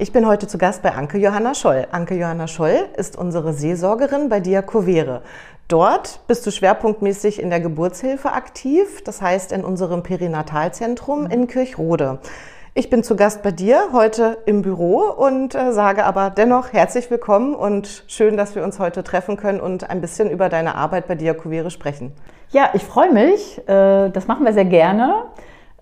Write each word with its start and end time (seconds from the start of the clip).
Ich 0.00 0.12
bin 0.12 0.26
heute 0.26 0.46
zu 0.46 0.56
Gast 0.56 0.80
bei 0.80 0.92
Anke 0.92 1.18
Johanna 1.18 1.54
Scholl. 1.54 1.86
Anke 1.92 2.14
Johanna 2.14 2.46
Scholl 2.46 2.86
ist 2.96 3.18
unsere 3.18 3.52
Seelsorgerin 3.52 4.30
bei 4.30 4.40
Diakovere. 4.40 5.20
Dort 5.68 6.20
bist 6.26 6.46
du 6.46 6.50
schwerpunktmäßig 6.50 7.38
in 7.38 7.50
der 7.50 7.60
Geburtshilfe 7.60 8.32
aktiv, 8.32 9.04
das 9.04 9.20
heißt 9.20 9.52
in 9.52 9.62
unserem 9.62 10.02
Perinatalzentrum 10.02 11.26
in 11.26 11.48
Kirchrode. 11.48 12.18
Ich 12.72 12.88
bin 12.88 13.02
zu 13.02 13.14
Gast 13.14 13.42
bei 13.42 13.50
dir 13.50 13.88
heute 13.92 14.38
im 14.46 14.62
Büro 14.62 15.00
und 15.00 15.54
äh, 15.54 15.70
sage 15.70 16.06
aber 16.06 16.30
dennoch 16.30 16.72
herzlich 16.72 17.10
willkommen 17.10 17.54
und 17.54 18.04
schön, 18.06 18.38
dass 18.38 18.54
wir 18.54 18.64
uns 18.64 18.78
heute 18.78 19.04
treffen 19.04 19.36
können 19.36 19.60
und 19.60 19.90
ein 19.90 20.00
bisschen 20.00 20.30
über 20.30 20.48
deine 20.48 20.76
Arbeit 20.76 21.08
bei 21.08 21.14
Diakovere 21.14 21.70
sprechen. 21.70 22.12
Ja, 22.52 22.70
ich 22.72 22.84
freue 22.84 23.12
mich. 23.12 23.58
Äh, 23.68 24.08
das 24.08 24.26
machen 24.26 24.46
wir 24.46 24.54
sehr 24.54 24.64
gerne. 24.64 25.26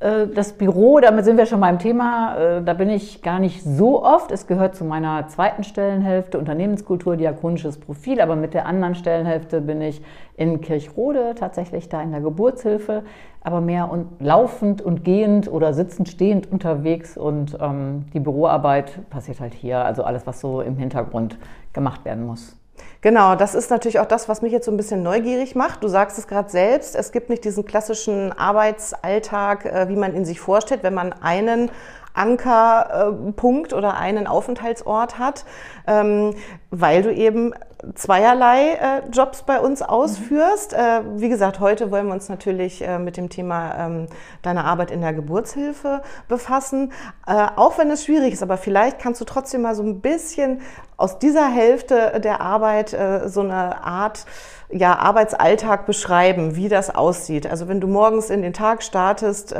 Äh, 0.00 0.28
das 0.28 0.52
Büro, 0.52 1.00
damit 1.00 1.24
sind 1.24 1.36
wir 1.36 1.46
schon 1.46 1.60
beim 1.60 1.78
Thema, 1.78 2.36
äh, 2.36 2.62
da 2.62 2.74
bin 2.74 2.88
ich 2.88 3.22
gar 3.22 3.38
nicht 3.38 3.62
so 3.62 4.04
oft. 4.04 4.30
Es 4.30 4.46
gehört 4.46 4.76
zu 4.76 4.84
meiner 4.84 5.26
zweiten 5.28 5.64
Stellenhälfte, 5.64 6.38
Unternehmenskultur, 6.38 7.16
diakonisches 7.16 7.78
Profil, 7.78 8.20
aber 8.20 8.36
mit 8.36 8.54
der 8.54 8.66
anderen 8.66 8.94
Stellenhälfte 8.94 9.60
bin 9.60 9.80
ich 9.80 10.00
in 10.36 10.60
Kirchrode, 10.60 11.34
tatsächlich 11.34 11.88
da 11.88 12.00
in 12.00 12.12
der 12.12 12.20
Geburtshilfe, 12.20 13.02
aber 13.42 13.60
mehr 13.60 13.90
und 13.90 14.06
laufend 14.20 14.82
und 14.82 15.04
gehend 15.04 15.50
oder 15.50 15.72
sitzend, 15.74 16.08
stehend 16.08 16.50
unterwegs. 16.50 17.16
Und 17.16 17.56
ähm, 17.60 18.04
die 18.12 18.20
Büroarbeit 18.20 19.10
passiert 19.10 19.40
halt 19.40 19.54
hier, 19.54 19.84
also 19.84 20.04
alles, 20.04 20.26
was 20.26 20.40
so 20.40 20.60
im 20.60 20.76
Hintergrund 20.76 21.38
gemacht 21.72 22.04
werden 22.04 22.26
muss. 22.26 22.57
Genau, 23.00 23.36
das 23.36 23.54
ist 23.54 23.70
natürlich 23.70 24.00
auch 24.00 24.06
das, 24.06 24.28
was 24.28 24.42
mich 24.42 24.52
jetzt 24.52 24.64
so 24.66 24.72
ein 24.72 24.76
bisschen 24.76 25.02
neugierig 25.02 25.54
macht. 25.54 25.84
Du 25.84 25.88
sagst 25.88 26.18
es 26.18 26.26
gerade 26.26 26.50
selbst, 26.50 26.96
es 26.96 27.12
gibt 27.12 27.30
nicht 27.30 27.44
diesen 27.44 27.64
klassischen 27.64 28.32
Arbeitsalltag, 28.32 29.64
äh, 29.66 29.88
wie 29.88 29.96
man 29.96 30.16
ihn 30.16 30.24
sich 30.24 30.40
vorstellt, 30.40 30.82
wenn 30.82 30.94
man 30.94 31.12
einen 31.12 31.70
Ankerpunkt 32.14 33.72
oder 33.72 33.96
einen 33.96 34.26
Aufenthaltsort 34.26 35.18
hat, 35.18 35.44
ähm, 35.86 36.34
weil 36.70 37.02
du 37.02 37.12
eben 37.12 37.54
zweierlei 37.94 38.72
äh, 38.72 39.08
Jobs 39.12 39.42
bei 39.42 39.60
uns 39.60 39.82
ausführst. 39.82 40.72
Mhm. 40.72 41.20
wie 41.20 41.28
gesagt, 41.28 41.60
heute 41.60 41.90
wollen 41.92 42.06
wir 42.06 42.12
uns 42.12 42.28
natürlich 42.28 42.82
äh, 42.82 42.98
mit 42.98 43.16
dem 43.16 43.28
Thema 43.28 43.74
ähm, 43.78 44.06
deiner 44.42 44.64
Arbeit 44.64 44.90
in 44.90 45.00
der 45.00 45.12
Geburtshilfe 45.12 46.02
befassen, 46.26 46.92
auch 47.26 47.78
wenn 47.78 47.90
es 47.90 48.04
schwierig 48.04 48.32
ist. 48.32 48.42
Aber 48.42 48.56
vielleicht 48.56 48.98
kannst 48.98 49.20
du 49.20 49.24
trotzdem 49.24 49.62
mal 49.62 49.74
so 49.74 49.82
ein 49.82 50.00
bisschen 50.00 50.60
aus 50.96 51.18
dieser 51.18 51.48
Hälfte 51.48 52.20
der 52.20 52.40
Arbeit 52.40 52.96
so 53.26 53.40
eine 53.40 53.84
Art 53.84 54.24
ja, 54.70 54.96
Arbeitsalltag 54.96 55.86
beschreiben, 55.86 56.56
wie 56.56 56.68
das 56.68 56.94
aussieht. 56.94 57.46
Also 57.46 57.68
wenn 57.68 57.80
du 57.80 57.86
morgens 57.86 58.30
in 58.30 58.42
den 58.42 58.52
Tag 58.52 58.82
startest, 58.82 59.54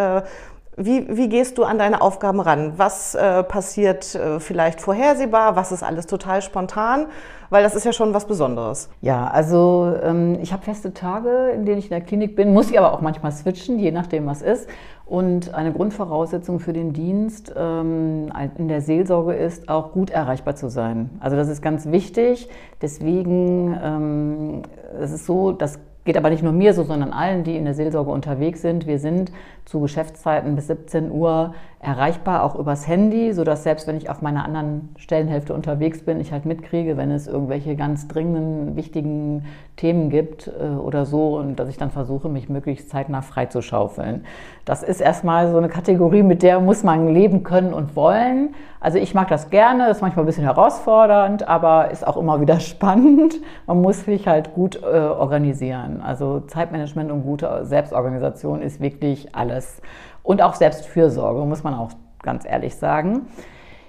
wie, 0.79 1.17
wie 1.17 1.29
gehst 1.29 1.59
du 1.59 1.65
an 1.65 1.79
deine 1.79 2.01
Aufgaben 2.01 2.41
ran? 2.41 2.75
Was 2.77 3.15
äh, 3.15 3.43
passiert 3.43 4.15
äh, 4.15 4.41
vielleicht 4.41 4.81
vorhersehbar? 4.81 5.57
Was 5.57 5.73
ist 5.73 5.83
alles 5.83 6.07
total 6.07 6.41
spontan? 6.43 7.07
Weil 7.51 7.63
das 7.63 7.75
ist 7.75 7.85
ja 7.85 7.93
schon 7.93 8.15
was 8.15 8.27
Besonderes. 8.27 8.91
Ja, 9.01 9.27
also 9.27 9.93
ähm, 10.03 10.39
ich 10.41 10.53
habe 10.53 10.63
feste 10.63 10.93
Tage, 10.93 11.51
in 11.55 11.65
denen 11.65 11.79
ich 11.79 11.87
in 11.87 11.91
der 11.91 12.03
Klinik 12.03 12.37
bin, 12.37 12.53
muss 12.53 12.71
ich 12.71 12.79
aber 12.79 12.93
auch 12.93 13.01
manchmal 13.01 13.33
switchen, 13.33 13.79
je 13.79 13.91
nachdem 13.91 14.27
was 14.27 14.43
ist. 14.43 14.69
Und 15.07 15.55
eine 15.55 15.73
Grundvoraussetzung 15.73 16.61
für 16.61 16.75
den 16.75 16.93
Dienst 16.93 17.53
ähm, 17.57 18.31
in 18.59 18.69
der 18.69 18.83
Seelsorge 18.83 19.33
ist, 19.33 19.71
auch 19.71 19.93
gut 19.93 20.11
erreichbar 20.11 20.55
zu 20.55 20.69
sein. 20.69 21.09
Also 21.21 21.37
das 21.37 21.49
ist 21.49 21.63
ganz 21.63 21.87
wichtig. 21.91 22.51
Deswegen 22.83 23.79
ähm, 23.83 24.63
es 25.01 25.13
ist 25.13 25.25
so, 25.25 25.53
dass 25.53 25.79
Geht 26.09 26.17
aber 26.17 26.31
nicht 26.31 26.43
nur 26.43 26.55
mir 26.55 26.73
so, 26.73 26.85
sondern 26.85 27.13
allen, 27.13 27.45
die 27.45 27.55
in 27.55 27.67
der 27.67 27.75
Seelsorge 27.75 28.11
unterwegs 28.11 28.63
sind. 28.63 28.87
Wir 28.87 28.99
sind 28.99 29.31
zu 29.67 29.79
Geschäftszeiten 29.81 30.55
bis 30.55 30.69
17 30.69 31.11
Uhr 31.11 31.53
erreichbar, 31.81 32.43
auch 32.43 32.57
übers 32.57 32.89
Handy, 32.89 33.33
sodass 33.33 33.63
selbst 33.63 33.87
wenn 33.87 33.97
ich 33.97 34.11
auf 34.11 34.21
meiner 34.21 34.45
anderen 34.45 34.89
Stellenhälfte 34.99 35.55
unterwegs 35.55 36.03
bin, 36.03 36.19
ich 36.19 36.33
halt 36.33 36.45
mitkriege, 36.45 36.97
wenn 36.97 37.13
es 37.13 37.29
irgendwelche 37.29 37.77
ganz 37.77 38.09
dringenden, 38.09 38.75
wichtigen 38.75 39.45
Themen 39.77 40.11
gibt 40.11 40.49
äh, 40.49 40.75
oder 40.75 41.07
so 41.07 41.37
und 41.37 41.57
dass 41.57 41.69
ich 41.69 41.77
dann 41.77 41.91
versuche, 41.91 42.29
mich 42.29 42.49
möglichst 42.49 42.91
zeitnah 42.91 43.23
freizuschaufeln. 43.23 44.25
Das 44.65 44.83
ist 44.83 45.01
erstmal 45.01 45.51
so 45.51 45.57
eine 45.57 45.69
Kategorie, 45.69 46.25
mit 46.25 46.43
der 46.43 46.59
muss 46.59 46.83
man 46.83 47.15
leben 47.15 47.45
können 47.45 47.73
und 47.73 47.95
wollen. 47.95 48.55
Also 48.81 48.99
ich 48.99 49.15
mag 49.15 49.29
das 49.29 49.51
gerne, 49.51 49.89
ist 49.89 50.03
manchmal 50.03 50.25
ein 50.25 50.27
bisschen 50.27 50.45
herausfordernd, 50.45 51.47
aber 51.47 51.93
ist 51.93 52.05
auch 52.05 52.17
immer 52.17 52.41
wieder 52.41 52.59
spannend. 52.61 53.37
Man 53.69 53.81
muss 53.81 54.05
sich 54.05 54.27
halt 54.27 54.53
gut 54.53 54.83
äh, 54.83 54.99
organisieren. 54.99 56.01
Also 56.01 56.41
Zeitmanagement 56.41 57.13
und 57.13 57.23
gute 57.23 57.65
Selbstorganisation 57.65 58.63
ist 58.63 58.81
wirklich 58.81 59.35
alles. 59.37 59.81
Und 60.29 60.43
auch 60.43 60.57
Selbstfürsorge, 60.57 61.41
muss 61.47 61.65
man 61.65 61.73
auch 61.73 61.89
ganz 62.21 62.45
ehrlich 62.45 62.77
sagen. 62.77 63.29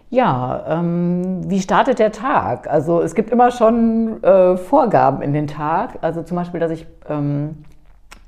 Ja, 0.09 0.63
ähm, 0.69 1.41
wie 1.50 1.59
startet 1.59 2.00
der 2.00 2.13
Tag? 2.13 2.66
Also 2.69 3.01
es 3.01 3.13
gibt 3.13 3.29
immer 3.29 3.51
schon 3.51 4.23
äh, 4.23 4.55
Vorgaben 4.55 5.22
in 5.22 5.33
den 5.33 5.47
Tag. 5.47 5.97
Also 6.00 6.23
zum 6.23 6.38
Beispiel, 6.38 6.61
dass 6.61 6.72
ich 6.72 6.88
ähm, 7.09 7.66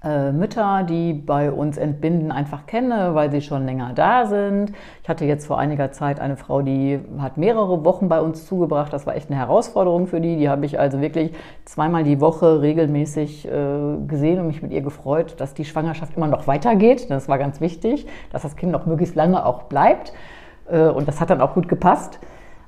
äh, 0.04 0.32
Mütter, 0.32 0.84
die 0.84 1.14
bei 1.14 1.52
uns 1.52 1.78
entbinden, 1.78 2.32
einfach 2.32 2.66
kenne, 2.66 3.14
weil 3.14 3.32
sie 3.32 3.42
schon 3.42 3.66
länger 3.66 3.92
da 3.94 4.26
sind. 4.26 4.74
Ich 5.04 5.10
hatte 5.10 5.26
jetzt 5.26 5.46
vor 5.46 5.60
einiger 5.60 5.92
Zeit 5.92 6.20
eine 6.20 6.38
Frau, 6.38 6.62
die 6.62 7.00
hat 7.20 7.38
mehrere 7.38 7.86
Wochen 7.86 8.10
bei 8.10 8.20
uns 8.20 8.46
zugebracht. 8.48 8.92
Das 8.94 9.06
war 9.06 9.16
echt 9.16 9.30
eine 9.30 9.40
Herausforderung 9.40 10.08
für 10.08 10.20
die. 10.20 10.38
Die 10.38 10.50
habe 10.50 10.66
ich 10.66 10.80
also 10.80 11.02
wirklich 11.02 11.34
zweimal 11.66 12.04
die 12.04 12.20
Woche 12.20 12.62
regelmäßig 12.62 13.48
äh, 13.48 13.52
gesehen 14.08 14.40
und 14.40 14.48
mich 14.48 14.64
mit 14.64 14.72
ihr 14.72 14.82
gefreut, 14.82 15.36
dass 15.38 15.54
die 15.54 15.66
Schwangerschaft 15.66 16.18
immer 16.18 16.28
noch 16.28 16.48
weitergeht. 16.48 17.12
Das 17.12 17.30
war 17.30 17.38
ganz 17.38 17.62
wichtig, 17.62 18.08
dass 18.32 18.42
das 18.42 18.56
Kind 18.56 18.72
noch 18.72 18.88
möglichst 18.88 19.16
lange 19.16 19.46
auch 19.46 19.64
bleibt. 19.64 20.14
Äh, 20.68 20.88
und 20.88 21.08
das 21.08 21.22
hat 21.22 21.30
dann 21.30 21.42
auch 21.42 21.54
gut 21.54 21.68
gepasst. 21.68 22.20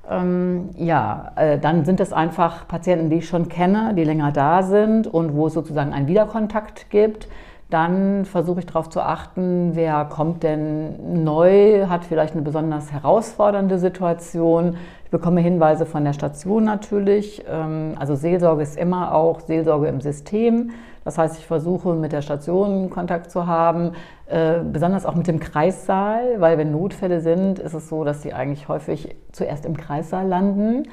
Ähm, 0.09 0.69
ja, 0.77 1.31
äh, 1.35 1.57
dann 1.57 1.85
sind 1.85 1.99
es 1.99 2.11
einfach 2.11 2.67
Patienten, 2.67 3.09
die 3.09 3.17
ich 3.17 3.27
schon 3.27 3.47
kenne, 3.47 3.93
die 3.95 4.03
länger 4.03 4.31
da 4.31 4.63
sind 4.63 5.07
und 5.07 5.35
wo 5.35 5.47
es 5.47 5.53
sozusagen 5.53 5.93
einen 5.93 6.07
Wiederkontakt 6.07 6.89
gibt. 6.89 7.27
Dann 7.69 8.25
versuche 8.25 8.59
ich 8.59 8.65
darauf 8.65 8.89
zu 8.89 9.01
achten, 9.01 9.71
wer 9.73 10.05
kommt 10.05 10.43
denn 10.43 11.23
neu, 11.23 11.87
hat 11.87 12.05
vielleicht 12.05 12.33
eine 12.33 12.43
besonders 12.43 12.91
herausfordernde 12.91 13.79
Situation. 13.79 14.77
Ich 15.05 15.09
bekomme 15.09 15.41
Hinweise 15.41 15.85
von 15.85 16.03
der 16.03 16.13
Station 16.13 16.65
natürlich. 16.65 17.43
Ähm, 17.49 17.95
also 17.97 18.15
Seelsorge 18.15 18.61
ist 18.61 18.77
immer 18.77 19.15
auch 19.15 19.39
Seelsorge 19.39 19.87
im 19.87 20.01
System. 20.01 20.71
Das 21.03 21.17
heißt, 21.17 21.37
ich 21.37 21.45
versuche 21.45 21.93
mit 21.93 22.11
der 22.11 22.21
Station 22.21 22.89
Kontakt 22.89 23.29
zu 23.29 23.47
haben, 23.47 23.91
äh, 24.27 24.59
besonders 24.59 25.05
auch 25.05 25.15
mit 25.15 25.27
dem 25.27 25.39
Kreissaal, 25.39 26.39
weil 26.39 26.57
wenn 26.57 26.71
Notfälle 26.71 27.19
sind, 27.19 27.59
ist 27.59 27.73
es 27.73 27.89
so, 27.89 28.03
dass 28.03 28.21
sie 28.21 28.33
eigentlich 28.33 28.67
häufig 28.67 29.15
zuerst 29.31 29.65
im 29.65 29.75
Kreissaal 29.75 30.27
landen. 30.27 30.87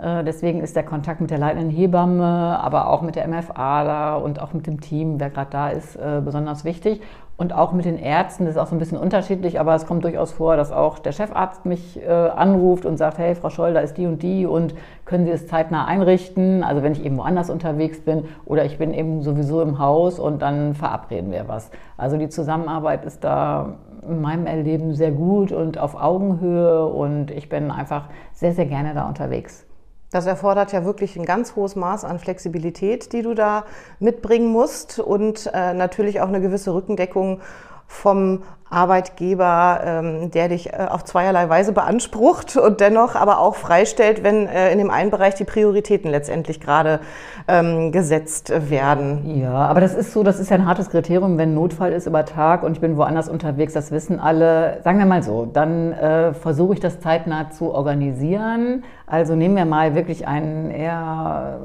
Äh, 0.00 0.24
deswegen 0.24 0.60
ist 0.60 0.76
der 0.76 0.82
Kontakt 0.82 1.20
mit 1.20 1.30
der 1.30 1.38
leitenden 1.38 1.70
Hebamme, 1.70 2.58
aber 2.60 2.88
auch 2.88 3.02
mit 3.02 3.16
der 3.16 3.28
MFA 3.28 3.84
da 3.84 4.16
und 4.16 4.40
auch 4.40 4.52
mit 4.52 4.66
dem 4.66 4.80
Team, 4.80 5.20
wer 5.20 5.30
gerade 5.30 5.50
da 5.50 5.68
ist, 5.68 5.96
äh, 5.96 6.20
besonders 6.24 6.64
wichtig. 6.64 7.00
Und 7.36 7.54
auch 7.54 7.72
mit 7.72 7.86
den 7.86 7.98
Ärzten, 7.98 8.44
das 8.44 8.56
ist 8.56 8.60
auch 8.60 8.66
so 8.66 8.76
ein 8.76 8.78
bisschen 8.78 8.98
unterschiedlich, 8.98 9.58
aber 9.58 9.74
es 9.74 9.86
kommt 9.86 10.04
durchaus 10.04 10.30
vor, 10.30 10.56
dass 10.56 10.72
auch 10.72 10.98
der 10.98 11.12
Chefarzt 11.12 11.64
mich 11.64 11.98
äh, 12.02 12.10
anruft 12.10 12.84
und 12.84 12.98
sagt, 12.98 13.16
hey, 13.16 13.34
Frau 13.34 13.48
Scholl, 13.48 13.72
da 13.72 13.80
ist 13.80 13.96
die 13.96 14.06
und 14.06 14.22
die 14.22 14.44
und 14.44 14.74
können 15.06 15.24
Sie 15.24 15.32
es 15.32 15.46
zeitnah 15.46 15.86
einrichten? 15.86 16.62
Also 16.62 16.82
wenn 16.82 16.92
ich 16.92 17.02
eben 17.02 17.16
woanders 17.16 17.48
unterwegs 17.48 18.00
bin 18.00 18.24
oder 18.44 18.66
ich 18.66 18.76
bin 18.76 18.92
eben 18.92 19.22
sowieso 19.22 19.62
im 19.62 19.78
Haus 19.78 20.18
und 20.18 20.42
dann 20.42 20.74
verabreden 20.74 21.32
wir 21.32 21.48
was. 21.48 21.70
Also 21.96 22.18
die 22.18 22.28
Zusammenarbeit 22.28 23.06
ist 23.06 23.24
da 23.24 23.76
in 24.06 24.20
meinem 24.20 24.46
Erleben 24.46 24.94
sehr 24.94 25.10
gut 25.10 25.50
und 25.50 25.78
auf 25.78 25.94
Augenhöhe 25.94 26.86
und 26.86 27.30
ich 27.30 27.48
bin 27.48 27.70
einfach 27.70 28.10
sehr, 28.34 28.52
sehr 28.52 28.66
gerne 28.66 28.92
da 28.92 29.08
unterwegs. 29.08 29.69
Das 30.10 30.26
erfordert 30.26 30.72
ja 30.72 30.84
wirklich 30.84 31.16
ein 31.16 31.24
ganz 31.24 31.54
hohes 31.54 31.76
Maß 31.76 32.04
an 32.04 32.18
Flexibilität, 32.18 33.12
die 33.12 33.22
du 33.22 33.34
da 33.34 33.64
mitbringen 34.00 34.48
musst 34.48 34.98
und 34.98 35.48
äh, 35.54 35.72
natürlich 35.72 36.20
auch 36.20 36.28
eine 36.28 36.40
gewisse 36.40 36.74
Rückendeckung 36.74 37.40
vom 37.90 38.42
Arbeitgeber, 38.70 39.80
ähm, 39.84 40.30
der 40.30 40.48
dich 40.48 40.72
äh, 40.72 40.86
auf 40.88 41.04
zweierlei 41.04 41.48
Weise 41.48 41.72
beansprucht 41.72 42.56
und 42.56 42.80
dennoch 42.80 43.16
aber 43.16 43.40
auch 43.40 43.56
freistellt, 43.56 44.22
wenn 44.22 44.46
äh, 44.46 44.70
in 44.70 44.78
dem 44.78 44.90
einen 44.90 45.10
Bereich 45.10 45.34
die 45.34 45.44
Prioritäten 45.44 46.08
letztendlich 46.08 46.60
gerade 46.60 47.00
ähm, 47.48 47.90
gesetzt 47.90 48.52
werden. 48.70 49.40
Ja, 49.40 49.52
aber 49.52 49.80
das 49.80 49.94
ist 49.94 50.12
so, 50.12 50.22
das 50.22 50.38
ist 50.38 50.50
ja 50.50 50.56
ein 50.56 50.66
hartes 50.66 50.88
Kriterium, 50.88 51.36
wenn 51.36 51.52
Notfall 51.52 51.92
ist 51.92 52.06
über 52.06 52.24
Tag 52.24 52.62
und 52.62 52.74
ich 52.74 52.80
bin 52.80 52.96
woanders 52.96 53.28
unterwegs, 53.28 53.72
das 53.72 53.90
wissen 53.90 54.20
alle. 54.20 54.80
Sagen 54.84 55.00
wir 55.00 55.06
mal 55.06 55.24
so, 55.24 55.46
dann 55.46 55.92
äh, 55.92 56.32
versuche 56.32 56.74
ich 56.74 56.80
das 56.80 57.00
zeitnah 57.00 57.50
zu 57.50 57.74
organisieren. 57.74 58.84
Also 59.04 59.34
nehmen 59.34 59.56
wir 59.56 59.64
mal 59.64 59.96
wirklich 59.96 60.28
einen 60.28 60.70
eher, 60.70 61.58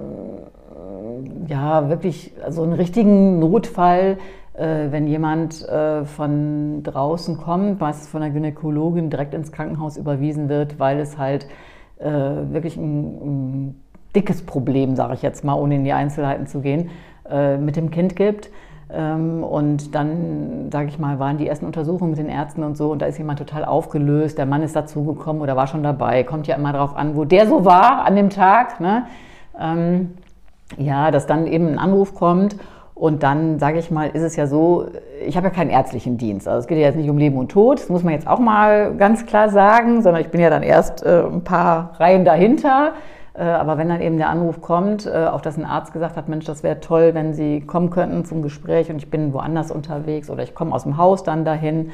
ja, 1.47 1.87
wirklich 1.87 2.33
so 2.39 2.45
also 2.45 2.63
einen 2.63 2.73
richtigen 2.73 3.37
Notfall 3.37 4.17
äh, 4.17 4.44
wenn 4.91 5.07
jemand 5.07 5.67
äh, 5.67 6.05
von 6.05 6.83
draußen 6.83 7.37
kommt, 7.37 7.79
meistens 7.79 8.07
von 8.07 8.21
der 8.21 8.29
Gynäkologin 8.29 9.09
direkt 9.09 9.33
ins 9.33 9.51
Krankenhaus 9.51 9.97
überwiesen 9.97 10.49
wird, 10.49 10.79
weil 10.79 10.99
es 10.99 11.17
halt 11.17 11.47
äh, 11.99 12.09
wirklich 12.09 12.77
ein, 12.77 13.65
ein 13.65 13.83
dickes 14.15 14.45
Problem, 14.45 14.95
sage 14.95 15.13
ich 15.15 15.21
jetzt 15.21 15.43
mal, 15.43 15.55
ohne 15.55 15.75
in 15.75 15.83
die 15.83 15.93
Einzelheiten 15.93 16.47
zu 16.47 16.61
gehen, 16.61 16.89
mit 17.59 17.75
dem 17.75 17.89
Kind 17.89 18.15
gibt 18.15 18.51
Ähm, 18.93 19.43
und 19.43 19.95
dann, 19.95 20.69
sage 20.71 20.89
ich 20.89 20.99
mal, 20.99 21.17
waren 21.19 21.37
die 21.37 21.47
ersten 21.47 21.65
Untersuchungen 21.65 22.11
mit 22.11 22.19
den 22.19 22.29
Ärzten 22.29 22.63
und 22.63 22.77
so 22.77 22.91
und 22.91 23.01
da 23.01 23.07
ist 23.07 23.17
jemand 23.17 23.39
total 23.39 23.65
aufgelöst. 23.65 24.37
Der 24.37 24.45
Mann 24.45 24.61
ist 24.61 24.75
dazugekommen 24.75 25.41
oder 25.41 25.55
war 25.55 25.67
schon 25.67 25.83
dabei. 25.83 26.23
Kommt 26.23 26.47
ja 26.47 26.55
immer 26.55 26.71
darauf 26.71 26.95
an, 26.95 27.15
wo 27.15 27.25
der 27.25 27.47
so 27.47 27.65
war 27.65 28.05
an 28.05 28.15
dem 28.15 28.29
Tag. 28.29 28.79
Ne? 28.79 29.05
Ähm, 29.59 30.11
ja, 30.77 31.11
dass 31.11 31.25
dann 31.25 31.47
eben 31.47 31.67
ein 31.67 31.79
Anruf 31.79 32.13
kommt 32.13 32.57
und 32.95 33.23
dann, 33.23 33.59
sage 33.59 33.77
ich 33.77 33.91
mal, 33.91 34.07
ist 34.07 34.23
es 34.23 34.37
ja 34.37 34.47
so, 34.47 34.87
ich 35.27 35.35
habe 35.35 35.47
ja 35.47 35.53
keinen 35.53 35.69
ärztlichen 35.69 36.17
Dienst. 36.17 36.47
Also 36.47 36.59
es 36.59 36.67
geht 36.67 36.77
ja 36.77 36.85
jetzt 36.85 36.95
nicht 36.95 37.09
um 37.09 37.17
Leben 37.17 37.37
und 37.37 37.51
Tod, 37.51 37.79
das 37.79 37.89
muss 37.89 38.03
man 38.03 38.13
jetzt 38.13 38.25
auch 38.25 38.39
mal 38.39 38.95
ganz 38.95 39.25
klar 39.25 39.49
sagen, 39.49 40.01
sondern 40.01 40.21
ich 40.21 40.29
bin 40.29 40.39
ja 40.39 40.49
dann 40.49 40.63
erst 40.63 41.03
äh, 41.03 41.23
ein 41.23 41.43
paar 41.43 41.91
Reihen 41.99 42.23
dahinter. 42.23 42.93
Äh, 43.33 43.43
aber 43.43 43.77
wenn 43.77 43.89
dann 43.89 44.01
eben 44.01 44.15
der 44.17 44.29
Anruf 44.29 44.61
kommt, 44.61 45.05
äh, 45.05 45.25
auch 45.25 45.41
dass 45.41 45.57
ein 45.57 45.65
Arzt 45.65 45.91
gesagt 45.91 46.15
hat, 46.15 46.29
Mensch, 46.29 46.45
das 46.45 46.63
wäre 46.63 46.79
toll, 46.79 47.13
wenn 47.13 47.33
Sie 47.33 47.59
kommen 47.59 47.89
könnten 47.89 48.23
zum 48.23 48.41
Gespräch 48.41 48.89
und 48.89 48.97
ich 48.97 49.09
bin 49.09 49.33
woanders 49.33 49.71
unterwegs 49.71 50.29
oder 50.29 50.43
ich 50.43 50.55
komme 50.55 50.73
aus 50.73 50.83
dem 50.83 50.95
Haus 50.95 51.23
dann 51.23 51.43
dahin. 51.43 51.91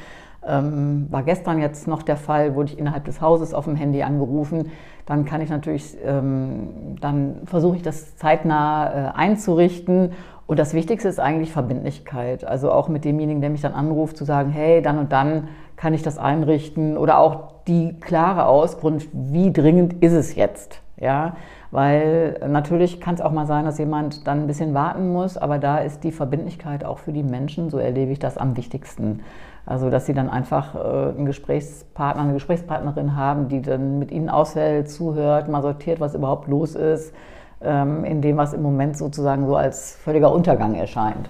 Ähm, 0.47 1.07
war 1.11 1.21
gestern 1.23 1.59
jetzt 1.59 1.87
noch 1.87 2.01
der 2.01 2.17
Fall, 2.17 2.55
wurde 2.55 2.71
ich 2.71 2.79
innerhalb 2.79 3.05
des 3.05 3.21
Hauses 3.21 3.53
auf 3.53 3.65
dem 3.65 3.75
Handy 3.75 4.01
angerufen. 4.01 4.71
Dann 5.05 5.25
kann 5.25 5.41
ich 5.41 5.49
natürlich, 5.49 5.97
ähm, 6.03 6.97
dann 6.99 7.41
versuche 7.45 7.75
ich 7.75 7.83
das 7.83 8.17
zeitnah 8.17 9.09
äh, 9.09 9.11
einzurichten. 9.15 10.13
Und 10.51 10.59
das 10.59 10.73
Wichtigste 10.73 11.07
ist 11.07 11.17
eigentlich 11.17 11.53
Verbindlichkeit. 11.53 12.43
Also 12.43 12.73
auch 12.73 12.89
mit 12.89 13.05
demjenigen, 13.05 13.39
der 13.39 13.49
mich 13.49 13.61
dann 13.61 13.71
anruft, 13.71 14.17
zu 14.17 14.25
sagen, 14.25 14.49
hey, 14.49 14.81
dann 14.81 14.97
und 14.97 15.13
dann 15.13 15.47
kann 15.77 15.93
ich 15.93 16.03
das 16.03 16.17
einrichten. 16.17 16.97
Oder 16.97 17.19
auch 17.19 17.63
die 17.67 17.97
klare 18.01 18.47
Auskunft, 18.47 19.07
wie 19.13 19.53
dringend 19.53 20.03
ist 20.03 20.11
es 20.11 20.35
jetzt? 20.35 20.81
Ja, 20.97 21.37
weil 21.71 22.37
natürlich 22.49 22.99
kann 22.99 23.15
es 23.15 23.21
auch 23.21 23.31
mal 23.31 23.45
sein, 23.45 23.63
dass 23.63 23.77
jemand 23.77 24.27
dann 24.27 24.41
ein 24.41 24.47
bisschen 24.47 24.73
warten 24.73 25.13
muss, 25.13 25.37
aber 25.37 25.57
da 25.57 25.77
ist 25.77 26.03
die 26.03 26.11
Verbindlichkeit 26.11 26.83
auch 26.83 26.97
für 26.97 27.13
die 27.13 27.23
Menschen, 27.23 27.69
so 27.69 27.77
erlebe 27.77 28.11
ich 28.11 28.19
das 28.19 28.37
am 28.37 28.57
wichtigsten. 28.57 29.21
Also, 29.65 29.89
dass 29.89 30.05
sie 30.05 30.13
dann 30.13 30.29
einfach 30.29 30.75
äh, 30.75 31.15
einen 31.15 31.25
Gesprächspartner, 31.27 32.23
eine 32.23 32.33
Gesprächspartnerin 32.33 33.15
haben, 33.15 33.47
die 33.47 33.61
dann 33.61 33.99
mit 33.99 34.11
ihnen 34.11 34.27
auswählt, 34.27 34.89
zuhört, 34.89 35.47
mal 35.47 35.61
sortiert, 35.61 36.01
was 36.01 36.13
überhaupt 36.13 36.49
los 36.49 36.75
ist, 36.75 37.13
in 37.63 38.21
dem, 38.21 38.37
was 38.37 38.53
im 38.53 38.63
Moment 38.63 38.97
sozusagen 38.97 39.45
so 39.45 39.55
als 39.55 39.95
völliger 40.03 40.31
Untergang 40.33 40.73
erscheint. 40.73 41.29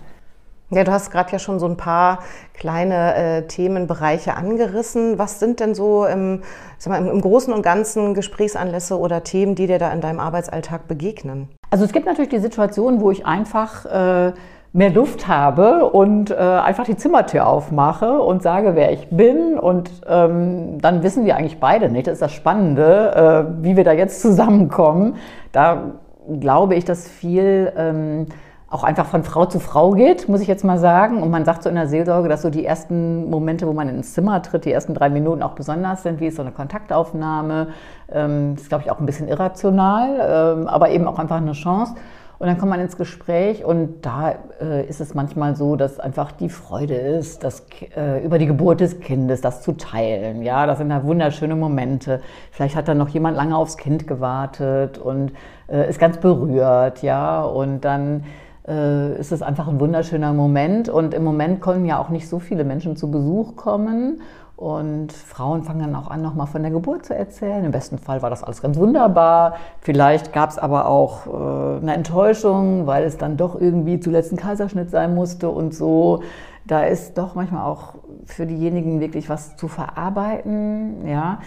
Ja, 0.73 0.85
du 0.85 0.91
hast 0.93 1.11
gerade 1.11 1.29
ja 1.33 1.39
schon 1.39 1.59
so 1.59 1.65
ein 1.65 1.75
paar 1.75 2.19
kleine 2.53 3.15
äh, 3.15 3.41
Themenbereiche 3.43 4.37
angerissen. 4.37 5.19
Was 5.19 5.37
sind 5.37 5.59
denn 5.59 5.75
so 5.75 6.05
im, 6.05 6.43
mal, 6.87 6.97
im, 6.97 7.09
im, 7.09 7.19
Großen 7.19 7.53
und 7.53 7.61
Ganzen 7.61 8.13
Gesprächsanlässe 8.13 8.97
oder 8.97 9.23
Themen, 9.23 9.55
die 9.55 9.67
dir 9.67 9.79
da 9.79 9.91
in 9.91 9.99
deinem 9.99 10.21
Arbeitsalltag 10.21 10.87
begegnen? 10.87 11.49
Also 11.71 11.83
es 11.83 11.91
gibt 11.91 12.05
natürlich 12.05 12.29
die 12.29 12.39
Situation, 12.39 13.01
wo 13.01 13.11
ich 13.11 13.25
einfach 13.25 13.85
äh, 13.85 14.31
mehr 14.71 14.89
Luft 14.91 15.27
habe 15.27 15.89
und 15.89 16.31
äh, 16.31 16.35
einfach 16.35 16.85
die 16.85 16.95
Zimmertür 16.95 17.47
aufmache 17.47 18.21
und 18.21 18.41
sage, 18.41 18.73
wer 18.73 18.93
ich 18.93 19.09
bin. 19.09 19.59
Und 19.59 19.91
ähm, 20.07 20.79
dann 20.79 21.03
wissen 21.03 21.25
wir 21.25 21.35
eigentlich 21.35 21.59
beide 21.59 21.89
nicht. 21.89 22.07
Das 22.07 22.13
ist 22.13 22.21
das 22.21 22.31
Spannende, 22.31 23.49
äh, 23.59 23.63
wie 23.65 23.75
wir 23.75 23.83
da 23.83 23.91
jetzt 23.91 24.21
zusammenkommen. 24.21 25.15
Da 25.51 25.95
glaube 26.39 26.75
ich, 26.75 26.85
dass 26.85 27.07
viel 27.07 27.71
ähm, 27.75 28.27
auch 28.71 28.85
einfach 28.85 29.05
von 29.05 29.23
Frau 29.23 29.45
zu 29.45 29.59
Frau 29.59 29.91
geht, 29.91 30.29
muss 30.29 30.39
ich 30.39 30.47
jetzt 30.47 30.63
mal 30.63 30.79
sagen. 30.79 31.21
Und 31.21 31.29
man 31.29 31.43
sagt 31.43 31.63
so 31.63 31.69
in 31.69 31.75
der 31.75 31.87
Seelsorge, 31.87 32.29
dass 32.29 32.41
so 32.41 32.49
die 32.49 32.65
ersten 32.65 33.29
Momente, 33.29 33.67
wo 33.67 33.73
man 33.73 33.89
ins 33.89 34.13
Zimmer 34.13 34.41
tritt, 34.41 34.63
die 34.63 34.71
ersten 34.71 34.93
drei 34.93 35.09
Minuten 35.09 35.43
auch 35.43 35.51
besonders 35.51 36.03
sind. 36.03 36.21
Wie 36.21 36.27
ist 36.27 36.37
so 36.37 36.41
eine 36.41 36.51
Kontaktaufnahme? 36.51 37.67
Ähm, 38.09 38.55
ist, 38.55 38.69
glaube 38.69 38.85
ich, 38.85 38.91
auch 38.91 38.99
ein 38.99 39.05
bisschen 39.05 39.27
irrational, 39.27 40.57
ähm, 40.61 40.67
aber 40.67 40.89
eben 40.89 41.05
auch 41.05 41.19
einfach 41.19 41.37
eine 41.37 41.51
Chance. 41.51 41.95
Und 42.41 42.47
dann 42.47 42.57
kommt 42.57 42.71
man 42.71 42.79
ins 42.79 42.97
Gespräch 42.97 43.63
und 43.63 44.03
da 44.03 44.33
äh, 44.59 44.83
ist 44.87 44.99
es 44.99 45.13
manchmal 45.13 45.55
so, 45.55 45.75
dass 45.75 45.99
einfach 45.99 46.31
die 46.31 46.49
Freude 46.49 46.95
ist, 46.95 47.43
das, 47.43 47.63
äh, 47.95 48.25
über 48.25 48.39
die 48.39 48.47
Geburt 48.47 48.79
des 48.79 48.99
Kindes, 48.99 49.41
das 49.41 49.61
zu 49.61 49.73
teilen. 49.73 50.41
Ja, 50.41 50.65
das 50.65 50.79
sind 50.79 50.89
da 50.89 51.03
wunderschöne 51.03 51.55
Momente. 51.55 52.19
Vielleicht 52.49 52.75
hat 52.75 52.87
dann 52.87 52.97
noch 52.97 53.09
jemand 53.09 53.37
lange 53.37 53.55
aufs 53.55 53.77
Kind 53.77 54.07
gewartet 54.07 54.97
und 54.97 55.33
äh, 55.69 55.87
ist 55.87 55.99
ganz 55.99 56.17
berührt. 56.17 57.03
Ja, 57.03 57.43
und 57.43 57.81
dann 57.81 58.23
äh, 58.67 59.19
ist 59.19 59.31
es 59.31 59.43
einfach 59.43 59.67
ein 59.67 59.79
wunderschöner 59.79 60.33
Moment. 60.33 60.89
Und 60.89 61.13
im 61.13 61.23
Moment 61.23 61.61
können 61.61 61.85
ja 61.85 61.99
auch 61.99 62.09
nicht 62.09 62.27
so 62.27 62.39
viele 62.39 62.63
Menschen 62.63 62.95
zu 62.95 63.11
Besuch 63.11 63.55
kommen. 63.55 64.21
Und 64.61 65.11
Frauen 65.11 65.63
fangen 65.63 65.79
dann 65.79 65.95
auch 65.95 66.11
an, 66.11 66.21
nochmal 66.21 66.45
von 66.45 66.61
der 66.61 66.69
Geburt 66.69 67.03
zu 67.03 67.15
erzählen. 67.15 67.65
Im 67.65 67.71
besten 67.71 67.97
Fall 67.97 68.21
war 68.21 68.29
das 68.29 68.43
alles 68.43 68.61
ganz 68.61 68.77
wunderbar. 68.77 69.55
Vielleicht 69.79 70.33
gab 70.33 70.51
es 70.51 70.59
aber 70.59 70.85
auch 70.85 71.25
äh, 71.25 71.81
eine 71.81 71.95
Enttäuschung, 71.95 72.85
weil 72.85 73.03
es 73.03 73.17
dann 73.17 73.37
doch 73.37 73.59
irgendwie 73.59 73.99
zuletzt 73.99 74.31
ein 74.31 74.37
Kaiserschnitt 74.37 74.91
sein 74.91 75.15
musste 75.15 75.49
und 75.49 75.73
so. 75.73 76.21
Da 76.67 76.83
ist 76.83 77.17
doch 77.17 77.33
manchmal 77.33 77.65
auch 77.65 77.95
für 78.25 78.45
diejenigen 78.45 78.99
wirklich 78.99 79.29
was 79.29 79.57
zu 79.57 79.67
verarbeiten. 79.67 81.07
Ja. 81.07 81.39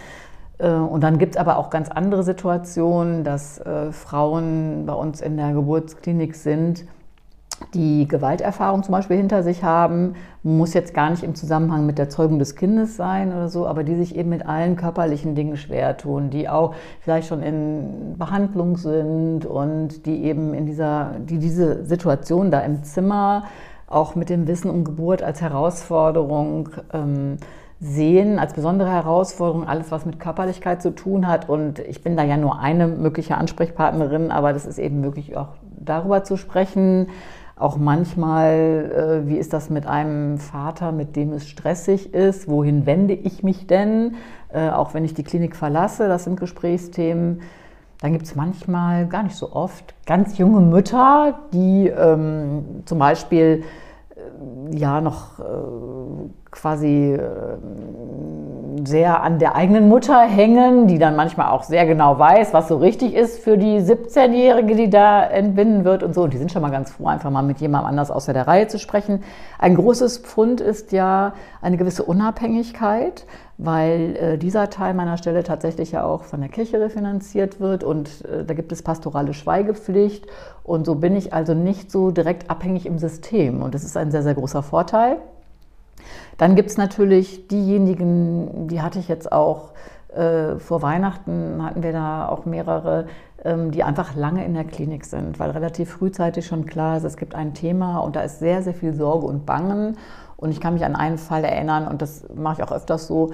Äh, 0.58 0.70
und 0.72 1.05
dann 1.05 1.19
gibt 1.19 1.37
es 1.37 1.40
aber 1.40 1.58
auch 1.58 1.70
ganz 1.70 1.90
andere 1.90 2.25
Situationen, 2.25 3.22
dass 3.22 3.58
äh, 3.61 3.93
Frauen 3.93 4.87
bei 4.87 4.94
uns 4.94 5.20
in 5.20 5.37
der 5.37 5.52
Geburtsklinik 5.52 6.34
sind, 6.34 6.84
die 7.75 8.06
Gewalterfahrung 8.09 8.82
zum 8.82 8.93
Beispiel 8.93 9.17
hinter 9.17 9.43
sich 9.43 9.65
haben, 9.65 10.15
muss 10.43 10.75
jetzt 10.75 10.94
gar 10.94 11.11
nicht 11.11 11.23
im 11.23 11.35
Zusammenhang 11.35 11.87
mit 11.87 11.99
der 11.99 12.09
Zeugung 12.09 12.38
des 12.38 12.55
Kindes 12.55 12.97
sein 12.97 13.32
oder 13.32 13.49
so, 13.49 13.67
aber 13.67 13.85
die 13.85 13.97
sich 13.97 14.17
eben 14.17 14.31
mit 14.31 14.47
allen 14.47 14.76
körperlichen 14.76 15.35
Dingen 15.35 15.56
schwer 15.56 15.97
tun, 15.97 16.31
die 16.31 16.49
auch 16.49 16.75
vielleicht 17.00 17.29
schon 17.29 17.43
in 17.43 18.15
Behandlung 18.19 18.76
sind 18.76 19.44
und 19.47 20.06
die 20.06 20.25
eben 20.25 20.55
in 20.55 20.67
dieser, 20.67 21.12
die 21.19 21.38
diese 21.38 21.85
Situation 21.85 22.50
da 22.50 22.61
im 22.61 22.85
Zimmer 22.85 23.44
auch 23.87 24.15
mit 24.15 24.31
dem 24.31 24.47
Wissen 24.47 24.71
um 24.71 24.85
Geburt 24.85 25.23
als 25.23 25.41
Herausforderung 25.41 26.71
ähm, 26.93 27.37
sehen, 27.81 28.38
als 28.38 28.55
besondere 28.55 28.91
Herausforderung, 28.91 29.67
alles 29.67 29.91
was 29.91 30.06
mit 30.06 30.19
Körperlichkeit 30.19 30.81
zu 30.81 30.94
tun 30.94 31.26
hat. 31.26 31.49
Und 31.49 31.81
ich 31.81 32.03
bin 32.03 32.17
da 32.17 32.23
ja 32.23 32.37
nur 32.37 32.59
eine 32.59 32.87
mögliche 32.87 33.37
Ansprechpartnerin, 33.37 34.31
aber 34.31 34.53
das 34.53 34.65
ist 34.65 34.79
eben 34.79 35.00
möglich 35.00 35.37
auch 35.37 35.49
darüber 35.79 36.25
zu 36.25 36.37
sprechen 36.37 37.09
auch 37.64 37.78
manchmal, 37.78 39.22
äh, 39.25 39.28
wie 39.28 39.38
ist 39.38 39.55
das 39.55 39.70
mit 39.70 39.87
einem 39.87 40.37
Vater, 40.37 40.93
mit 40.93 41.16
dem 41.16 41.32
es 41.32 41.49
stressig 41.49 42.12
ist? 42.12 42.46
Wohin 42.46 42.84
wende 42.84 43.14
ich 43.14 43.43
mich 43.43 43.66
denn? 43.66 44.16
Äh, 44.52 44.69
auch 44.69 44.93
wenn 44.93 45.05
ich 45.05 45.14
die 45.14 45.25
Klinik 45.25 45.56
verlasse, 45.56 46.06
das 46.06 46.25
sind 46.25 46.38
Gesprächsthemen. 46.38 47.40
Dann 48.00 48.12
gibt 48.12 48.26
es 48.26 48.37
manchmal, 48.37 49.06
gar 49.06 49.22
nicht 49.22 49.37
so 49.37 49.52
oft, 49.52 49.94
ganz 50.05 50.37
junge 50.37 50.61
Mütter, 50.61 51.38
die 51.55 51.88
ähm, 51.88 52.82
zum 52.84 52.99
Beispiel 52.99 53.64
äh, 54.14 54.76
ja 54.76 55.00
noch 55.00 55.38
äh, 55.38 55.43
quasi 56.54 57.14
äh, 57.14 57.20
sehr 58.86 59.22
an 59.22 59.38
der 59.38 59.54
eigenen 59.54 59.88
Mutter 59.88 60.20
hängen, 60.20 60.86
die 60.86 60.98
dann 60.98 61.16
manchmal 61.16 61.48
auch 61.50 61.62
sehr 61.62 61.86
genau 61.86 62.18
weiß, 62.18 62.52
was 62.52 62.68
so 62.68 62.76
richtig 62.76 63.14
ist 63.14 63.38
für 63.38 63.56
die 63.56 63.78
17-Jährige, 63.78 64.75
die 64.75 64.90
da 64.90 65.23
entbinden 65.25 65.84
wird 65.84 66.02
und 66.02 66.14
so. 66.14 66.23
Und 66.23 66.32
die 66.32 66.38
sind 66.38 66.52
schon 66.52 66.62
mal 66.62 66.70
ganz 66.70 66.90
froh, 66.90 67.06
einfach 67.06 67.30
mal 67.30 67.42
mit 67.42 67.61
jemandem 67.61 67.90
anders 67.90 68.11
außer 68.11 68.32
der 68.32 68.46
Reihe 68.46 68.66
zu 68.66 68.78
sprechen. 68.78 69.23
Ein 69.58 69.76
großes 69.76 70.18
Pfund 70.18 70.61
ist 70.61 70.92
ja 70.92 71.34
eine 71.62 71.76
gewisse 71.76 72.02
Unabhängigkeit, 72.02 73.26
weil 73.58 74.16
äh, 74.16 74.38
dieser 74.38 74.70
Teil 74.70 74.94
meiner 74.94 75.16
Stelle 75.16 75.44
tatsächlich 75.44 75.92
ja 75.92 76.04
auch 76.04 76.25
von 76.25 76.40
der 76.40 76.50
Kirche 76.50 76.80
refinanziert 76.80 77.61
wird 77.61 77.84
und 77.84 78.25
äh, 78.25 78.44
da 78.44 78.54
gibt 78.54 78.73
es 78.73 78.82
pastorale 78.82 79.34
Schweigepflicht 79.34 80.26
und 80.64 80.87
so 80.87 80.96
bin 80.96 81.14
ich 81.14 81.32
also 81.32 81.54
nicht 81.54 81.90
so 81.90 82.11
direkt 82.11 82.50
abhängig 82.50 82.87
im 82.87 82.99
System 82.99 83.62
und 83.62 83.75
das 83.75 83.84
ist 83.84 83.96
ein 83.96 84.11
sehr, 84.11 84.23
sehr 84.23 84.34
großer 84.34 84.62
Vorteil. 84.62 85.18
Dann 86.38 86.54
gibt 86.54 86.70
es 86.70 86.76
natürlich 86.76 87.49
diejenigen, 87.49 88.68
die 88.68 88.82
hatte 88.82 88.99
ich 88.99 89.08
jetzt 89.08 89.30
auch 89.32 89.73
äh, 90.14 90.58
vor 90.58 90.82
Weihnachten, 90.82 91.62
hatten 91.62 91.82
wir 91.82 91.92
da 91.92 92.28
auch 92.28 92.44
mehrere, 92.44 93.06
ähm, 93.44 93.70
die 93.70 93.82
einfach 93.82 94.14
lange 94.14 94.44
in 94.44 94.54
der 94.54 94.64
Klinik 94.64 95.04
sind, 95.04 95.38
weil 95.38 95.50
relativ 95.50 95.90
frühzeitig 95.90 96.46
schon 96.46 96.66
klar 96.66 96.96
ist, 96.96 97.04
es 97.04 97.16
gibt 97.16 97.34
ein 97.34 97.54
Thema 97.54 97.99
und 97.99 98.16
da 98.16 98.23
ist 98.23 98.38
sehr, 98.38 98.62
sehr 98.62 98.75
viel 98.75 98.94
Sorge 98.94 99.26
und 99.26 99.46
Bangen. 99.46 99.96
Und 100.37 100.50
ich 100.50 100.61
kann 100.61 100.75
mich 100.75 100.84
an 100.84 100.96
einen 100.96 101.16
Fall 101.16 101.44
erinnern, 101.44 101.88
und 101.88 102.02
das 102.02 102.26
mache 102.34 102.61
ich 102.61 102.68
auch 102.68 102.73
öfters 102.73 103.06
so, 103.06 103.32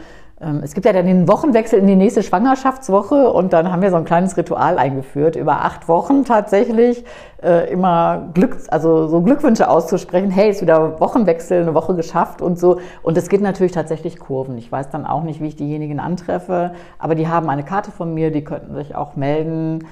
es 0.63 0.73
gibt 0.73 0.87
ja 0.87 0.95
dann 0.95 1.05
den 1.05 1.29
Wochenwechsel 1.29 1.79
in 1.79 1.87
die 1.87 1.97
nächste 1.97 2.23
Schwangerschaftswoche 2.23 3.31
und 3.31 3.53
dann 3.53 3.71
haben 3.71 3.83
wir 3.83 3.91
so 3.91 3.97
ein 3.97 4.07
kleines 4.07 4.39
Ritual 4.39 4.79
eingeführt, 4.79 5.37
über 5.37 5.67
acht 5.67 5.87
Wochen 5.87 6.25
tatsächlich 6.25 7.05
äh, 7.43 7.71
immer 7.71 8.31
Glück, 8.33 8.57
also 8.69 9.07
so 9.07 9.21
Glückwünsche 9.21 9.69
auszusprechen, 9.69 10.31
hey, 10.31 10.49
ist 10.49 10.63
wieder 10.63 10.99
Wochenwechsel, 10.99 11.61
eine 11.61 11.75
Woche 11.75 11.95
geschafft 11.95 12.41
und 12.41 12.59
so. 12.59 12.81
Und 13.03 13.19
es 13.19 13.29
geht 13.29 13.43
natürlich 13.43 13.73
tatsächlich 13.73 14.19
Kurven. 14.19 14.57
Ich 14.57 14.73
weiß 14.73 14.89
dann 14.89 15.05
auch 15.05 15.25
nicht, 15.25 15.43
wie 15.43 15.49
ich 15.49 15.57
diejenigen 15.57 16.01
antreffe, 16.01 16.73
aber 16.99 17.15
die 17.15 17.29
haben 17.29 17.51
eine 17.51 17.63
Karte 17.63 17.91
von 17.91 18.15
mir, 18.15 18.31
die 18.31 18.43
könnten 18.43 18.75
sich 18.75 18.95
auch 18.95 19.17
melden. 19.17 19.85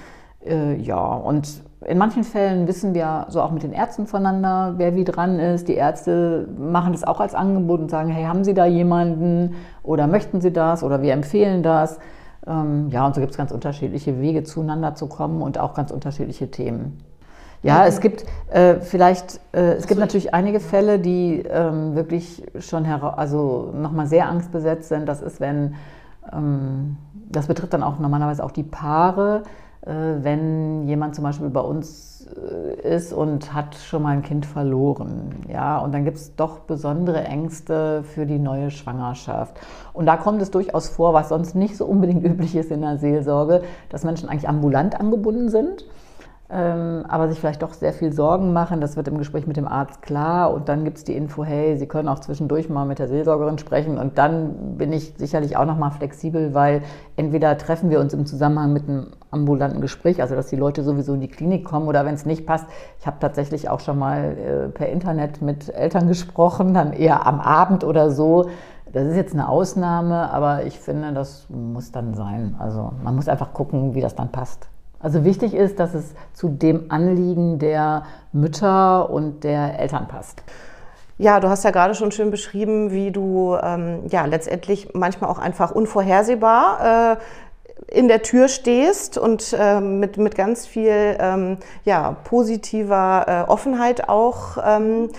Äh, 0.49 0.77
ja, 0.77 0.99
und 0.99 1.63
in 1.87 1.97
manchen 1.99 2.25
Fällen 2.25 2.67
wissen 2.67 2.95
wir 2.95 3.27
so 3.29 3.41
auch 3.41 3.53
mit 3.53 3.63
den 3.63 3.73
Ärzten 3.73 4.07
voneinander, 4.07 4.75
wer 4.79 4.97
wie 4.97 5.05
dran 5.05 5.39
ist. 5.39 5.69
Die 5.69 5.75
Ärzte 5.75 6.49
machen 6.59 6.93
das 6.93 7.05
auch 7.05 7.21
als 7.21 7.35
Angebot 7.35 7.81
und 7.81 7.91
sagen, 7.91 8.09
hey, 8.09 8.25
haben 8.25 8.43
Sie 8.45 8.55
da 8.55 8.67
jemanden 8.67 9.55
oder 9.83 10.07
möchten 10.07 10.41
Sie 10.41 10.53
das 10.53 10.83
oder 10.83 11.03
wir 11.03 11.13
empfehlen 11.13 11.63
das. 11.63 11.99
Ähm, 12.47 12.89
ja, 12.89 13.07
und 13.07 13.15
so 13.15 13.21
gibt 13.21 13.33
es 13.33 13.39
ganz 13.39 13.53
unterschiedliche 13.53 14.21
Wege 14.21 14.43
zueinander 14.43 14.95
zu 14.95 15.07
kommen 15.07 15.41
und 15.41 15.59
auch 15.59 15.75
ganz 15.75 15.91
unterschiedliche 15.91 16.51
Themen. 16.51 16.99
Ja, 17.63 17.87
es 17.87 18.01
gibt 18.01 18.25
äh, 18.51 18.77
vielleicht, 18.77 19.41
äh, 19.53 19.73
es 19.73 19.87
gibt 19.89 20.01
natürlich 20.01 20.33
einige 20.33 20.61
Fälle, 20.61 21.01
die 21.01 21.43
ähm, 21.49 21.97
wirklich 21.97 22.45
schon 22.61 22.87
also 22.87 23.73
nochmal 23.75 24.07
sehr 24.07 24.29
angstbesetzt 24.29 24.89
sind. 24.89 25.07
Das 25.07 25.21
ist, 25.23 25.41
wenn, 25.41 25.75
ähm, 26.33 26.97
das 27.31 27.49
betrifft 27.49 27.73
dann 27.73 27.83
auch 27.83 27.99
normalerweise 27.99 28.45
auch 28.45 28.53
die 28.53 28.63
Paare, 28.63 29.43
wenn 29.83 30.87
jemand 30.89 31.15
zum 31.15 31.25
Beispiel 31.25 31.51
bei 31.51 31.61
uns 31.61 32.27
äh, 32.27 32.97
ist 32.97 33.13
und 33.13 33.55
hat 33.55 33.75
schon 33.77 34.03
mal 34.03 34.11
ein 34.11 34.23
Kind 34.23 34.45
verloren. 34.45 35.45
Ja, 35.49 35.79
und 35.79 35.93
dann 35.93 36.05
gibt 36.05 36.17
es 36.17 36.35
doch 36.35 36.61
besondere 36.61 37.25
Ängste 37.25 38.03
für 38.03 38.27
die 38.27 38.39
neue 38.39 38.71
Schwangerschaft. 38.71 39.57
Und 39.93 40.07
da 40.07 40.17
kommt 40.17 40.43
es 40.43 40.51
durchaus 40.51 40.89
vor, 40.89 41.15
was 41.15 41.29
sonst 41.29 41.55
nicht 41.55 41.77
so 41.77 41.87
unbedingt 41.87 42.25
üblich 42.27 42.57
ist 42.57 42.71
in 42.71 42.81
der 42.81 42.99
Seelsorge, 42.99 43.63
dass 43.89 44.05
Menschen 44.05 44.29
eigentlich 44.29 44.49
ambulant 44.49 44.99
angebunden 44.99 45.49
sind 45.49 45.85
aber 46.51 47.29
sich 47.29 47.39
vielleicht 47.39 47.63
doch 47.63 47.75
sehr 47.75 47.93
viel 47.93 48.11
Sorgen 48.11 48.55
machen. 48.55 48.81
Das 48.81 48.97
wird 48.97 49.07
im 49.09 49.19
Gespräch 49.19 49.47
mit 49.47 49.59
dem 49.59 49.69
Arzt 49.69 50.01
klar. 50.01 50.51
Und 50.55 50.71
dann 50.71 50.85
gibt 50.85 50.97
es 50.97 51.05
die 51.05 51.15
Info, 51.15 51.45
hey, 51.45 51.77
Sie 51.77 51.87
können 51.87 52.09
auch 52.09 52.21
zwischendurch 52.21 52.71
mal 52.71 52.87
mit 52.87 52.99
der 52.99 53.09
Seelsorgerin 53.09 53.59
sprechen. 53.59 53.99
Und 53.99 54.17
dann 54.17 54.79
bin 54.79 54.93
ich 54.95 55.13
sicherlich 55.19 55.59
auch 55.59 55.67
noch 55.67 55.77
mal 55.77 55.91
flexibel, 55.91 56.55
weil 56.55 56.81
entweder 57.17 57.59
treffen 57.59 57.91
wir 57.91 58.01
uns 58.01 58.15
im 58.15 58.25
Zusammenhang 58.25 58.73
mit 58.73 58.89
einem 58.89 59.09
ambulanten 59.31 59.83
Gespräch, 59.83 60.23
also 60.23 60.35
dass 60.35 60.47
die 60.47 60.57
Leute 60.57 60.83
sowieso 60.83 61.13
in 61.13 61.21
die 61.21 61.29
Klinik 61.29 61.67
kommen 61.67 61.87
oder 61.87 62.07
wenn 62.07 62.15
es 62.15 62.25
nicht 62.25 62.47
passt. 62.47 62.67
Ich 62.99 63.07
habe 63.07 63.19
tatsächlich 63.21 63.69
auch 63.69 63.81
schon 63.81 63.99
mal 63.99 64.39
äh, 64.39 64.69
per 64.69 64.89
Internet 64.89 65.43
mit 65.43 65.69
Eltern 65.69 66.09
gesprochen, 66.09 66.73
dann 66.73 66.95
eher 66.95 67.27
am 67.27 67.41
Abend 67.41 67.85
oder 67.85 68.11
so. 68.11 68.49
Das 68.91 69.07
ist 69.07 69.17
jetzt 69.17 69.35
eine 69.35 69.51
Ausnahme, 69.51 70.31
aber 70.33 70.65
ich 70.65 70.79
finde, 70.79 71.13
das 71.13 71.47
muss 71.51 71.93
dann 71.93 72.15
sein. 72.15 72.57
Also 72.59 72.93
man 73.05 73.15
muss 73.17 73.29
einfach 73.29 73.53
gucken, 73.53 73.95
wie 73.95 74.01
das 74.01 74.15
dann 74.15 74.33
passt. 74.33 74.71
Also 75.01 75.25
wichtig 75.25 75.55
ist, 75.55 75.79
dass 75.79 75.95
es 75.95 76.15
zu 76.33 76.49
dem 76.49 76.91
Anliegen 76.91 77.59
der 77.59 78.05
Mütter 78.33 79.11
und 79.11 79.45
der 79.45 79.79
Eltern 79.79 80.09
passt. 80.09 80.43
Ja, 81.19 81.41
du 81.41 81.49
hast 81.49 81.65
ja 81.65 81.71
gerade 81.71 81.95
schon 81.95 82.13
schön 82.13 82.31
beschrieben, 82.31 82.93
wie 82.93 83.11
du 83.11 83.57
ähm, 83.61 84.05
ja 84.09 84.25
letztendlich 84.25 84.95
manchmal 84.95 85.31
auch 85.31 85.39
einfach 85.39 85.73
unvorhersehbar 85.73 87.17
äh, 87.17 87.17
in 87.91 88.09
der 88.09 88.23
Tür 88.23 88.49
stehst 88.49 89.19
und 89.19 89.55
äh, 89.59 89.81
mit, 89.81 90.17
mit 90.17 90.35
ganz 90.35 90.67
viel 90.67 91.17
ähm, 91.19 91.59
ja, 91.85 92.17
positiver 92.25 93.25
äh, 93.27 93.51
Offenheit 93.51 94.09
auch 94.09 94.59
ähm, 94.65 95.11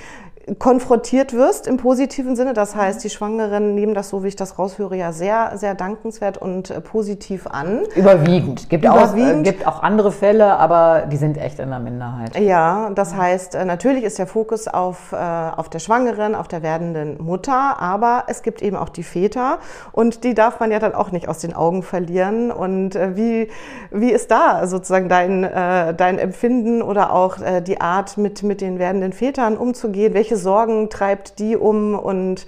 konfrontiert 0.58 1.34
wirst 1.34 1.68
im 1.68 1.78
positiven 1.78 2.36
Sinne. 2.36 2.54
Das 2.54 2.76
heißt, 2.76 3.04
die 3.04 3.10
Schwangeren 3.10 3.76
nehmen 3.76 3.94
das, 3.94 4.10
so 4.10 4.24
wie 4.24 4.30
ich 4.30 4.36
das 4.36 4.58
raushöre, 4.58 4.96
ja 4.96 5.12
sehr, 5.12 5.52
sehr 5.56 5.76
dankenswert 5.76 6.38
und 6.38 6.72
äh, 6.72 6.82
positiv 6.82 7.46
an. 7.48 7.82
Überwiegend. 7.96 8.70
Gibt, 8.70 8.86
Überwiegend. 8.86 9.36
Auch, 9.36 9.40
äh, 9.40 9.44
gibt 9.44 9.68
auch 9.68 9.84
andere 9.84 10.12
Fälle, 10.12 10.58
aber 10.58 11.04
die 11.12 11.18
sind 11.18 11.38
echt 11.38 11.60
in 11.60 11.70
der 11.70 11.80
Minderheit. 11.80 12.40
Ja, 12.40 12.90
das 12.96 13.16
heißt, 13.16 13.56
äh, 13.56 13.66
natürlich 13.66 14.04
ist 14.04 14.18
der 14.18 14.28
Fokus 14.28 14.68
auf, 14.68 15.12
äh, 15.12 15.16
auf 15.16 15.70
der 15.70 15.80
Schwangeren, 15.80 16.36
auf 16.36 16.48
der 16.48 16.64
werdenden 16.64 17.24
Mutter, 17.24 17.80
aber 17.80 18.24
es 18.28 18.42
gibt 18.42 18.62
eben 18.62 18.78
auch 18.78 18.90
die 18.90 19.04
Väter 19.04 19.60
und 19.92 20.24
die 20.24 20.34
darf 20.34 20.60
man 20.60 20.72
ja 20.72 20.80
dann 20.80 20.96
auch 20.96 21.12
nicht 21.12 21.28
aus 21.28 21.40
den 21.40 21.54
Augen 21.54 21.84
verlieren. 21.84 22.52
Und 22.52 22.96
wie, 22.96 23.50
wie 23.92 24.12
ist 24.12 24.32
da 24.32 24.66
sozusagen 24.68 25.10
dein, 25.10 25.42
dein 25.42 26.18
Empfinden 26.18 26.82
oder 26.82 27.14
auch 27.14 27.38
die 27.66 27.82
Art, 27.82 28.18
mit, 28.18 28.44
mit 28.44 28.62
den 28.62 28.80
werdenden 28.80 29.14
Vätern 29.14 29.58
umzugehen? 29.58 30.14
Welche 30.14 30.38
Sorgen 30.40 30.90
treibt 30.90 31.38
die 31.40 31.56
um 31.56 31.94
und 31.94 32.48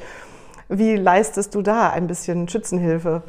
wie 0.70 0.96
leistest 0.96 1.54
du 1.54 1.62
da 1.62 1.90
ein 1.90 2.08
bisschen 2.08 2.48
Schützenhilfe? 2.48 3.24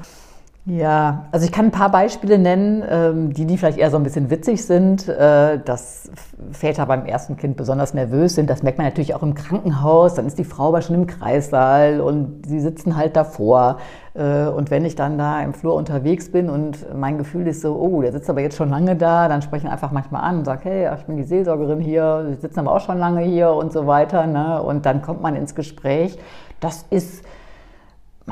Ja, 0.65 1.27
also 1.33 1.45
ich 1.45 1.51
kann 1.51 1.67
ein 1.67 1.71
paar 1.73 1.91
Beispiele 1.91 2.39
nennen, 2.39 2.85
ähm, 2.89 3.33
die, 3.33 3.47
die 3.47 3.59
vielleicht 3.59 3.79
eher 3.79 3.91
so 3.91 3.97
ein 3.97 4.05
bisschen 4.05 4.31
witzig 4.31 4.65
sind, 4.65 5.09
äh, 5.09 5.59
dass 5.59 6.09
Väter 6.53 6.87
beim 6.87 7.05
ersten 7.05 7.37
Kind 7.37 7.57
besonders 7.57 7.95
nervös 7.95 8.37
sind. 8.37 8.49
Das 8.49 8.63
merkt 8.63 8.79
man 8.79 8.87
natürlich 8.87 9.17
auch 9.17 9.25
im 9.25 9.35
Krankenhaus. 9.35 10.15
Dann 10.15 10.25
ist 10.25 10.39
die 10.39 10.45
Frau 10.45 10.69
aber 10.69 10.81
schon 10.81 10.95
im 10.95 11.07
Kreissaal 11.09 12.01
und 12.01 12.47
sie 12.47 12.61
sitzen 12.61 12.97
halt 12.97 13.17
davor. 13.17 13.79
Äh, 14.15 14.47
und 14.47 14.71
wenn 14.71 14.85
ich 14.85 14.95
dann 14.95 15.19
da 15.19 15.43
im 15.43 15.53
Flur 15.53 15.75
unterwegs 15.75 16.31
bin 16.31 16.49
und 16.49 16.95
mein 16.95 17.19
Gefühl 17.19 17.49
ist 17.49 17.63
so, 17.63 17.75
oh, 17.75 18.01
der 18.01 18.13
sitzt 18.13 18.31
aber 18.31 18.41
jetzt 18.41 18.57
schon 18.57 18.71
lange 18.71 18.95
da, 18.95 19.27
dann 19.27 19.43
spreche 19.43 19.67
ich 19.67 19.73
einfach 19.73 19.91
manchmal 19.91 20.23
an 20.23 20.39
und 20.39 20.45
sage, 20.45 20.61
hey, 20.63 20.95
ich 20.97 21.07
bin 21.07 21.17
die 21.17 21.25
Seelsorgerin 21.25 21.81
hier, 21.81 22.25
Sie 22.29 22.41
sitzen 22.41 22.61
aber 22.61 22.77
auch 22.77 22.81
schon 22.81 22.99
lange 22.99 23.23
hier 23.23 23.51
und 23.51 23.73
so 23.73 23.89
weiter. 23.89 24.29
Ne? 24.29 24.63
Und 24.63 24.87
dann 24.87 25.03
kommt 25.03 25.23
man 25.23 25.35
ins 25.35 25.57
Gespräch. 25.57 26.19
Das 26.61 26.87
ist 26.91 27.25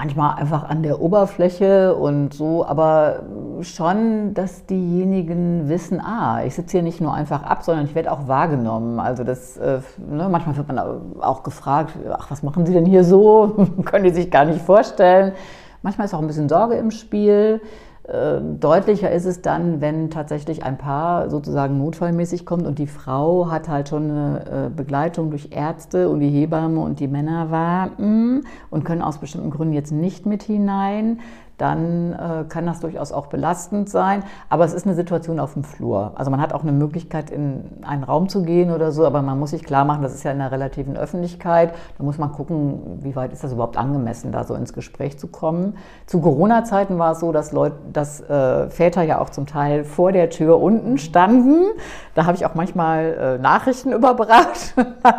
manchmal 0.00 0.37
einfach 0.37 0.66
an 0.66 0.83
der 0.83 1.02
Oberfläche 1.02 1.95
und 1.95 2.33
so, 2.33 2.64
aber 2.64 3.23
schon, 3.61 4.33
dass 4.33 4.64
diejenigen 4.64 5.69
wissen, 5.69 6.00
ah, 6.00 6.42
ich 6.42 6.54
sitze 6.54 6.78
hier 6.78 6.83
nicht 6.83 7.02
nur 7.02 7.12
einfach 7.12 7.42
ab, 7.42 7.62
sondern 7.62 7.85
ich 7.85 7.95
werde 7.95 8.11
auch 8.11 8.26
wahrgenommen. 8.26 8.99
Also 8.99 9.25
das, 9.25 9.59
äh, 9.59 9.80
ne, 9.99 10.26
manchmal 10.30 10.57
wird 10.57 10.69
man 10.69 10.78
auch 11.21 11.42
gefragt, 11.42 11.92
ach, 12.11 12.30
was 12.30 12.42
machen 12.42 12.64
Sie 12.64 12.73
denn 12.73 12.87
hier 12.87 13.04
so? 13.04 13.66
Können 13.85 14.04
die 14.04 14.11
sich 14.11 14.30
gar 14.30 14.47
nicht 14.47 14.62
vorstellen. 14.62 15.33
Manchmal 15.83 16.07
ist 16.07 16.14
auch 16.14 16.21
ein 16.21 16.26
bisschen 16.26 16.49
Sorge 16.49 16.76
im 16.76 16.90
Spiel. 16.90 17.61
Äh, 18.11 18.40
deutlicher 18.59 19.12
ist 19.12 19.25
es 19.25 19.40
dann, 19.40 19.81
wenn 19.81 20.11
tatsächlich 20.11 20.64
ein 20.64 20.79
Paar 20.79 21.31
sozusagen 21.31 21.79
notfallmäßig 21.79 22.45
kommt 22.45 22.67
und 22.67 22.81
die 22.81 22.88
Frau 22.88 23.50
hat 23.52 23.69
halt 23.69 23.88
schon 23.88 24.11
eine 24.11 24.67
äh, 24.67 24.71
Begleitung 24.75 25.31
durch 25.31 25.50
Ärzte 25.52 26.09
und 26.09 26.19
die 26.19 26.29
Hebamme 26.29 26.81
und 26.81 26.99
die 26.99 27.07
Männer 27.07 27.52
warten 27.52 28.43
und 28.69 28.85
können 28.85 29.02
aus 29.02 29.19
bestimmten 29.19 29.50
Gründen 29.50 29.75
jetzt 29.75 29.93
nicht 29.93 30.26
mit 30.26 30.43
hinein 30.43 31.21
dann 31.61 32.12
äh, 32.12 32.45
kann 32.49 32.67
das 32.67 32.81
durchaus 32.81 33.12
auch 33.12 33.26
belastend 33.26 33.90
sein. 33.90 34.25
Aber 34.49 34.64
es 34.64 34.73
ist 34.73 34.87
eine 34.87 34.95
Situation 34.95 35.38
auf 35.38 35.52
dem 35.52 35.64
Flur. 35.64 36.12
Also 36.14 36.31
man 36.31 36.40
hat 36.40 36.55
auch 36.55 36.62
eine 36.62 36.73
Möglichkeit, 36.73 37.31
in 37.31 37.64
einen 37.83 38.02
Raum 38.02 38.29
zu 38.29 38.43
gehen 38.43 38.71
oder 38.71 38.93
so, 38.93 39.05
aber 39.05 39.21
man 39.21 39.38
muss 39.38 39.50
sich 39.50 39.64
klar 39.64 39.85
machen, 39.85 40.02
das 40.02 40.14
ist 40.14 40.23
ja 40.23 40.33
in 40.33 40.38
der 40.38 40.52
relativen 40.52 40.97
Öffentlichkeit. 40.97 41.75
Da 41.99 42.05
muss 42.05 42.19
man 42.19 42.33
gucken, 42.33 43.00
wie 43.02 43.14
weit 43.14 43.33
ist 43.33 43.45
das 43.45 43.52
überhaupt 43.52 43.76
angemessen, 43.76 44.33
da 44.33 44.45
so 44.45 44.55
ins 44.55 44.73
Gespräch 44.73 45.19
zu 45.19 45.29
kommen. 45.29 45.76
Zu 46.07 46.21
Corona-Zeiten 46.21 46.99
war 46.99 47.12
es 47.12 47.21
so, 47.21 47.31
dass, 47.31 47.52
Leute, 47.52 47.76
dass 47.93 48.21
äh, 48.23 48.71
Väter 48.71 49.02
ja 49.02 49.21
auch 49.21 49.31
zum 49.31 49.47
Teil 49.47 49.85
vor 49.85 50.12
der 50.12 50.31
Tür 50.31 50.61
unten 50.61 50.97
standen. 50.97 51.67
Da 52.14 52.25
habe 52.25 52.37
ich 52.37 52.47
auch 52.47 52.55
manchmal 52.55 53.38
äh, 53.38 53.38
Nachrichten 53.38 53.93
überbracht. 54.00 54.75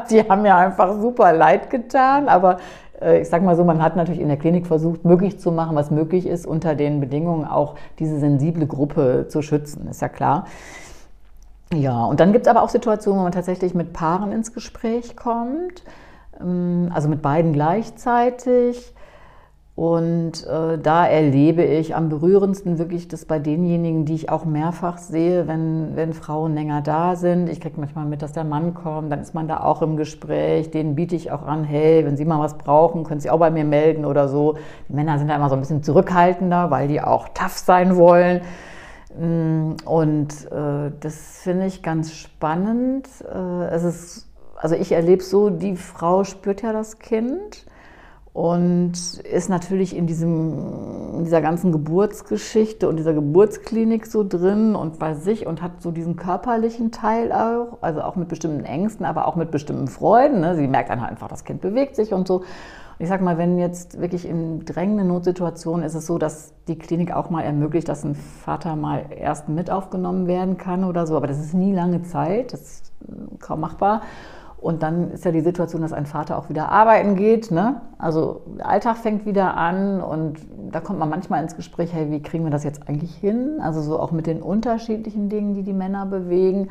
Die 0.10 0.28
haben 0.28 0.42
mir 0.42 0.56
einfach 0.56 1.00
super 1.00 1.34
leid 1.34 1.70
getan, 1.70 2.28
aber 2.28 2.58
ich 3.02 3.30
sage 3.30 3.44
mal 3.44 3.56
so, 3.56 3.64
man 3.64 3.82
hat 3.82 3.96
natürlich 3.96 4.22
in 4.22 4.28
der 4.28 4.38
Klinik 4.38 4.68
versucht, 4.68 5.06
möglich 5.06 5.40
zu 5.40 5.52
machen, 5.52 5.76
was 5.76 5.92
möglich 5.92 6.28
ist, 6.28 6.46
unter 6.46 6.76
den 6.76 7.00
Bedingungen 7.00 7.46
auch 7.46 7.76
diese 8.00 8.20
sensible 8.20 8.68
Gruppe 8.68 9.26
zu 9.28 9.42
schützen, 9.42 9.88
ist 9.88 10.02
ja 10.02 10.10
klar. 10.10 10.46
Ja, 11.74 12.06
und 12.06 12.20
dann 12.20 12.34
gibt 12.34 12.46
es 12.46 12.50
aber 12.50 12.64
auch 12.64 12.70
Situationen, 12.70 13.20
wo 13.20 13.24
man 13.24 13.32
tatsächlich 13.32 13.74
mit 13.74 13.94
Paaren 13.94 14.32
ins 14.32 14.54
Gespräch 14.54 15.16
kommt, 15.16 15.84
ähm, 16.40 16.92
also 16.94 17.08
mit 17.08 17.22
beiden 17.22 17.54
gleichzeitig. 17.54 18.94
Und 19.82 20.46
äh, 20.46 20.78
da 20.78 21.08
erlebe 21.08 21.64
ich 21.64 21.96
am 21.96 22.08
berührendsten 22.08 22.78
wirklich 22.78 23.08
das 23.08 23.26
bei 23.26 23.40
denjenigen, 23.40 24.06
die 24.06 24.14
ich 24.14 24.30
auch 24.30 24.46
mehrfach 24.46 25.00
sehe, 25.00 25.48
wenn, 25.48 25.96
wenn 25.96 26.14
Frauen 26.14 26.54
länger 26.54 26.84
da 26.84 27.16
sind. 27.16 27.50
Ich 27.50 27.60
kriege 27.60 27.80
manchmal 27.80 28.06
mit, 28.06 28.22
dass 28.22 28.32
der 28.32 28.44
Mann 28.44 28.76
kommt, 28.76 29.12
dann 29.12 29.22
ist 29.22 29.34
man 29.34 29.48
da 29.48 29.62
auch 29.62 29.82
im 29.82 29.98
Gespräch. 29.98 30.70
Denen 30.70 30.94
biete 30.94 31.16
ich 31.16 31.32
auch 31.32 31.42
an, 31.42 31.64
hey, 31.64 32.06
wenn 32.06 32.16
Sie 32.16 32.26
mal 32.26 32.40
was 32.40 32.60
brauchen, 32.60 33.06
können 33.06 33.22
Sie 33.22 33.32
auch 33.32 33.40
bei 33.40 33.50
mir 33.50 33.66
melden 33.66 34.06
oder 34.06 34.28
so. 34.28 34.54
Die 34.88 34.94
Männer 34.94 35.18
sind 35.18 35.30
da 35.30 35.36
immer 35.36 35.50
so 35.50 35.56
ein 35.56 35.62
bisschen 35.62 35.82
zurückhaltender, 35.82 36.70
weil 36.70 36.88
die 36.88 37.02
auch 37.02 37.30
tough 37.30 37.58
sein 37.58 37.98
wollen. 37.98 38.42
Mm, 39.20 39.78
und 39.86 40.46
äh, 40.52 40.92
das 41.00 41.40
finde 41.42 41.66
ich 41.66 41.82
ganz 41.82 42.14
spannend. 42.14 43.08
Äh, 43.34 43.66
es 43.72 43.84
ist, 43.84 44.30
also 44.58 44.76
ich 44.76 44.92
erlebe 44.92 45.24
so, 45.24 45.50
die 45.50 45.76
Frau 45.76 46.24
spürt 46.24 46.62
ja 46.62 46.72
das 46.72 47.00
Kind 47.00 47.66
und 48.34 48.94
ist 48.94 49.50
natürlich 49.50 49.96
in, 49.96 50.08
diesem, 50.08 51.18
in 51.18 51.24
dieser 51.26 51.42
ganzen 51.42 51.74
Geburtsgeschichte 51.74 52.88
und 52.88 52.96
dieser 52.96 53.14
Geburtsklinik 53.14 54.06
so 54.06 54.26
drin 54.28 54.74
und 54.74 55.00
bei 55.00 55.16
sich 55.16 55.48
und 55.48 55.62
hat 55.62 55.82
so 55.82 55.92
diesen 55.92 56.16
körperlichen 56.16 56.92
Teil 56.92 57.34
auch, 57.34 57.80
also 57.82 58.02
auch 58.02 58.16
mit 58.16 58.30
bestimmten 58.30 58.64
Ängsten, 58.64 59.06
aber 59.06 59.28
auch 59.28 59.36
mit 59.36 59.52
bestimmten 59.52 59.90
Freuden. 59.90 60.40
Ne? 60.40 60.56
Sie 60.56 60.68
merkt 60.68 60.90
dann 60.90 61.02
halt 61.02 61.12
einfach, 61.12 61.28
das 61.28 61.44
Kind 61.44 61.60
bewegt 61.60 61.98
sich 61.98 62.14
und 62.14 62.26
so. 62.26 62.38
Und 62.38 62.46
ich 63.00 63.10
sag 63.10 63.22
mal, 63.22 63.38
wenn 63.38 63.58
jetzt 63.58 64.00
wirklich 64.00 64.26
in 64.26 64.64
drängenden 64.64 65.10
Notsituationen 65.10 65.86
ist 65.86 65.96
es 65.96 66.08
so, 66.08 66.18
dass 66.18 66.54
die 66.70 66.78
Klinik 66.78 67.14
auch 67.14 67.30
mal 67.30 67.42
ermöglicht, 67.42 67.90
dass 67.90 68.06
ein 68.06 68.16
Vater 68.16 68.78
mal 68.78 69.08
erst 69.10 69.50
mit 69.50 69.70
aufgenommen 69.70 70.28
werden 70.28 70.58
kann 70.58 70.86
oder 70.86 71.06
so, 71.06 71.18
aber 71.18 71.28
das 71.28 71.40
ist 71.40 71.54
nie 71.54 71.74
lange 71.74 72.04
Zeit, 72.04 72.54
das 72.54 72.62
ist 72.62 72.92
kaum 73.40 73.60
machbar. 73.60 74.04
Und 74.62 74.84
dann 74.84 75.10
ist 75.10 75.26
ja 75.26 75.32
die 75.32 75.42
Situation, 75.42 75.82
dass 75.82 75.92
ein 75.92 76.06
Vater 76.06 76.38
auch 76.38 76.48
wieder 76.48 76.70
arbeiten 76.70 77.16
geht. 77.16 77.50
Ne? 77.50 77.82
Also 77.98 78.42
der 78.60 78.70
Alltag 78.70 78.98
fängt 78.98 79.26
wieder 79.26 79.58
an 79.58 80.02
und 80.02 80.38
da 80.72 80.80
kommt 80.80 81.00
man 81.00 81.10
manchmal 81.10 81.42
ins 81.42 81.56
Gespräch, 81.56 81.92
hey, 81.94 82.12
wie 82.12 82.22
kriegen 82.22 82.44
wir 82.44 82.52
das 82.52 82.64
jetzt 82.64 82.88
eigentlich 82.88 83.16
hin? 83.16 83.60
Also 83.60 83.82
so 83.82 84.00
auch 84.00 84.12
mit 84.12 84.28
den 84.28 84.42
unterschiedlichen 84.44 85.30
Dingen, 85.30 85.56
die 85.56 85.64
die 85.64 85.74
Männer 85.74 86.06
bewegen. 86.06 86.70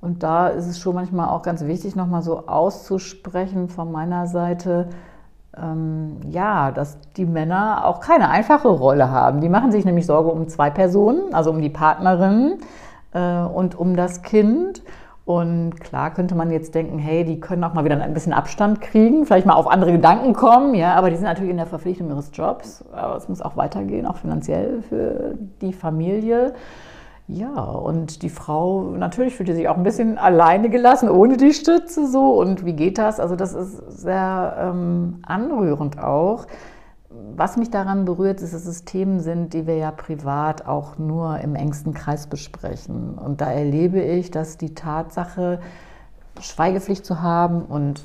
Und 0.00 0.24
da 0.24 0.48
ist 0.48 0.66
es 0.66 0.80
schon 0.80 0.96
manchmal 0.96 1.28
auch 1.28 1.42
ganz 1.42 1.64
wichtig, 1.64 1.94
nochmal 1.94 2.22
so 2.22 2.48
auszusprechen 2.48 3.68
von 3.68 3.92
meiner 3.92 4.26
Seite, 4.26 4.88
ähm, 5.56 6.16
ja, 6.28 6.72
dass 6.72 6.98
die 7.16 7.24
Männer 7.24 7.86
auch 7.86 8.00
keine 8.00 8.30
einfache 8.30 8.66
Rolle 8.66 9.12
haben. 9.12 9.40
Die 9.40 9.48
machen 9.48 9.70
sich 9.70 9.84
nämlich 9.84 10.06
Sorge 10.06 10.30
um 10.30 10.48
zwei 10.48 10.70
Personen, 10.70 11.32
also 11.32 11.50
um 11.50 11.62
die 11.62 11.70
Partnerin 11.70 12.58
äh, 13.12 13.42
und 13.42 13.78
um 13.78 13.94
das 13.94 14.22
Kind. 14.22 14.82
Und 15.24 15.80
klar 15.80 16.12
könnte 16.12 16.34
man 16.34 16.50
jetzt 16.50 16.74
denken, 16.74 16.98
hey, 16.98 17.24
die 17.24 17.38
können 17.38 17.62
auch 17.62 17.74
mal 17.74 17.84
wieder 17.84 18.00
ein 18.00 18.12
bisschen 18.12 18.32
Abstand 18.32 18.80
kriegen, 18.80 19.24
vielleicht 19.24 19.46
mal 19.46 19.54
auf 19.54 19.68
andere 19.68 19.92
Gedanken 19.92 20.32
kommen, 20.32 20.74
ja, 20.74 20.94
aber 20.94 21.10
die 21.10 21.16
sind 21.16 21.26
natürlich 21.26 21.52
in 21.52 21.58
der 21.58 21.66
Verpflichtung 21.66 22.08
ihres 22.08 22.30
Jobs. 22.32 22.84
Aber 22.92 23.16
es 23.16 23.28
muss 23.28 23.40
auch 23.40 23.56
weitergehen, 23.56 24.04
auch 24.06 24.16
finanziell 24.16 24.82
für 24.82 25.34
die 25.60 25.72
Familie. 25.72 26.54
Ja, 27.28 27.54
und 27.54 28.22
die 28.22 28.28
Frau 28.28 28.82
natürlich 28.96 29.36
fühlt 29.36 29.48
sich 29.54 29.68
auch 29.68 29.76
ein 29.76 29.84
bisschen 29.84 30.18
alleine 30.18 30.68
gelassen, 30.68 31.08
ohne 31.08 31.36
die 31.36 31.54
Stütze 31.54 32.08
so. 32.08 32.32
Und 32.40 32.66
wie 32.66 32.72
geht 32.72 32.98
das? 32.98 33.20
Also 33.20 33.36
das 33.36 33.54
ist 33.54 34.00
sehr 34.00 34.56
ähm, 34.58 35.22
anrührend 35.22 36.02
auch. 36.02 36.46
Was 37.36 37.56
mich 37.56 37.70
daran 37.70 38.04
berührt, 38.04 38.40
ist, 38.40 38.54
dass 38.54 38.66
es 38.66 38.84
Themen 38.84 39.20
sind, 39.20 39.54
die 39.54 39.66
wir 39.66 39.76
ja 39.76 39.90
privat 39.90 40.66
auch 40.66 40.98
nur 40.98 41.38
im 41.38 41.54
engsten 41.54 41.94
Kreis 41.94 42.26
besprechen. 42.26 43.14
Und 43.14 43.40
da 43.40 43.50
erlebe 43.50 44.00
ich, 44.00 44.30
dass 44.30 44.58
die 44.58 44.74
Tatsache, 44.74 45.60
Schweigepflicht 46.40 47.04
zu 47.04 47.22
haben 47.22 47.62
und 47.62 48.02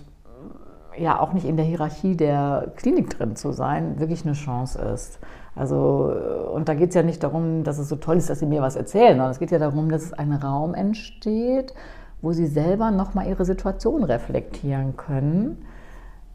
ja 0.97 1.19
auch 1.19 1.33
nicht 1.33 1.45
in 1.45 1.57
der 1.57 1.65
Hierarchie 1.65 2.15
der 2.15 2.71
Klinik 2.75 3.09
drin 3.11 3.35
zu 3.35 3.51
sein, 3.51 3.99
wirklich 3.99 4.25
eine 4.25 4.33
Chance 4.33 4.79
ist. 4.79 5.19
Also, 5.55 6.13
und 6.53 6.69
da 6.69 6.73
geht 6.75 6.89
es 6.89 6.95
ja 6.95 7.03
nicht 7.03 7.23
darum, 7.23 7.63
dass 7.63 7.79
es 7.79 7.89
so 7.89 7.95
toll 7.95 8.17
ist, 8.17 8.29
dass 8.29 8.39
sie 8.39 8.45
mir 8.45 8.61
was 8.61 8.75
erzählen, 8.75 9.13
sondern 9.13 9.31
es 9.31 9.39
geht 9.39 9.51
ja 9.51 9.59
darum, 9.59 9.89
dass 9.89 10.03
es 10.03 10.13
ein 10.13 10.33
Raum 10.33 10.73
entsteht, 10.73 11.73
wo 12.21 12.31
sie 12.31 12.47
selber 12.47 12.91
nochmal 12.91 13.27
ihre 13.27 13.45
Situation 13.45 14.03
reflektieren 14.03 14.97
können. 14.97 15.65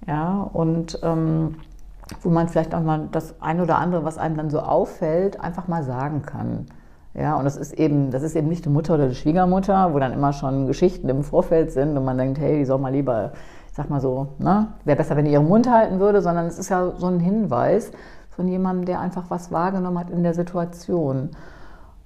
Ja, 0.07 0.43
und 0.53 0.99
ähm, 1.03 1.57
wo 2.21 2.31
man 2.31 2.49
vielleicht 2.49 2.75
auch 2.75 2.83
mal 2.83 3.09
das 3.11 3.41
eine 3.41 3.63
oder 3.63 3.79
andere, 3.79 4.05
was 4.05 4.19
einem 4.19 4.37
dann 4.37 4.51
so 4.51 4.61
auffällt, 4.61 5.41
einfach 5.41 5.69
mal 5.69 5.83
sagen 5.83 6.23
kann. 6.23 6.67
Ja, 7.15 7.37
und 7.37 7.45
das 7.45 7.57
ist 7.57 7.73
eben, 7.75 8.11
das 8.11 8.23
ist 8.23 8.37
eben 8.37 8.49
nicht 8.49 8.65
die 8.65 8.71
Mutter 8.71 8.95
oder 8.95 9.09
die 9.09 9.15
Schwiegermutter, 9.15 9.93
wo 9.93 9.99
dann 9.99 10.13
immer 10.13 10.33
schon 10.33 10.67
Geschichten 10.67 11.09
im 11.09 11.23
Vorfeld 11.23 11.71
sind 11.71 11.97
und 11.97 12.05
man 12.05 12.17
denkt, 12.17 12.39
hey, 12.39 12.59
die 12.59 12.65
soll 12.65 12.79
mal 12.79 12.93
lieber, 12.93 13.33
ich 13.69 13.75
sag 13.75 13.91
mal 13.91 14.01
so, 14.01 14.29
ne, 14.39 14.69
wäre 14.85 14.97
besser, 14.97 15.17
wenn 15.17 15.27
die 15.27 15.33
ihren 15.33 15.49
Mund 15.49 15.71
halten 15.71 16.01
würde, 16.01 16.23
sondern 16.23 16.47
es 16.47 16.59
ist 16.59 16.71
ja 16.71 16.93
so 16.97 17.07
ein 17.07 17.21
Hinweis 17.21 17.93
von 18.31 18.49
jemandem, 18.49 18.87
der 18.87 19.01
einfach 19.01 19.25
was 19.29 19.53
wahrgenommen 19.53 19.99
hat 19.99 20.11
in 20.11 20.23
der 20.23 20.33
Situation. 20.33 21.31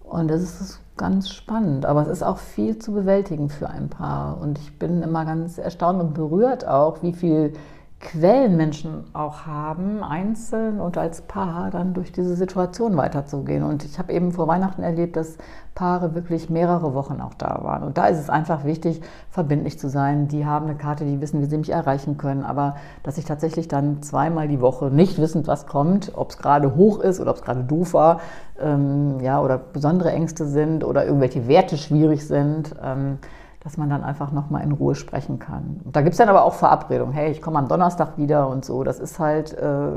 Und 0.03 0.29
das 0.29 0.43
ist 0.43 0.81
ganz 0.97 1.31
spannend, 1.31 1.87
aber 1.87 2.03
es 2.03 2.09
ist 2.09 2.23
auch 2.23 2.39
viel 2.39 2.79
zu 2.79 2.93
bewältigen 2.93 3.49
für 3.49 3.69
ein 3.69 3.89
Paar. 3.89 4.41
Und 4.41 4.59
ich 4.59 4.79
bin 4.79 5.03
immer 5.03 5.25
ganz 5.25 5.59
erstaunt 5.59 6.01
und 6.01 6.15
berührt 6.15 6.67
auch, 6.67 7.03
wie 7.03 7.13
viel 7.13 7.53
Quellen 7.99 8.59
Menschen 8.59 9.05
auch 9.15 9.47
haben, 9.47 10.03
einzeln 10.05 10.81
und 10.81 10.99
als 10.99 11.23
Paar 11.23 11.71
dann 11.71 11.95
durch 11.95 12.13
diese 12.13 12.37
Situation 12.37 12.95
weiterzugehen. 12.97 13.63
Und 13.63 13.85
ich 13.85 13.99
habe 13.99 14.13
eben 14.13 14.33
vor 14.33 14.47
Weihnachten 14.47 14.83
erlebt, 14.83 15.17
dass 15.17 15.39
Paare 15.75 16.15
wirklich 16.15 16.51
mehrere 16.51 16.93
Wochen 16.93 17.23
auch 17.23 17.33
da 17.33 17.61
waren. 17.63 17.83
Und 17.83 17.97
da 17.97 18.07
ist 18.07 18.19
es 18.19 18.29
einfach 18.29 18.65
wichtig, 18.65 19.01
verbindlich 19.31 19.79
zu 19.79 19.89
sein. 19.89 20.29
Die 20.29 20.45
haben 20.45 20.67
eine 20.67 20.77
Karte, 20.77 21.07
die 21.07 21.23
wissen, 21.23 21.41
wie 21.41 21.47
sie 21.47 21.57
mich 21.57 21.71
erreichen 21.71 22.19
können. 22.19 22.45
Aber 22.45 22.77
dass 23.03 23.17
ich 23.17 23.25
tatsächlich 23.25 23.67
dann 23.67 24.03
zweimal 24.03 24.47
die 24.47 24.61
Woche 24.61 24.91
nicht 24.91 25.19
wissend, 25.19 25.47
was 25.47 25.67
kommt, 25.67 26.13
ob 26.15 26.31
es 26.31 26.39
gerade 26.39 26.77
hoch 26.77 27.01
ist 27.01 27.19
oder 27.19 27.31
ob 27.31 27.37
es 27.37 27.43
gerade 27.43 27.65
doof 27.65 27.95
war, 27.95 28.21
ähm, 28.61 29.21
ja, 29.21 29.41
oder 29.41 29.57
besondere 29.57 30.13
Ängste 30.13 30.45
sind 30.45 30.85
oder 30.85 31.07
irgendwelche 31.07 31.49
Werte 31.49 31.79
schwierig 31.79 32.27
sind. 32.27 32.75
Ähm, 32.83 33.19
dass 33.67 33.77
man 33.77 33.91
dann 33.91 34.05
einfach 34.05 34.31
nochmal 34.31 34.63
in 34.63 34.71
Ruhe 34.71 34.95
sprechen 34.95 35.41
kann. 35.41 35.81
Und 35.85 35.97
da 35.97 36.03
gibt 36.03 36.13
es 36.13 36.19
dann 36.19 36.29
aber 36.29 36.45
auch 36.45 36.55
Verabredungen. 36.55 37.13
Hey, 37.13 37.33
ich 37.33 37.43
komme 37.43 37.59
am 37.59 37.67
Donnerstag 37.67 38.17
wieder 38.17 38.49
und 38.49 38.65
so. 38.65 38.85
Das 38.85 39.01
ist 39.01 39.19
halt 39.19 39.59
äh, 39.59 39.89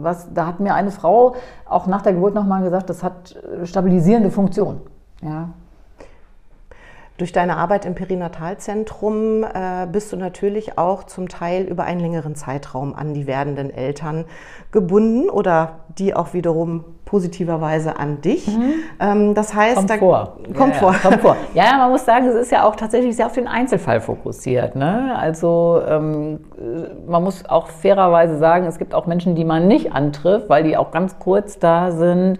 was, 0.00 0.32
da 0.32 0.46
hat 0.46 0.60
mir 0.60 0.74
eine 0.74 0.92
Frau 0.92 1.34
auch 1.68 1.88
nach 1.88 2.02
der 2.02 2.12
Geburt 2.12 2.34
nochmal 2.34 2.62
gesagt, 2.62 2.88
das 2.88 3.02
hat 3.02 3.34
äh, 3.34 3.66
stabilisierende 3.66 4.30
Funktion. 4.30 4.80
Ja. 5.22 5.48
Durch 7.20 7.32
deine 7.32 7.58
Arbeit 7.58 7.84
im 7.84 7.94
Perinatalzentrum 7.94 9.44
äh, 9.44 9.86
bist 9.92 10.10
du 10.10 10.16
natürlich 10.16 10.78
auch 10.78 11.04
zum 11.04 11.28
Teil 11.28 11.64
über 11.64 11.84
einen 11.84 12.00
längeren 12.00 12.34
Zeitraum 12.34 12.94
an 12.94 13.12
die 13.12 13.26
werdenden 13.26 13.68
Eltern 13.68 14.24
gebunden 14.72 15.28
oder 15.28 15.80
die 15.98 16.16
auch 16.16 16.32
wiederum 16.32 16.82
positiverweise 17.04 17.98
an 17.98 18.22
dich. 18.22 18.48
Mhm. 18.48 18.72
Ähm, 19.00 19.34
das 19.34 19.52
heißt, 19.52 19.76
kommt 19.76 19.90
da 19.90 19.98
vor. 19.98 20.38
Kommt 20.56 20.72
ja, 20.72 20.80
vor. 20.80 20.92
Ja, 20.92 20.98
kommt 20.98 21.20
vor. 21.20 21.36
Ja, 21.52 21.76
man 21.76 21.90
muss 21.90 22.06
sagen, 22.06 22.26
es 22.26 22.36
ist 22.36 22.52
ja 22.52 22.64
auch 22.64 22.74
tatsächlich 22.74 23.14
sehr 23.14 23.26
auf 23.26 23.34
den 23.34 23.48
Einzelfall 23.48 24.00
fokussiert. 24.00 24.74
Ne? 24.74 25.14
Also 25.14 25.82
ähm, 25.86 26.40
man 27.06 27.22
muss 27.22 27.44
auch 27.44 27.66
fairerweise 27.66 28.38
sagen, 28.38 28.64
es 28.64 28.78
gibt 28.78 28.94
auch 28.94 29.04
Menschen, 29.04 29.34
die 29.34 29.44
man 29.44 29.68
nicht 29.68 29.92
antrifft, 29.92 30.48
weil 30.48 30.62
die 30.62 30.78
auch 30.78 30.90
ganz 30.90 31.18
kurz 31.18 31.58
da 31.58 31.90
sind 31.90 32.38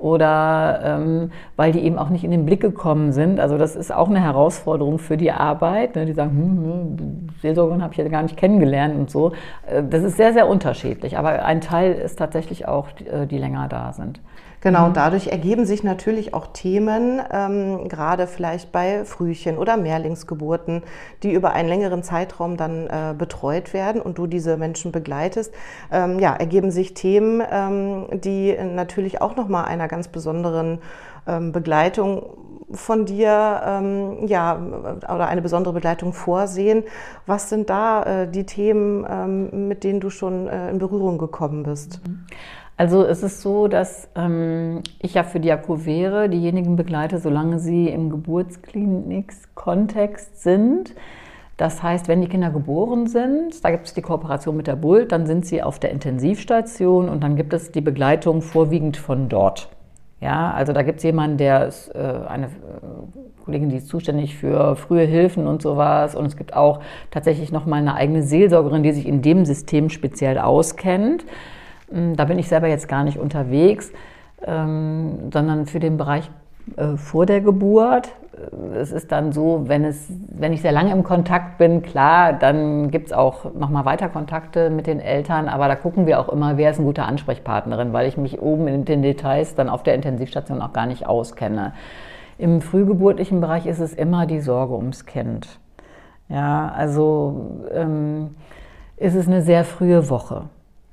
oder 0.00 0.80
ähm, 0.82 1.30
weil 1.56 1.72
die 1.72 1.80
eben 1.80 1.98
auch 1.98 2.08
nicht 2.08 2.24
in 2.24 2.30
den 2.30 2.46
Blick 2.46 2.60
gekommen 2.60 3.12
sind. 3.12 3.38
Also 3.38 3.58
das 3.58 3.76
ist 3.76 3.92
auch 3.94 4.08
eine 4.08 4.20
Herausforderung 4.20 4.98
für 4.98 5.18
die 5.18 5.30
Arbeit. 5.30 5.94
Ne? 5.94 6.06
Die 6.06 6.14
sagen, 6.14 6.30
hm, 6.30 6.98
hm, 6.98 7.28
Seelsorgerin 7.42 7.82
habe 7.82 7.92
ich 7.92 7.98
ja 7.98 8.08
gar 8.08 8.22
nicht 8.22 8.36
kennengelernt 8.36 8.96
und 8.96 9.10
so. 9.10 9.32
Äh, 9.66 9.82
das 9.88 10.02
ist 10.02 10.16
sehr, 10.16 10.32
sehr 10.32 10.48
unterschiedlich. 10.48 11.18
Aber 11.18 11.44
ein 11.44 11.60
Teil 11.60 11.92
ist 11.92 12.18
tatsächlich 12.18 12.66
auch, 12.66 12.90
die, 12.92 13.06
äh, 13.06 13.26
die 13.26 13.38
länger 13.38 13.68
da 13.68 13.92
sind. 13.92 14.20
Genau, 14.60 14.88
mhm. 14.88 14.92
dadurch 14.92 15.28
ergeben 15.28 15.64
sich 15.64 15.82
natürlich 15.82 16.34
auch 16.34 16.48
Themen, 16.48 17.20
ähm, 17.32 17.88
gerade 17.88 18.26
vielleicht 18.26 18.72
bei 18.72 19.04
Frühchen 19.04 19.56
oder 19.56 19.76
Mehrlingsgeburten, 19.76 20.82
die 21.22 21.32
über 21.32 21.52
einen 21.52 21.68
längeren 21.68 22.02
Zeitraum 22.02 22.56
dann 22.56 22.86
äh, 22.86 23.14
betreut 23.16 23.72
werden 23.72 24.02
und 24.02 24.18
du 24.18 24.26
diese 24.26 24.56
Menschen 24.56 24.92
begleitest. 24.92 25.52
Ähm, 25.90 26.18
ja, 26.18 26.34
ergeben 26.34 26.70
sich 26.70 26.92
Themen, 26.92 27.42
ähm, 27.50 28.06
die 28.12 28.54
natürlich 28.74 29.22
auch 29.22 29.34
nochmal 29.34 29.64
einer 29.64 29.88
ganz 29.88 30.08
besonderen 30.08 30.78
ähm, 31.26 31.52
Begleitung 31.52 32.22
von 32.70 33.06
dir 33.06 33.62
ähm, 33.64 34.26
ja 34.26 34.60
oder 35.02 35.28
eine 35.28 35.42
besondere 35.42 35.74
Begleitung 35.74 36.12
vorsehen. 36.12 36.84
Was 37.26 37.48
sind 37.48 37.70
da 37.70 38.02
äh, 38.02 38.30
die 38.30 38.44
Themen, 38.44 39.06
ähm, 39.08 39.68
mit 39.68 39.84
denen 39.84 40.00
du 40.00 40.10
schon 40.10 40.48
äh, 40.48 40.70
in 40.70 40.78
Berührung 40.78 41.18
gekommen 41.18 41.62
bist? 41.62 42.00
Mhm. 42.06 42.26
Also 42.80 43.04
es 43.04 43.22
ist 43.22 43.42
so, 43.42 43.68
dass 43.68 44.08
ähm, 44.14 44.82
ich 45.00 45.12
ja 45.12 45.22
für 45.22 45.38
die 45.38 45.52
Akuvere 45.52 46.30
diejenigen 46.30 46.76
begleite, 46.76 47.18
solange 47.18 47.58
sie 47.58 47.88
im 47.88 48.08
Geburtsklinik-Kontext 48.08 50.42
sind. 50.42 50.94
Das 51.58 51.82
heißt, 51.82 52.08
wenn 52.08 52.22
die 52.22 52.28
Kinder 52.28 52.48
geboren 52.48 53.06
sind, 53.06 53.62
da 53.62 53.70
gibt 53.70 53.86
es 53.86 53.92
die 53.92 54.00
Kooperation 54.00 54.56
mit 54.56 54.66
der 54.66 54.76
Bult, 54.76 55.12
dann 55.12 55.26
sind 55.26 55.44
sie 55.44 55.62
auf 55.62 55.78
der 55.78 55.90
Intensivstation 55.90 57.10
und 57.10 57.22
dann 57.22 57.36
gibt 57.36 57.52
es 57.52 57.70
die 57.70 57.82
Begleitung 57.82 58.40
vorwiegend 58.40 58.96
von 58.96 59.28
dort. 59.28 59.68
Ja, 60.20 60.52
also 60.52 60.74
da 60.74 60.82
gibt 60.82 60.98
es 60.98 61.04
jemanden, 61.04 61.38
der 61.38 61.66
ist 61.66 61.88
äh, 61.94 61.98
eine 62.28 62.46
äh, 62.46 62.50
Kollegin, 63.44 63.70
die 63.70 63.76
ist 63.76 63.88
zuständig 63.88 64.36
für 64.36 64.76
frühe 64.76 65.04
Hilfen 65.04 65.46
und 65.46 65.62
sowas. 65.62 66.14
Und 66.14 66.26
es 66.26 66.36
gibt 66.36 66.54
auch 66.54 66.80
tatsächlich 67.10 67.52
nochmal 67.52 67.80
eine 67.80 67.94
eigene 67.94 68.22
Seelsorgerin, 68.22 68.82
die 68.82 68.92
sich 68.92 69.06
in 69.06 69.22
dem 69.22 69.46
System 69.46 69.88
speziell 69.88 70.38
auskennt. 70.38 71.24
Hm, 71.90 72.16
da 72.16 72.26
bin 72.26 72.38
ich 72.38 72.48
selber 72.48 72.68
jetzt 72.68 72.86
gar 72.86 73.02
nicht 73.02 73.18
unterwegs, 73.18 73.92
ähm, 74.46 75.30
sondern 75.32 75.64
für 75.64 75.80
den 75.80 75.96
Bereich 75.96 76.30
äh, 76.76 76.96
vor 76.96 77.26
der 77.26 77.40
Geburt. 77.40 78.10
Es 78.74 78.90
ist 78.90 79.12
dann 79.12 79.32
so, 79.32 79.64
wenn, 79.66 79.84
es, 79.84 80.10
wenn 80.30 80.52
ich 80.54 80.62
sehr 80.62 80.72
lange 80.72 80.92
im 80.92 81.02
Kontakt 81.02 81.58
bin, 81.58 81.82
klar, 81.82 82.32
dann 82.32 82.90
gibt 82.90 83.08
es 83.08 83.12
auch 83.12 83.52
nochmal 83.52 83.84
weiter 83.84 84.08
Kontakte 84.08 84.70
mit 84.70 84.86
den 84.86 84.98
Eltern, 84.98 85.46
aber 85.48 85.68
da 85.68 85.76
gucken 85.76 86.06
wir 86.06 86.18
auch 86.18 86.30
immer, 86.30 86.56
wer 86.56 86.70
ist 86.70 86.78
ein 86.78 86.86
guter 86.86 87.06
Ansprechpartnerin, 87.06 87.92
weil 87.92 88.08
ich 88.08 88.16
mich 88.16 88.40
oben 88.40 88.66
in 88.66 88.86
den 88.86 89.02
Details 89.02 89.54
dann 89.56 89.68
auf 89.68 89.82
der 89.82 89.94
Intensivstation 89.94 90.62
auch 90.62 90.72
gar 90.72 90.86
nicht 90.86 91.06
auskenne. 91.06 91.74
Im 92.38 92.62
frühgeburtlichen 92.62 93.42
Bereich 93.42 93.66
ist 93.66 93.80
es 93.80 93.92
immer 93.92 94.24
die 94.24 94.40
Sorge 94.40 94.74
ums 94.74 95.04
Kind. 95.04 95.46
Ja, 96.30 96.72
also 96.74 97.66
ähm, 97.74 98.36
ist 98.96 99.16
es 99.16 99.26
eine 99.26 99.42
sehr 99.42 99.64
frühe 99.64 100.08
Woche 100.08 100.44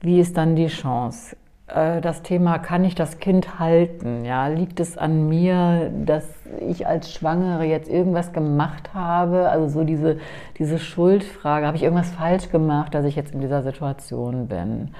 wie 0.02 0.20
ist 0.20 0.38
dann 0.38 0.56
die 0.56 0.68
Chance? 0.68 1.36
Äh, 1.68 2.02
das 2.02 2.22
Thema, 2.22 2.60
kann 2.60 2.84
ich 2.84 2.96
das 2.96 3.20
Kind 3.20 3.60
halten? 3.60 4.26
Ja, 4.26 4.48
liegt 4.48 4.80
es 4.80 4.98
an 4.98 5.28
mir, 5.28 5.92
dass 6.06 6.26
ich 6.68 6.88
als 6.88 7.12
Schwangere 7.12 7.66
jetzt 7.66 7.90
irgendwas 7.90 8.34
gemacht 8.34 8.94
habe? 8.94 9.50
Also 9.50 9.68
so 9.68 9.84
diese, 9.84 10.18
diese 10.58 10.80
Schuldfrage, 10.80 11.68
habe 11.68 11.78
ich 11.78 11.84
irgendwas 11.84 12.12
falsch 12.12 12.50
gemacht, 12.50 12.94
dass 12.94 13.06
ich 13.06 13.16
jetzt 13.16 13.34
in 13.34 13.42
dieser 13.42 13.64
Situation 13.64 14.48
bin? 14.48 14.92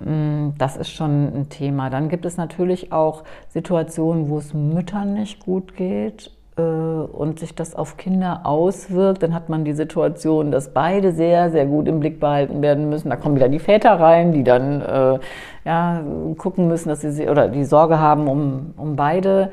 Mm, 0.00 0.54
das 0.58 0.76
ist 0.76 0.90
schon 0.90 1.34
ein 1.34 1.48
Thema. 1.48 1.90
Dann 1.90 2.08
gibt 2.08 2.26
es 2.26 2.36
natürlich 2.36 2.92
auch 2.92 3.24
Situationen, 3.48 4.28
wo 4.28 4.38
es 4.38 4.52
Müttern 4.54 5.14
nicht 5.14 5.40
gut 5.40 5.76
geht 5.76 6.30
und 6.62 7.38
sich 7.38 7.54
das 7.54 7.74
auf 7.74 7.96
Kinder 7.96 8.40
auswirkt, 8.44 9.22
dann 9.22 9.34
hat 9.34 9.48
man 9.48 9.64
die 9.64 9.74
Situation, 9.74 10.50
dass 10.50 10.72
beide 10.72 11.12
sehr, 11.12 11.50
sehr 11.50 11.66
gut 11.66 11.86
im 11.86 12.00
Blick 12.00 12.18
behalten 12.18 12.62
werden 12.62 12.88
müssen. 12.88 13.10
Da 13.10 13.16
kommen 13.16 13.36
wieder 13.36 13.48
die 13.48 13.58
Väter 13.58 14.00
rein, 14.00 14.32
die 14.32 14.42
dann 14.42 14.80
äh, 14.80 15.18
ja, 15.64 16.02
gucken 16.38 16.68
müssen, 16.68 16.88
dass 16.88 17.02
sie 17.02 17.28
oder 17.28 17.48
die 17.48 17.64
Sorge 17.64 17.98
haben 17.98 18.28
um, 18.28 18.74
um 18.76 18.96
beide. 18.96 19.50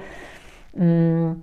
Mm, 0.76 1.34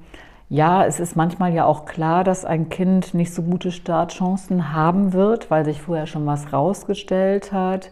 ja, 0.48 0.84
es 0.84 0.98
ist 0.98 1.14
manchmal 1.14 1.52
ja 1.52 1.64
auch 1.64 1.84
klar, 1.84 2.24
dass 2.24 2.44
ein 2.44 2.70
Kind 2.70 3.14
nicht 3.14 3.32
so 3.32 3.42
gute 3.42 3.70
Startchancen 3.70 4.72
haben 4.72 5.12
wird, 5.12 5.50
weil 5.50 5.64
sich 5.64 5.80
vorher 5.80 6.06
schon 6.06 6.26
was 6.26 6.52
rausgestellt 6.52 7.52
hat. 7.52 7.90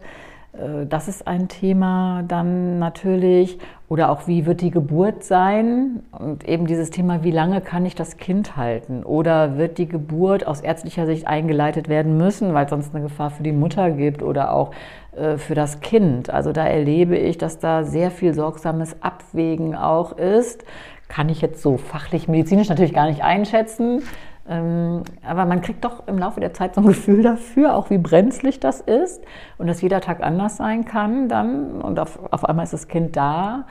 Äh, 0.53 0.85
das 0.87 1.07
ist 1.07 1.27
ein 1.27 1.47
Thema 1.47 2.23
dann 2.27 2.79
natürlich. 2.79 3.59
Oder 3.87 4.11
auch, 4.11 4.27
wie 4.27 4.45
wird 4.45 4.61
die 4.61 4.69
Geburt 4.69 5.23
sein? 5.23 6.03
Und 6.11 6.47
eben 6.47 6.67
dieses 6.67 6.91
Thema, 6.91 7.23
wie 7.23 7.31
lange 7.31 7.59
kann 7.59 7.85
ich 7.85 7.95
das 7.95 8.17
Kind 8.17 8.55
halten? 8.55 9.03
Oder 9.03 9.57
wird 9.57 9.77
die 9.79 9.87
Geburt 9.87 10.45
aus 10.45 10.61
ärztlicher 10.61 11.07
Sicht 11.07 11.27
eingeleitet 11.27 11.89
werden 11.89 12.17
müssen, 12.17 12.53
weil 12.53 12.65
es 12.65 12.69
sonst 12.69 12.93
eine 12.93 13.03
Gefahr 13.03 13.31
für 13.31 13.43
die 13.43 13.51
Mutter 13.51 13.89
gibt 13.91 14.21
oder 14.21 14.53
auch 14.53 14.71
äh, 15.15 15.37
für 15.37 15.55
das 15.55 15.81
Kind? 15.81 16.29
Also 16.29 16.51
da 16.51 16.65
erlebe 16.65 17.17
ich, 17.17 17.37
dass 17.37 17.59
da 17.59 17.83
sehr 17.83 18.11
viel 18.11 18.33
sorgsames 18.33 19.01
Abwägen 19.01 19.75
auch 19.75 20.17
ist. 20.17 20.63
Kann 21.07 21.29
ich 21.29 21.41
jetzt 21.41 21.63
so 21.63 21.77
fachlich, 21.77 22.27
medizinisch 22.27 22.69
natürlich 22.69 22.93
gar 22.93 23.07
nicht 23.07 23.23
einschätzen. 23.23 24.03
Ähm, 24.49 25.03
aber 25.23 25.45
man 25.45 25.61
kriegt 25.61 25.85
doch 25.85 26.07
im 26.07 26.17
Laufe 26.17 26.39
der 26.39 26.53
Zeit 26.53 26.73
so 26.73 26.81
ein 26.81 26.87
Gefühl 26.87 27.21
dafür, 27.21 27.75
auch 27.75 27.91
wie 27.91 27.99
brenzlig 27.99 28.59
das 28.59 28.81
ist 28.81 29.23
und 29.59 29.67
dass 29.67 29.81
jeder 29.81 30.01
Tag 30.01 30.23
anders 30.23 30.57
sein 30.57 30.85
kann 30.85 31.29
dann 31.29 31.81
und 31.81 31.99
auf, 31.99 32.19
auf 32.31 32.45
einmal 32.45 32.63
ist 32.63 32.73
das 32.73 32.87
Kind 32.87 33.15
da 33.15 33.65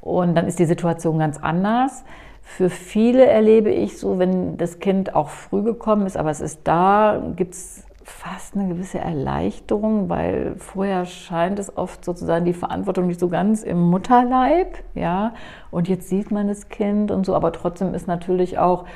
und 0.00 0.34
dann 0.34 0.46
ist 0.46 0.58
die 0.58 0.64
Situation 0.64 1.18
ganz 1.18 1.36
anders. 1.36 2.04
Für 2.40 2.70
viele 2.70 3.26
erlebe 3.26 3.70
ich 3.70 3.98
so, 3.98 4.18
wenn 4.18 4.56
das 4.56 4.78
Kind 4.78 5.14
auch 5.14 5.28
früh 5.28 5.62
gekommen 5.62 6.06
ist, 6.06 6.16
aber 6.16 6.30
es 6.30 6.40
ist 6.40 6.60
da, 6.64 7.22
gibt 7.36 7.52
es 7.52 7.84
fast 8.02 8.56
eine 8.56 8.68
gewisse 8.68 8.98
Erleichterung, 8.98 10.08
weil 10.08 10.54
vorher 10.56 11.04
scheint 11.04 11.58
es 11.58 11.76
oft 11.76 12.02
sozusagen 12.02 12.46
die 12.46 12.54
Verantwortung 12.54 13.08
nicht 13.08 13.20
so 13.20 13.28
ganz 13.28 13.62
im 13.62 13.90
Mutterleib, 13.90 14.78
ja, 14.94 15.34
und 15.70 15.88
jetzt 15.88 16.08
sieht 16.08 16.30
man 16.30 16.48
das 16.48 16.70
Kind 16.70 17.10
und 17.10 17.26
so, 17.26 17.34
aber 17.34 17.52
trotzdem 17.52 17.92
ist 17.92 18.08
natürlich 18.08 18.58
auch 18.58 18.86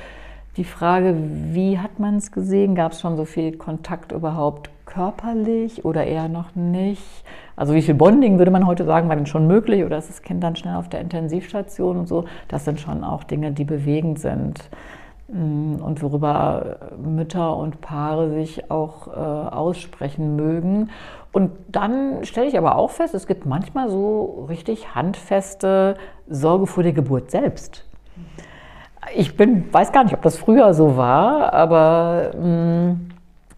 die 0.57 0.65
Frage, 0.65 1.15
wie 1.53 1.79
hat 1.79 1.99
man 1.99 2.17
es 2.17 2.31
gesehen? 2.31 2.75
Gab 2.75 2.93
es 2.93 3.01
schon 3.01 3.17
so 3.17 3.25
viel 3.25 3.57
Kontakt 3.57 4.13
überhaupt 4.13 4.71
körperlich 4.85 5.85
oder 5.85 6.05
eher 6.05 6.29
noch 6.29 6.55
nicht? 6.55 7.25
Also 7.57 7.75
wie 7.75 7.81
viel 7.81 7.95
Bonding 7.95 8.39
würde 8.39 8.51
man 8.51 8.67
heute 8.67 8.85
sagen, 8.85 9.09
war 9.09 9.17
denn 9.17 9.27
schon 9.27 9.47
möglich 9.47 9.85
oder 9.85 9.97
ist 9.97 10.11
das 10.11 10.21
Kind 10.21 10.43
dann 10.43 10.57
schnell 10.57 10.77
auf 10.77 10.91
der 10.91 11.01
Intensivstation 11.01 11.97
und 11.97 12.07
so? 12.07 12.27
Das 12.49 12.67
sind 12.67 12.81
schon 12.81 13.03
auch 13.03 13.25
Dinge, 13.25 13.53
die 13.53 13.65
bewegend 13.65 14.19
sind 14.19 14.69
mm, 15.29 15.77
und 15.77 16.03
worüber 16.03 16.77
Mütter 17.03 17.57
und 17.57 17.81
Paare 17.81 18.31
sich 18.33 18.71
auch 18.71 19.07
äh, 19.09 19.11
aussprechen 19.11 20.37
mögen. 20.37 20.91
Und 21.33 21.53
dann 21.69 22.25
stelle 22.25 22.49
ich 22.49 22.59
aber 22.59 22.77
auch 22.77 22.91
fest, 22.91 23.15
es 23.15 23.27
gibt 23.27 23.47
manchmal 23.47 23.89
so 23.89 24.47
richtig 24.51 24.95
handfeste 24.95 25.97
Sorge 26.29 26.67
vor 26.67 26.83
der 26.83 26.93
Geburt 26.93 27.31
selbst. 27.31 27.87
Ich 29.15 29.37
bin, 29.37 29.73
weiß 29.73 29.93
gar 29.93 30.05
nicht, 30.05 30.15
ob 30.15 30.23
das 30.23 30.39
früher 30.39 30.75
so 30.75 30.97
war, 30.97 31.53
aber 31.53 32.31
mh, 32.39 32.47
mm, 32.47 33.09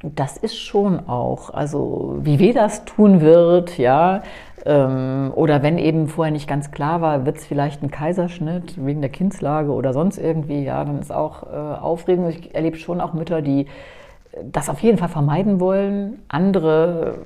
das 0.02 0.36
ist 0.36 0.58
schon 0.58 1.08
auch, 1.08 1.52
also 1.52 2.18
wie 2.20 2.38
weh 2.38 2.52
das 2.52 2.84
tun 2.84 3.20
wird, 3.20 3.78
ja, 3.78 4.22
ähm, 4.66 5.32
oder 5.34 5.62
wenn 5.62 5.78
eben 5.78 6.08
vorher 6.08 6.32
nicht 6.32 6.48
ganz 6.48 6.70
klar 6.70 7.00
war, 7.00 7.26
wird 7.26 7.36
es 7.38 7.46
vielleicht 7.46 7.82
ein 7.82 7.90
Kaiserschnitt 7.90 8.84
wegen 8.84 9.00
der 9.00 9.10
Kindslage 9.10 9.72
oder 9.72 9.92
sonst 9.92 10.18
irgendwie, 10.18 10.64
ja, 10.64 10.84
dann 10.84 11.00
ist 11.00 11.12
auch 11.12 11.42
äh, 11.44 11.56
aufregend. 11.56 12.30
Ich 12.30 12.54
erlebe 12.54 12.76
schon 12.76 13.00
auch 13.00 13.12
Mütter, 13.12 13.42
die 13.42 13.66
das 14.42 14.68
auf 14.68 14.80
jeden 14.80 14.98
Fall 14.98 15.08
vermeiden 15.08 15.60
wollen. 15.60 16.22
Andere 16.28 17.18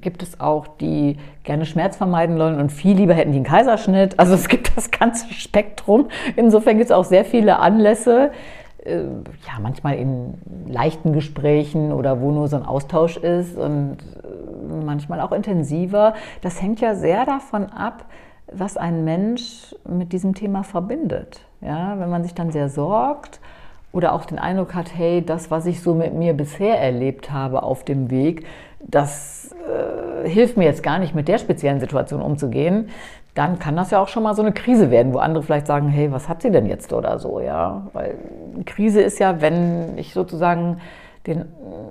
gibt 0.00 0.22
es 0.22 0.40
auch, 0.40 0.66
die 0.66 1.18
gerne 1.42 1.66
Schmerz 1.66 1.96
vermeiden 1.96 2.38
wollen 2.38 2.58
und 2.58 2.70
viel 2.70 2.96
lieber 2.96 3.14
hätten 3.14 3.32
die 3.32 3.38
einen 3.38 3.44
Kaiserschnitt. 3.44 4.18
Also 4.18 4.34
es 4.34 4.48
gibt 4.48 4.76
das 4.76 4.90
ganze 4.90 5.32
Spektrum. 5.32 6.08
Insofern 6.36 6.78
gibt 6.78 6.86
es 6.86 6.92
auch 6.92 7.04
sehr 7.04 7.24
viele 7.24 7.58
Anlässe, 7.58 8.30
äh, 8.84 9.02
ja, 9.02 9.60
manchmal 9.60 9.96
in 9.96 10.34
leichten 10.66 11.12
Gesprächen 11.12 11.92
oder 11.92 12.20
wo 12.20 12.30
nur 12.30 12.48
so 12.48 12.56
ein 12.56 12.64
Austausch 12.64 13.16
ist 13.16 13.56
und 13.56 13.98
äh, 14.22 14.84
manchmal 14.84 15.20
auch 15.20 15.32
intensiver. 15.32 16.14
Das 16.40 16.62
hängt 16.62 16.80
ja 16.80 16.94
sehr 16.94 17.26
davon 17.26 17.66
ab, 17.66 18.06
was 18.52 18.76
ein 18.76 19.04
Mensch 19.04 19.74
mit 19.86 20.12
diesem 20.12 20.34
Thema 20.34 20.64
verbindet. 20.64 21.40
Ja, 21.60 21.98
wenn 21.98 22.10
man 22.10 22.22
sich 22.22 22.34
dann 22.34 22.50
sehr 22.52 22.68
sorgt 22.68 23.40
oder 23.94 24.12
auch 24.12 24.24
den 24.24 24.40
Eindruck 24.40 24.74
hat, 24.74 24.90
hey, 24.94 25.24
das, 25.24 25.52
was 25.52 25.66
ich 25.66 25.80
so 25.80 25.94
mit 25.94 26.14
mir 26.14 26.34
bisher 26.34 26.80
erlebt 26.80 27.30
habe 27.30 27.62
auf 27.62 27.84
dem 27.84 28.10
Weg, 28.10 28.44
das 28.80 29.54
äh, 30.24 30.28
hilft 30.28 30.56
mir 30.56 30.64
jetzt 30.64 30.82
gar 30.82 30.98
nicht, 30.98 31.14
mit 31.14 31.28
der 31.28 31.38
speziellen 31.38 31.78
Situation 31.78 32.20
umzugehen, 32.20 32.88
dann 33.34 33.60
kann 33.60 33.76
das 33.76 33.92
ja 33.92 34.00
auch 34.00 34.08
schon 34.08 34.24
mal 34.24 34.34
so 34.34 34.42
eine 34.42 34.52
Krise 34.52 34.90
werden, 34.90 35.14
wo 35.14 35.18
andere 35.18 35.44
vielleicht 35.44 35.68
sagen, 35.68 35.88
hey, 35.88 36.10
was 36.10 36.28
hat 36.28 36.42
sie 36.42 36.50
denn 36.50 36.66
jetzt 36.66 36.92
oder 36.92 37.20
so, 37.20 37.38
ja? 37.38 37.86
Weil 37.92 38.16
Krise 38.66 39.00
ist 39.00 39.20
ja, 39.20 39.40
wenn 39.40 39.96
ich 39.96 40.12
sozusagen 40.12 40.80
den, 41.28 41.44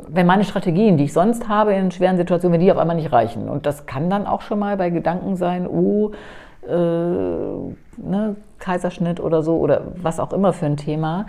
wenn 0.07 0.25
meine 0.25 0.43
Strategien, 0.43 0.97
die 0.97 1.05
ich 1.05 1.13
sonst 1.13 1.47
habe 1.47 1.73
in 1.73 1.89
schweren 1.91 2.17
Situationen, 2.17 2.53
wenn 2.53 2.65
die 2.65 2.71
auf 2.71 2.77
einmal 2.77 2.97
nicht 2.97 3.13
reichen. 3.13 3.49
Und 3.49 3.65
das 3.65 3.85
kann 3.85 4.09
dann 4.09 4.27
auch 4.27 4.41
schon 4.41 4.59
mal 4.59 4.75
bei 4.77 4.89
Gedanken 4.89 5.37
sein, 5.37 5.67
oh, 5.67 6.11
äh, 6.67 6.71
ne, 6.71 8.35
Kaiserschnitt 8.59 9.19
oder 9.19 9.43
so 9.43 9.57
oder 9.57 9.81
was 9.95 10.19
auch 10.19 10.31
immer 10.31 10.53
für 10.53 10.65
ein 10.65 10.77
Thema, 10.77 11.25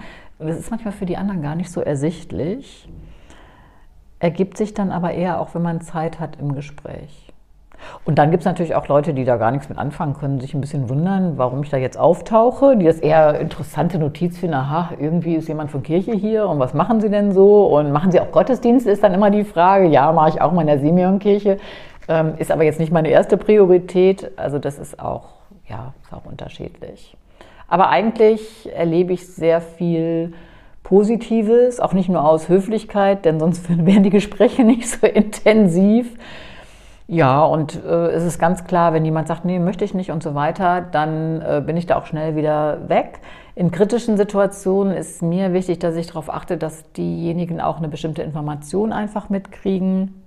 das 0.46 0.58
ist 0.58 0.70
manchmal 0.70 0.92
für 0.92 1.06
die 1.06 1.16
anderen 1.16 1.42
gar 1.42 1.54
nicht 1.54 1.70
so 1.70 1.80
ersichtlich, 1.80 2.88
ergibt 4.18 4.56
sich 4.56 4.74
dann 4.74 4.90
aber 4.90 5.12
eher 5.12 5.40
auch, 5.40 5.54
wenn 5.54 5.62
man 5.62 5.80
Zeit 5.80 6.20
hat 6.20 6.38
im 6.40 6.54
Gespräch. 6.54 7.24
Und 8.04 8.18
dann 8.18 8.30
gibt 8.30 8.42
es 8.42 8.44
natürlich 8.46 8.74
auch 8.74 8.88
Leute, 8.88 9.14
die 9.14 9.24
da 9.24 9.36
gar 9.36 9.50
nichts 9.50 9.68
mit 9.68 9.78
anfangen 9.78 10.14
können, 10.14 10.40
sich 10.40 10.54
ein 10.54 10.60
bisschen 10.60 10.88
wundern, 10.88 11.36
warum 11.38 11.62
ich 11.62 11.70
da 11.70 11.76
jetzt 11.76 11.98
auftauche, 11.98 12.76
die 12.76 12.86
das 12.86 12.98
eher 12.98 13.38
interessante 13.40 13.98
Notiz 13.98 14.38
finden, 14.38 14.54
aha, 14.54 14.90
irgendwie 14.98 15.34
ist 15.34 15.48
jemand 15.48 15.70
von 15.70 15.82
Kirche 15.82 16.12
hier 16.12 16.48
und 16.48 16.58
was 16.58 16.74
machen 16.74 17.00
sie 17.00 17.10
denn 17.10 17.32
so? 17.32 17.66
Und 17.66 17.92
machen 17.92 18.10
sie 18.12 18.20
auch 18.20 18.30
Gottesdienst, 18.30 18.86
ist 18.86 19.02
dann 19.02 19.14
immer 19.14 19.30
die 19.30 19.44
Frage. 19.44 19.86
Ja, 19.88 20.12
mache 20.12 20.30
ich 20.30 20.40
auch 20.40 20.52
mal 20.52 20.62
in 20.62 20.68
der 20.68 20.78
Simeon-Kirche, 20.78 21.58
ähm, 22.08 22.34
ist 22.38 22.50
aber 22.50 22.64
jetzt 22.64 22.80
nicht 22.80 22.92
meine 22.92 23.08
erste 23.08 23.36
Priorität. 23.36 24.30
Also 24.36 24.58
das 24.58 24.78
ist 24.78 25.00
auch, 25.00 25.28
ja, 25.68 25.94
ist 26.02 26.12
auch 26.12 26.24
unterschiedlich. 26.24 27.16
Aber 27.74 27.88
eigentlich 27.88 28.72
erlebe 28.72 29.12
ich 29.14 29.26
sehr 29.26 29.60
viel 29.60 30.32
Positives, 30.84 31.80
auch 31.80 31.92
nicht 31.92 32.08
nur 32.08 32.24
aus 32.24 32.48
Höflichkeit, 32.48 33.24
denn 33.24 33.40
sonst 33.40 33.68
wären 33.84 34.04
die 34.04 34.10
Gespräche 34.10 34.62
nicht 34.62 34.88
so 34.88 35.08
intensiv. 35.08 36.16
Ja, 37.08 37.42
und 37.42 37.84
äh, 37.84 38.10
es 38.12 38.22
ist 38.22 38.38
ganz 38.38 38.62
klar, 38.62 38.92
wenn 38.92 39.04
jemand 39.04 39.26
sagt, 39.26 39.44
nee, 39.44 39.58
möchte 39.58 39.84
ich 39.84 39.92
nicht 39.92 40.12
und 40.12 40.22
so 40.22 40.36
weiter, 40.36 40.82
dann 40.82 41.42
äh, 41.42 41.64
bin 41.66 41.76
ich 41.76 41.86
da 41.86 41.96
auch 41.96 42.06
schnell 42.06 42.36
wieder 42.36 42.88
weg. 42.88 43.18
In 43.56 43.72
kritischen 43.72 44.16
Situationen 44.16 44.94
ist 44.94 45.20
mir 45.20 45.52
wichtig, 45.52 45.80
dass 45.80 45.96
ich 45.96 46.06
darauf 46.06 46.32
achte, 46.32 46.56
dass 46.56 46.92
diejenigen 46.92 47.60
auch 47.60 47.78
eine 47.78 47.88
bestimmte 47.88 48.22
Information 48.22 48.92
einfach 48.92 49.30
mitkriegen. 49.30 50.23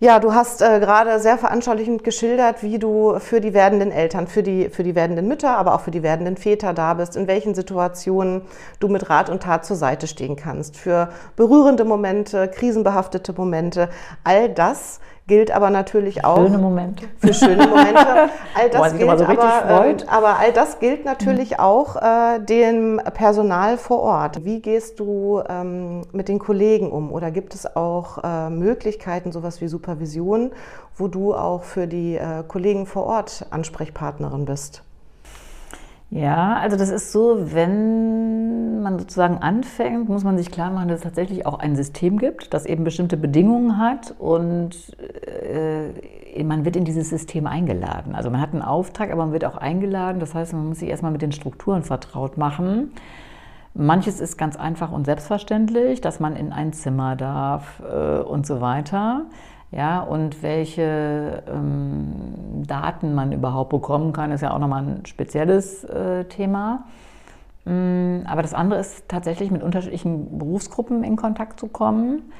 Ja, 0.00 0.20
du 0.20 0.32
hast 0.32 0.62
äh, 0.62 0.78
gerade 0.78 1.18
sehr 1.18 1.38
veranschaulichend 1.38 2.04
geschildert, 2.04 2.62
wie 2.62 2.78
du 2.78 3.18
für 3.18 3.40
die 3.40 3.52
werdenden 3.52 3.90
Eltern, 3.90 4.28
für 4.28 4.44
die, 4.44 4.68
für 4.68 4.84
die 4.84 4.94
werdenden 4.94 5.26
Mütter, 5.26 5.56
aber 5.58 5.74
auch 5.74 5.80
für 5.80 5.90
die 5.90 6.04
werdenden 6.04 6.36
Väter 6.36 6.72
da 6.72 6.94
bist, 6.94 7.16
in 7.16 7.26
welchen 7.26 7.56
Situationen 7.56 8.42
du 8.78 8.86
mit 8.86 9.10
Rat 9.10 9.28
und 9.28 9.42
Tat 9.42 9.66
zur 9.66 9.74
Seite 9.74 10.06
stehen 10.06 10.36
kannst. 10.36 10.76
Für 10.76 11.08
berührende 11.34 11.84
Momente, 11.84 12.46
krisenbehaftete 12.46 13.32
Momente, 13.32 13.88
all 14.22 14.48
das 14.48 15.00
gilt 15.28 15.52
aber 15.52 15.70
natürlich 15.70 16.24
auch 16.24 16.38
schöne 16.38 16.58
Momente. 16.58 17.06
für 17.18 17.32
schöne 17.32 17.68
Momente. 17.68 18.30
All 18.54 18.70
das 18.72 18.96
gilt 18.96 19.18
so 19.18 19.24
aber, 19.24 19.86
ähm, 19.86 19.96
aber 20.08 20.38
all 20.40 20.52
das 20.52 20.80
gilt 20.80 21.04
natürlich 21.04 21.52
mhm. 21.52 21.60
auch 21.60 21.96
äh, 21.96 22.40
dem 22.40 23.00
Personal 23.14 23.78
vor 23.78 24.00
Ort. 24.00 24.44
Wie 24.44 24.60
gehst 24.60 24.98
du 24.98 25.42
ähm, 25.48 26.02
mit 26.12 26.28
den 26.28 26.40
Kollegen 26.40 26.90
um? 26.90 27.12
Oder 27.12 27.30
gibt 27.30 27.54
es 27.54 27.76
auch 27.76 28.24
äh, 28.24 28.50
Möglichkeiten, 28.50 29.30
sowas 29.30 29.60
wie 29.60 29.68
Supervision, 29.68 30.50
wo 30.96 31.06
du 31.06 31.34
auch 31.34 31.62
für 31.62 31.86
die 31.86 32.16
äh, 32.16 32.42
Kollegen 32.48 32.86
vor 32.86 33.04
Ort 33.04 33.46
Ansprechpartnerin 33.50 34.46
bist? 34.46 34.82
Ja, 36.10 36.56
also 36.56 36.78
das 36.78 36.88
ist 36.88 37.12
so, 37.12 37.52
wenn 37.52 38.80
man 38.80 38.98
sozusagen 38.98 39.38
anfängt, 39.38 40.08
muss 40.08 40.24
man 40.24 40.38
sich 40.38 40.50
klar 40.50 40.70
machen, 40.70 40.88
dass 40.88 40.98
es 40.98 41.04
tatsächlich 41.04 41.44
auch 41.44 41.58
ein 41.58 41.76
System 41.76 42.18
gibt, 42.18 42.54
das 42.54 42.64
eben 42.64 42.82
bestimmte 42.82 43.18
Bedingungen 43.18 43.76
hat 43.76 44.14
und 44.18 44.74
äh, 45.54 46.42
man 46.44 46.64
wird 46.64 46.76
in 46.76 46.84
dieses 46.84 47.10
System 47.10 47.46
eingeladen. 47.46 48.14
Also 48.14 48.30
man 48.30 48.40
hat 48.40 48.52
einen 48.52 48.62
Auftrag, 48.62 49.10
aber 49.10 49.24
man 49.24 49.32
wird 49.32 49.44
auch 49.44 49.56
eingeladen. 49.56 50.18
Das 50.18 50.34
heißt, 50.34 50.54
man 50.54 50.68
muss 50.68 50.78
sich 50.78 50.88
erstmal 50.88 51.12
mit 51.12 51.20
den 51.20 51.32
Strukturen 51.32 51.82
vertraut 51.82 52.38
machen. 52.38 52.92
Manches 53.74 54.18
ist 54.18 54.38
ganz 54.38 54.56
einfach 54.56 54.90
und 54.92 55.04
selbstverständlich, 55.04 56.00
dass 56.00 56.20
man 56.20 56.36
in 56.36 56.52
ein 56.52 56.72
Zimmer 56.72 57.16
darf 57.16 57.82
äh, 57.82 58.20
und 58.20 58.46
so 58.46 58.62
weiter 58.62 59.26
ja, 59.70 60.00
und 60.00 60.42
welche 60.42 61.42
ähm, 61.46 62.64
Daten 62.66 63.14
man 63.14 63.32
überhaupt 63.32 63.70
bekommen 63.70 64.12
kann, 64.12 64.32
ist 64.32 64.40
ja 64.40 64.52
auch 64.52 64.58
nochmal 64.58 64.82
ein 64.82 65.06
spezielles 65.06 65.84
äh, 65.84 66.24
Thema. 66.24 66.84
Ähm, 67.66 68.22
aber 68.26 68.40
das 68.40 68.54
andere 68.54 68.80
ist 68.80 69.08
tatsächlich 69.08 69.50
mit 69.50 69.62
unterschiedlichen 69.62 70.38
Berufsgruppen 70.38 71.04
in 71.04 71.16
Kontakt 71.16 71.60
zu 71.60 71.68
kommen. 71.68 72.32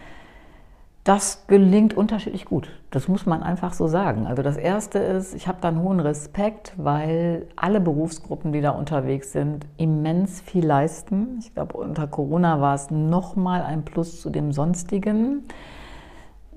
Das 1.04 1.46
gelingt 1.46 1.94
unterschiedlich 1.94 2.44
gut. 2.44 2.70
Das 2.90 3.08
muss 3.08 3.24
man 3.24 3.42
einfach 3.42 3.72
so 3.72 3.86
sagen. 3.88 4.26
Also 4.26 4.42
das 4.42 4.56
Erste 4.56 4.98
ist, 4.98 5.34
ich 5.34 5.48
habe 5.48 5.58
da 5.60 5.68
einen 5.68 5.82
hohen 5.82 6.00
Respekt, 6.00 6.72
weil 6.76 7.46
alle 7.56 7.80
Berufsgruppen, 7.80 8.52
die 8.52 8.60
da 8.60 8.70
unterwegs 8.70 9.32
sind, 9.32 9.66
immens 9.76 10.40
viel 10.40 10.66
leisten. 10.66 11.38
Ich 11.40 11.54
glaube, 11.54 11.78
unter 11.78 12.06
Corona 12.06 12.60
war 12.60 12.74
es 12.74 12.90
nochmal 12.90 13.62
ein 13.62 13.84
Plus 13.84 14.20
zu 14.20 14.28
dem 14.28 14.52
Sonstigen. 14.52 15.44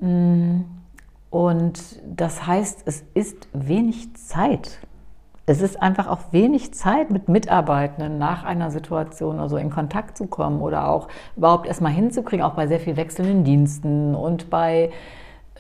Mm. 0.02 0.62
Und 1.30 2.02
das 2.06 2.46
heißt, 2.46 2.84
es 2.86 3.06
ist 3.14 3.48
wenig 3.54 4.14
Zeit. 4.18 4.80
Es 5.46 5.62
ist 5.62 5.82
einfach 5.82 6.08
auch 6.08 6.34
wenig 6.34 6.74
Zeit, 6.74 7.10
mit 7.10 7.30
Mitarbeitenden 7.30 8.18
nach 8.18 8.44
einer 8.44 8.70
Situation 8.70 9.36
oder 9.36 9.48
so 9.48 9.58
in 9.58 9.70
Kontakt 9.70 10.18
zu 10.18 10.28
kommen 10.28 10.62
oder 10.62 10.90
auch 10.90 11.08
überhaupt 11.38 11.68
erstmal 11.68 11.94
hinzukriegen, 11.94 12.46
auch 12.46 12.54
bei 12.54 12.68
sehr 12.68 12.82
viel 12.82 12.98
wechselnden 12.98 13.46
Diensten 13.46 14.14
und 14.14 14.50
bei 14.50 14.92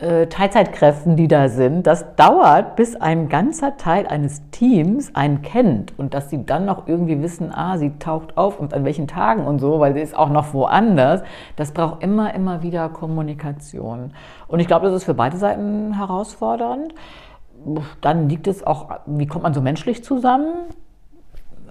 Teilzeitkräften, 0.01 1.15
die 1.15 1.27
da 1.27 1.47
sind, 1.47 1.85
das 1.85 2.15
dauert, 2.15 2.75
bis 2.75 2.95
ein 2.95 3.29
ganzer 3.29 3.77
Teil 3.77 4.07
eines 4.07 4.41
Teams 4.49 5.13
einen 5.15 5.43
kennt 5.43 5.97
und 5.99 6.15
dass 6.15 6.31
sie 6.31 6.43
dann 6.43 6.65
noch 6.65 6.87
irgendwie 6.87 7.21
wissen, 7.21 7.51
ah, 7.53 7.77
sie 7.77 7.91
taucht 7.99 8.35
auf 8.35 8.59
und 8.59 8.73
an 8.73 8.83
welchen 8.83 9.07
Tagen 9.07 9.45
und 9.45 9.59
so, 9.59 9.79
weil 9.79 9.93
sie 9.93 10.01
ist 10.01 10.17
auch 10.17 10.29
noch 10.29 10.55
woanders. 10.55 11.21
Das 11.55 11.71
braucht 11.71 12.01
immer, 12.01 12.33
immer 12.33 12.63
wieder 12.63 12.89
Kommunikation. 12.89 14.13
Und 14.47 14.59
ich 14.59 14.65
glaube, 14.65 14.87
das 14.87 14.95
ist 14.95 15.03
für 15.03 15.13
beide 15.13 15.37
Seiten 15.37 15.93
herausfordernd. 15.93 16.95
Dann 18.01 18.27
liegt 18.27 18.47
es 18.47 18.65
auch, 18.65 18.89
wie 19.05 19.27
kommt 19.27 19.43
man 19.43 19.53
so 19.53 19.61
menschlich 19.61 20.03
zusammen? 20.03 20.51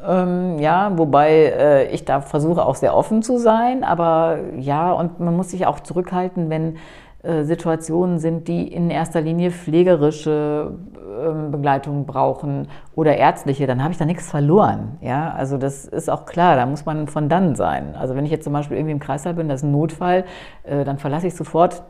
Ähm, 0.07 0.59
ja, 0.61 0.97
wobei 0.97 1.31
äh, 1.31 1.91
ich 1.91 2.05
da 2.05 2.21
versuche 2.21 2.65
auch 2.65 2.77
sehr 2.77 2.97
offen 2.97 3.23
zu 3.23 3.39
sein, 3.39 3.85
aber 3.85 4.39
ja, 4.57 4.93
und 4.93 5.21
man 5.21 5.37
muss 5.37 5.51
sich 5.51 5.67
auch 5.67 5.81
zurückhalten, 5.81 6.49
wenn 6.49 6.77
äh, 6.77 6.79
Situationen 7.23 8.19
sind, 8.19 8.49
die 8.49 8.67
in 8.73 8.89
erster 8.89 9.21
Linie 9.21 9.51
pflegerische 9.51 10.73
ähm, 11.21 11.51
Begleitung 11.51 12.07
brauchen 12.07 12.69
oder 12.95 13.17
ärztliche, 13.17 13.67
dann 13.67 13.83
habe 13.83 13.93
ich 13.93 13.99
da 13.99 14.07
nichts 14.07 14.31
verloren. 14.31 14.97
Ja, 15.03 15.33
also 15.33 15.59
das 15.59 15.85
ist 15.85 16.09
auch 16.09 16.25
klar, 16.25 16.57
da 16.57 16.65
muss 16.65 16.87
man 16.87 17.09
von 17.09 17.29
dann 17.29 17.55
sein. 17.55 17.95
Also 17.95 18.15
wenn 18.15 18.25
ich 18.25 18.31
jetzt 18.31 18.45
zum 18.45 18.55
Beispiel 18.55 18.77
irgendwie 18.79 18.93
im 18.93 19.01
Kreißsaal 19.01 19.35
bin, 19.35 19.49
das 19.49 19.61
ist 19.61 19.65
ein 19.65 19.73
Notfall, 19.73 20.25
äh, 20.65 20.85
dann 20.85 20.99
verlasse 20.99 21.27
ich 21.27 21.35
sofort 21.35 21.83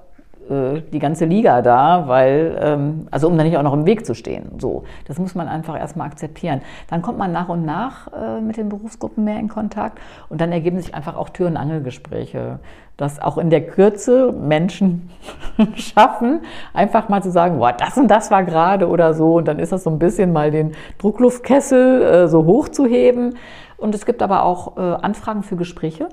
äh, 0.50 0.82
die 0.92 0.98
ganze 0.98 1.24
Liga 1.24 1.62
da, 1.62 2.04
weil, 2.06 2.58
ähm, 2.60 3.06
also 3.10 3.28
um 3.28 3.38
da 3.38 3.44
nicht 3.44 3.56
auch 3.56 3.62
noch 3.62 3.72
im 3.72 3.86
Weg 3.86 4.04
zu 4.04 4.14
stehen. 4.14 4.58
So, 4.58 4.84
das 5.06 5.18
muss 5.18 5.34
man 5.34 5.48
einfach 5.48 5.78
erstmal 5.78 6.06
akzeptieren. 6.06 6.60
Dann 6.88 7.02
kommt 7.02 7.18
man 7.18 7.32
nach 7.32 7.48
und 7.48 7.64
nach 7.64 8.08
äh, 8.12 8.40
mit 8.40 8.56
den 8.56 8.68
Berufsgruppen 8.68 9.24
mehr 9.24 9.38
in 9.38 9.48
Kontakt 9.48 9.98
und 10.28 10.40
dann 10.40 10.52
ergeben 10.52 10.80
sich 10.80 10.94
einfach 10.94 11.16
auch 11.16 11.28
Tür- 11.30 11.46
und 11.46 11.56
Angelgespräche, 11.56 12.58
dass 12.96 13.22
auch 13.22 13.38
in 13.38 13.48
der 13.48 13.66
Kürze 13.66 14.32
Menschen 14.32 15.10
schaffen, 15.74 16.40
einfach 16.74 17.08
mal 17.08 17.22
zu 17.22 17.30
sagen, 17.30 17.58
boah, 17.58 17.72
das 17.72 17.96
und 17.96 18.08
das 18.08 18.30
war 18.30 18.44
gerade 18.44 18.88
oder 18.88 19.14
so 19.14 19.36
und 19.36 19.48
dann 19.48 19.58
ist 19.58 19.72
das 19.72 19.84
so 19.84 19.90
ein 19.90 19.98
bisschen 19.98 20.32
mal 20.32 20.50
den 20.50 20.72
Druckluftkessel 20.98 22.02
äh, 22.02 22.28
so 22.28 22.44
hochzuheben. 22.44 23.36
Und 23.76 23.94
es 23.94 24.04
gibt 24.04 24.22
aber 24.22 24.42
auch 24.42 24.76
äh, 24.76 24.80
Anfragen 24.80 25.42
für 25.42 25.56
Gespräche. 25.56 26.08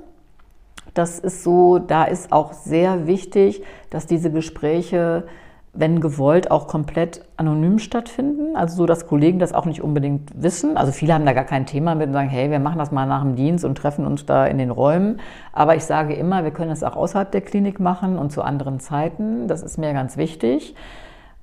Das 0.97 1.19
ist 1.19 1.43
so, 1.43 1.77
da 1.77 2.05
ist 2.05 2.31
auch 2.31 2.53
sehr 2.53 3.05
wichtig, 3.05 3.61
dass 3.91 4.07
diese 4.07 4.31
Gespräche, 4.31 5.27
wenn 5.73 6.01
gewollt, 6.01 6.49
auch 6.49 6.67
komplett 6.67 7.23
anonym 7.37 7.77
stattfinden. 7.77 8.55
Also 8.55 8.77
so, 8.77 8.85
dass 8.87 9.05
Kollegen 9.05 9.37
das 9.37 9.53
auch 9.53 9.65
nicht 9.65 9.83
unbedingt 9.83 10.31
wissen. 10.41 10.75
Also 10.75 10.91
viele 10.91 11.13
haben 11.13 11.27
da 11.27 11.33
gar 11.33 11.43
kein 11.43 11.67
Thema 11.67 11.93
mit 11.93 12.07
und 12.07 12.13
sagen, 12.13 12.29
hey, 12.29 12.49
wir 12.49 12.57
machen 12.57 12.79
das 12.79 12.91
mal 12.91 13.05
nach 13.05 13.21
dem 13.21 13.35
Dienst 13.35 13.63
und 13.63 13.77
treffen 13.77 14.07
uns 14.07 14.25
da 14.25 14.47
in 14.47 14.57
den 14.57 14.71
Räumen. 14.71 15.19
Aber 15.53 15.75
ich 15.75 15.83
sage 15.83 16.15
immer, 16.15 16.43
wir 16.43 16.49
können 16.49 16.71
das 16.71 16.81
auch 16.81 16.95
außerhalb 16.95 17.31
der 17.31 17.41
Klinik 17.41 17.79
machen 17.79 18.17
und 18.17 18.31
zu 18.31 18.41
anderen 18.41 18.79
Zeiten. 18.79 19.47
Das 19.47 19.61
ist 19.61 19.77
mir 19.77 19.93
ganz 19.93 20.17
wichtig. 20.17 20.73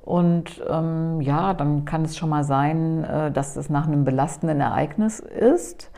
Und 0.03 0.65
ähm, 0.69 1.21
ja, 1.21 1.55
dann 1.55 1.85
kann 1.85 2.05
es 2.05 2.17
schon 2.17 2.29
mal 2.29 2.43
sein, 2.43 3.05
äh, 3.05 3.31
dass 3.31 3.55
es 3.55 3.71
nach 3.71 3.87
einem 3.87 4.05
belastenden 4.05 4.61
Ereignis 4.61 5.21
ist. 5.21 5.93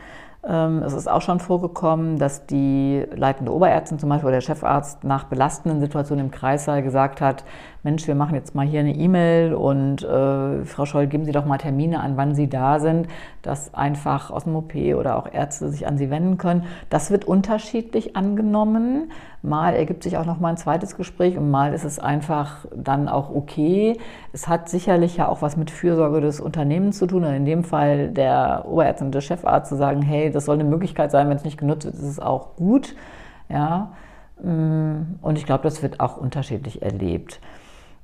Ähm, 0.47 0.81
es 0.83 0.93
ist 0.93 1.09
auch 1.09 1.21
schon 1.21 1.39
vorgekommen, 1.39 2.17
dass 2.17 2.45
die 2.45 3.05
leitende 3.13 3.53
Oberärztin 3.53 3.99
zum 3.99 4.09
Beispiel 4.09 4.27
oder 4.27 4.37
der 4.37 4.41
Chefarzt 4.41 5.03
nach 5.03 5.25
belastenden 5.25 5.81
Situationen 5.81 6.25
im 6.25 6.31
Kreissaal 6.31 6.81
gesagt 6.83 7.19
hat, 7.19 7.43
Mensch, 7.87 8.05
wir 8.05 8.15
machen 8.15 8.35
jetzt 8.35 8.53
mal 8.53 8.67
hier 8.67 8.81
eine 8.81 8.93
E-Mail 8.93 9.53
und 9.53 10.03
äh, 10.03 10.65
Frau 10.65 10.83
Scholl, 10.83 11.07
geben 11.07 11.23
Sie 11.23 11.31
doch 11.31 11.45
mal 11.45 11.57
Termine 11.57 12.01
an, 12.01 12.17
wann 12.17 12.35
Sie 12.35 12.49
da 12.49 12.81
sind, 12.81 13.07
dass 13.43 13.73
einfach 13.73 14.29
aus 14.29 14.43
dem 14.43 14.57
OP 14.57 14.75
oder 14.75 15.15
auch 15.15 15.31
Ärzte 15.31 15.69
sich 15.69 15.87
an 15.87 15.97
Sie 15.97 16.09
wenden 16.09 16.37
können. 16.37 16.65
Das 16.89 17.11
wird 17.11 17.23
unterschiedlich 17.23 18.17
angenommen. 18.17 19.13
Mal 19.41 19.73
ergibt 19.73 20.03
sich 20.03 20.17
auch 20.17 20.25
noch 20.25 20.37
mal 20.41 20.49
ein 20.49 20.57
zweites 20.57 20.97
Gespräch 20.97 21.37
und 21.37 21.49
mal 21.49 21.73
ist 21.73 21.85
es 21.85 21.97
einfach 21.97 22.65
dann 22.75 23.07
auch 23.07 23.33
okay. 23.33 23.97
Es 24.33 24.49
hat 24.49 24.67
sicherlich 24.67 25.15
ja 25.15 25.29
auch 25.29 25.41
was 25.41 25.55
mit 25.55 25.71
Fürsorge 25.71 26.19
des 26.19 26.41
Unternehmens 26.41 26.97
zu 26.97 27.07
tun. 27.07 27.23
In 27.23 27.45
dem 27.45 27.63
Fall 27.63 28.09
der 28.09 28.65
Oberärztin 28.67 29.07
und 29.07 29.15
der 29.15 29.21
Chefarzt 29.21 29.69
zu 29.69 29.77
sagen, 29.77 30.01
hey, 30.01 30.29
das 30.29 30.43
soll 30.43 30.55
eine 30.55 30.65
Möglichkeit 30.65 31.09
sein, 31.09 31.29
wenn 31.29 31.37
es 31.37 31.45
nicht 31.45 31.57
genutzt 31.57 31.85
wird, 31.85 31.95
ist 31.95 32.01
es 32.01 32.19
auch 32.19 32.57
gut. 32.57 32.97
Ja, 33.47 33.93
mm, 34.43 35.19
und 35.21 35.37
ich 35.37 35.45
glaube, 35.45 35.63
das 35.63 35.81
wird 35.81 36.01
auch 36.01 36.17
unterschiedlich 36.17 36.81
erlebt. 36.81 37.39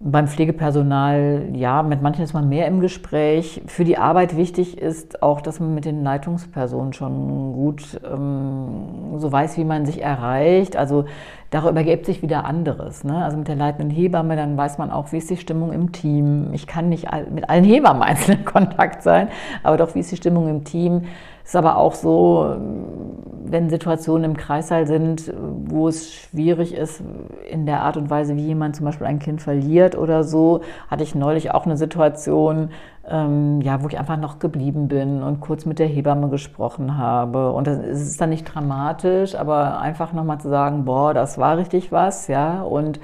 Beim 0.05 0.27
Pflegepersonal, 0.27 1.47
ja, 1.53 1.81
mit 1.81 2.01
manchen 2.01 2.25
ist 2.25 2.33
man 2.33 2.49
mehr 2.49 2.67
im 2.67 2.81
Gespräch. 2.81 3.61
Für 3.67 3.85
die 3.85 3.97
Arbeit 3.97 4.35
wichtig 4.35 4.77
ist 4.77 5.23
auch, 5.23 5.39
dass 5.39 5.61
man 5.61 5.73
mit 5.73 5.85
den 5.85 6.03
Leitungspersonen 6.03 6.91
schon 6.91 7.53
gut 7.53 8.01
ähm, 8.03 9.17
so 9.17 9.31
weiß, 9.31 9.57
wie 9.57 9.63
man 9.63 9.85
sich 9.85 10.01
erreicht. 10.01 10.75
Also 10.75 11.05
darüber 11.51 11.79
ergibt 11.79 12.05
sich 12.05 12.21
wieder 12.21 12.43
anderes. 12.43 13.05
Ne? 13.05 13.23
Also 13.23 13.37
mit 13.37 13.47
der 13.47 13.55
leitenden 13.55 13.89
Hebamme, 13.91 14.35
dann 14.35 14.57
weiß 14.57 14.77
man 14.77 14.91
auch, 14.91 15.13
wie 15.13 15.19
ist 15.19 15.29
die 15.29 15.37
Stimmung 15.37 15.71
im 15.71 15.93
Team. 15.93 16.49
Ich 16.51 16.67
kann 16.67 16.89
nicht 16.89 17.07
mit 17.33 17.49
allen 17.49 17.63
Hebammen 17.63 18.03
einzeln 18.03 18.39
in 18.39 18.45
Kontakt 18.45 19.03
sein, 19.03 19.29
aber 19.63 19.77
doch, 19.77 19.95
wie 19.95 19.99
ist 19.99 20.11
die 20.11 20.17
Stimmung 20.17 20.49
im 20.49 20.65
Team. 20.65 21.03
Ist 21.43 21.56
aber 21.56 21.77
auch 21.77 21.93
so, 21.93 22.56
wenn 23.45 23.69
Situationen 23.69 24.32
im 24.32 24.38
Kreißsaal 24.38 24.88
sind, 24.88 25.32
wo 25.65 25.88
es 25.88 26.12
schwierig 26.13 26.73
ist, 26.73 27.03
in 27.49 27.65
der 27.65 27.82
Art 27.82 27.97
und 27.97 28.10
Weise, 28.10 28.36
wie 28.36 28.47
jemand 28.47 28.75
zum 28.75 28.86
Beispiel 28.86 29.06
ein 29.06 29.19
Kind 29.19 29.41
verliert 29.41 29.97
oder 29.97 30.23
so, 30.23 30.62
hatte 30.89 31.03
ich 31.03 31.15
neulich 31.15 31.51
auch 31.51 31.65
eine 31.65 31.77
Situation, 31.77 32.69
ähm, 33.08 33.62
ja, 33.62 33.84
wo 33.84 33.88
ich 33.88 33.99
einfach 33.99 34.17
noch 34.17 34.39
geblieben 34.39 34.88
bin 34.88 35.21
und 35.21 35.41
kurz 35.41 35.65
mit 35.65 35.79
der 35.79 35.88
Hebamme 35.88 36.29
gesprochen 36.29 36.97
habe. 36.97 37.51
Und 37.51 37.67
es 37.67 38.01
ist 38.01 38.21
dann 38.21 38.29
nicht 38.29 38.45
dramatisch, 38.45 39.36
aber 39.36 39.79
einfach 39.79 40.13
nochmal 40.13 40.39
zu 40.39 40.49
sagen, 40.49 40.86
boah, 40.86 41.13
das 41.13 41.38
war 41.38 41.58
richtig 41.58 41.91
was, 41.91 42.27
ja, 42.27 42.62
und 42.62 42.99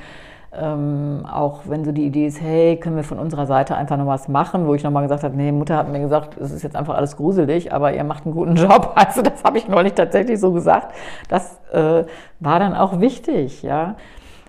ähm, 0.52 1.26
auch 1.32 1.62
wenn 1.66 1.86
so 1.86 1.92
die 1.92 2.06
Idee 2.06 2.26
ist, 2.26 2.42
hey, 2.42 2.78
können 2.78 2.96
wir 2.96 3.04
von 3.04 3.20
unserer 3.20 3.46
Seite 3.46 3.76
einfach 3.76 3.98
noch 3.98 4.08
was 4.08 4.28
machen, 4.28 4.66
wo 4.66 4.74
ich 4.74 4.84
nochmal 4.84 5.04
gesagt 5.04 5.24
habe, 5.24 5.36
nee, 5.36 5.52
Mutter 5.52 5.78
hat 5.78 5.90
mir 5.90 6.00
gesagt, 6.00 6.38
es 6.38 6.52
ist 6.52 6.64
jetzt 6.64 6.76
einfach 6.76 6.96
alles 6.96 7.18
gruselig, 7.18 7.72
aber 7.72 7.94
ihr 7.94 8.04
macht 8.04 8.26
einen 8.26 8.34
guten 8.34 8.56
Job. 8.56 8.94
Also 8.96 9.22
das 9.22 9.44
habe 9.44 9.60
ich 9.60 9.68
neulich 9.68 9.94
tatsächlich 9.94 10.40
so 10.40 10.52
gesagt. 10.52 10.94
Das 11.28 11.60
äh, 11.72 12.04
war 12.40 12.60
dann 12.60 12.74
auch 12.74 13.00
wichtig, 13.00 13.62
ja. 13.62 13.96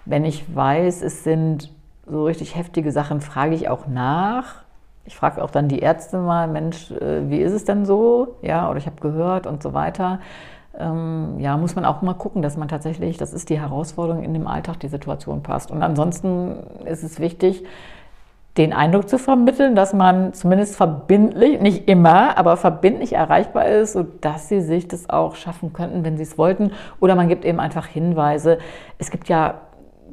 Wenn 0.07 0.25
ich 0.25 0.55
weiß, 0.55 1.03
es 1.03 1.23
sind 1.23 1.71
so 2.07 2.25
richtig 2.25 2.57
heftige 2.57 2.93
Sachen, 2.93 3.21
frage 3.21 3.55
ich 3.55 3.69
auch 3.69 3.87
nach. 3.87 4.63
Ich 5.05 5.17
frage 5.17 5.43
auch 5.43 5.51
dann 5.51 5.69
die 5.69 5.81
Ärzte 5.81 6.19
mal, 6.19 6.49
Mensch, 6.49 6.91
äh, 6.93 7.29
wie 7.29 7.39
ist 7.39 7.53
es 7.53 7.65
denn 7.65 7.85
so? 7.85 8.37
Ja, 8.41 8.71
oder 8.71 8.79
ich 8.79 8.87
habe 8.87 9.01
gehört 9.01 9.47
und 9.47 9.63
so 9.63 9.75
weiter 9.75 10.21
ja, 10.81 11.57
muss 11.57 11.75
man 11.75 11.85
auch 11.85 12.03
mal 12.03 12.15
gucken, 12.15 12.43
dass 12.43 12.57
man 12.57 12.69
tatsächlich, 12.69 13.19
das 13.19 13.33
ist 13.33 13.51
die 13.51 13.61
Herausforderung 13.61 14.23
in 14.23 14.33
dem 14.33 14.47
Alltag, 14.47 14.81
die 14.81 14.89
Situation 14.89 15.43
passt. 15.43 15.71
Und 15.71 15.83
ansonsten 15.83 16.57
ist 16.87 17.03
es 17.03 17.21
wichtig, 17.21 17.65
den 18.57 18.73
Eindruck 18.73 19.09
zu 19.09 19.19
vermitteln, 19.19 19.75
dass 19.75 19.93
man 19.93 20.33
zumindest 20.33 20.77
verbindlich, 20.77 21.61
nicht 21.61 21.89
immer, 21.89 22.37
aber 22.37 22.57
verbindlich 22.57 23.13
erreichbar 23.13 23.67
ist, 23.67 23.93
sodass 23.93 24.49
sie 24.49 24.61
sich 24.61 24.89
das 24.89 25.09
auch 25.09 25.37
schaffen 25.37 25.73
könnten, 25.73 26.05
wenn 26.05 26.17
sie 26.17 26.25
es 26.25 26.37
wollten. 26.37 26.73
Oder 26.99 27.15
man 27.15 27.29
gibt 27.29 27.45
eben 27.45 27.61
einfach 27.61 27.87
Hinweise. 27.87 28.59
Es 28.99 29.11
gibt 29.11 29.29
ja 29.29 29.61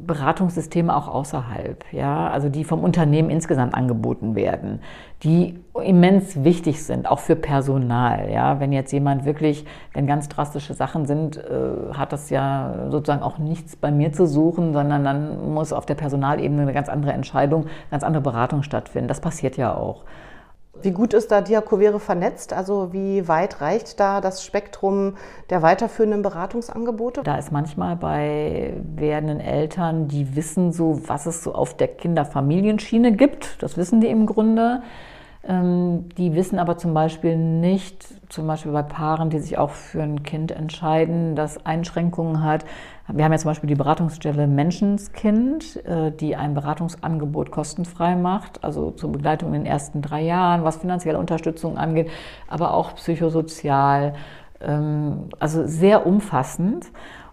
Beratungssysteme 0.06 0.96
auch 0.96 1.08
außerhalb, 1.08 1.84
ja, 1.92 2.30
also 2.30 2.50
die 2.50 2.64
vom 2.64 2.84
Unternehmen 2.84 3.30
insgesamt 3.30 3.74
angeboten 3.74 4.36
werden, 4.36 4.82
die 5.24 5.60
immens 5.84 6.44
wichtig 6.44 6.84
sind, 6.84 7.10
auch 7.10 7.20
für 7.20 7.36
Personal, 7.36 8.30
ja. 8.32 8.60
Wenn 8.60 8.72
jetzt 8.72 8.92
jemand 8.92 9.26
wirklich, 9.26 9.66
wenn 9.94 10.08
ganz 10.08 10.30
drastische 10.30 10.74
Sachen 10.74 11.06
sind, 11.06 11.38
äh, 11.38 11.94
hat 11.94 12.14
das 12.14 12.30
ja 12.30 12.88
sozusagen 12.90 13.24
auch 13.24 13.38
nichts 13.38 13.76
bei 13.76 13.92
mir 13.92 14.12
zu 14.12 14.28
suchen, 14.28 14.74
sondern 14.74 15.04
dann 15.04 15.54
muss 15.54 15.74
auf 15.74 15.86
der 15.86 15.96
Personalebene 15.96 16.62
eine 16.62 16.74
ganz 16.74 16.90
andere 16.90 17.14
Entscheidung, 17.14 17.66
ganz 17.92 18.04
andere 18.04 18.22
Beratung 18.22 18.64
stattfinden. 18.64 19.08
Das 19.08 19.22
passiert 19.22 19.58
ja 19.58 19.76
auch. 19.76 20.04
Wie 20.82 20.92
gut 20.92 21.14
ist 21.14 21.32
da 21.32 21.42
Diakovere 21.42 22.00
vernetzt? 22.00 22.54
Also 22.54 22.94
wie 22.94 23.28
weit 23.28 23.62
reicht 23.62 24.00
da 24.00 24.22
das 24.22 24.44
Spektrum 24.44 25.16
der 25.50 25.62
weiterführenden 25.62 26.22
Beratungsangebote? 26.22 27.24
Da 27.24 27.38
ist 27.38 27.52
manchmal 27.52 27.96
bei 27.96 28.74
werdenden 28.96 29.40
Eltern, 29.40 30.08
die 30.08 30.36
wissen 30.36 30.72
so, 30.72 31.02
was 31.08 31.26
es 31.26 31.44
so 31.44 31.54
auf 31.54 31.76
der 31.76 31.88
Kinderfamilienschiene 31.88 33.14
gibt. 33.14 33.62
Das 33.62 33.78
wissen 33.78 34.02
die 34.02 34.08
im 34.08 34.26
Grunde. 34.26 34.82
Ähm, 35.48 36.10
die 36.18 36.36
wissen 36.36 36.60
aber 36.60 36.78
zum 36.78 36.94
Beispiel 36.94 37.38
nicht, 37.38 38.06
zum 38.30 38.48
Beispiel 38.48 38.74
bei 38.74 38.84
Paaren, 38.84 39.30
die 39.30 39.40
sich 39.40 39.58
auch 39.58 39.70
für 39.70 40.04
ein 40.04 40.24
Kind 40.24 40.52
entscheiden, 40.52 41.36
das 41.36 41.66
Einschränkungen 41.66 42.44
hat. 42.44 42.66
Wir 43.08 43.24
haben 43.24 43.32
ja 43.32 43.38
zum 43.38 43.52
Beispiel 43.52 43.70
die 43.70 43.76
Beratungsstelle 43.76 44.46
Menschenskind, 44.46 45.86
äh, 45.86 46.12
die 46.12 46.36
ein 46.36 46.54
Beratungsangebot 46.54 47.52
kostenfrei 47.52 48.18
macht, 48.18 48.62
also 48.66 48.92
zur 48.92 49.14
Begleitung 49.14 49.54
in 49.54 49.64
den 49.64 49.66
ersten 49.66 50.02
drei 50.02 50.22
Jahren, 50.22 50.66
was 50.66 50.78
finanzielle 50.78 51.18
Unterstützung 51.18 51.78
angeht, 51.78 52.10
aber 52.50 52.74
auch 52.74 52.96
psychosozial, 52.96 54.16
ähm, 54.60 55.30
also 55.40 55.66
sehr 55.66 56.06
umfassend. 56.06 56.88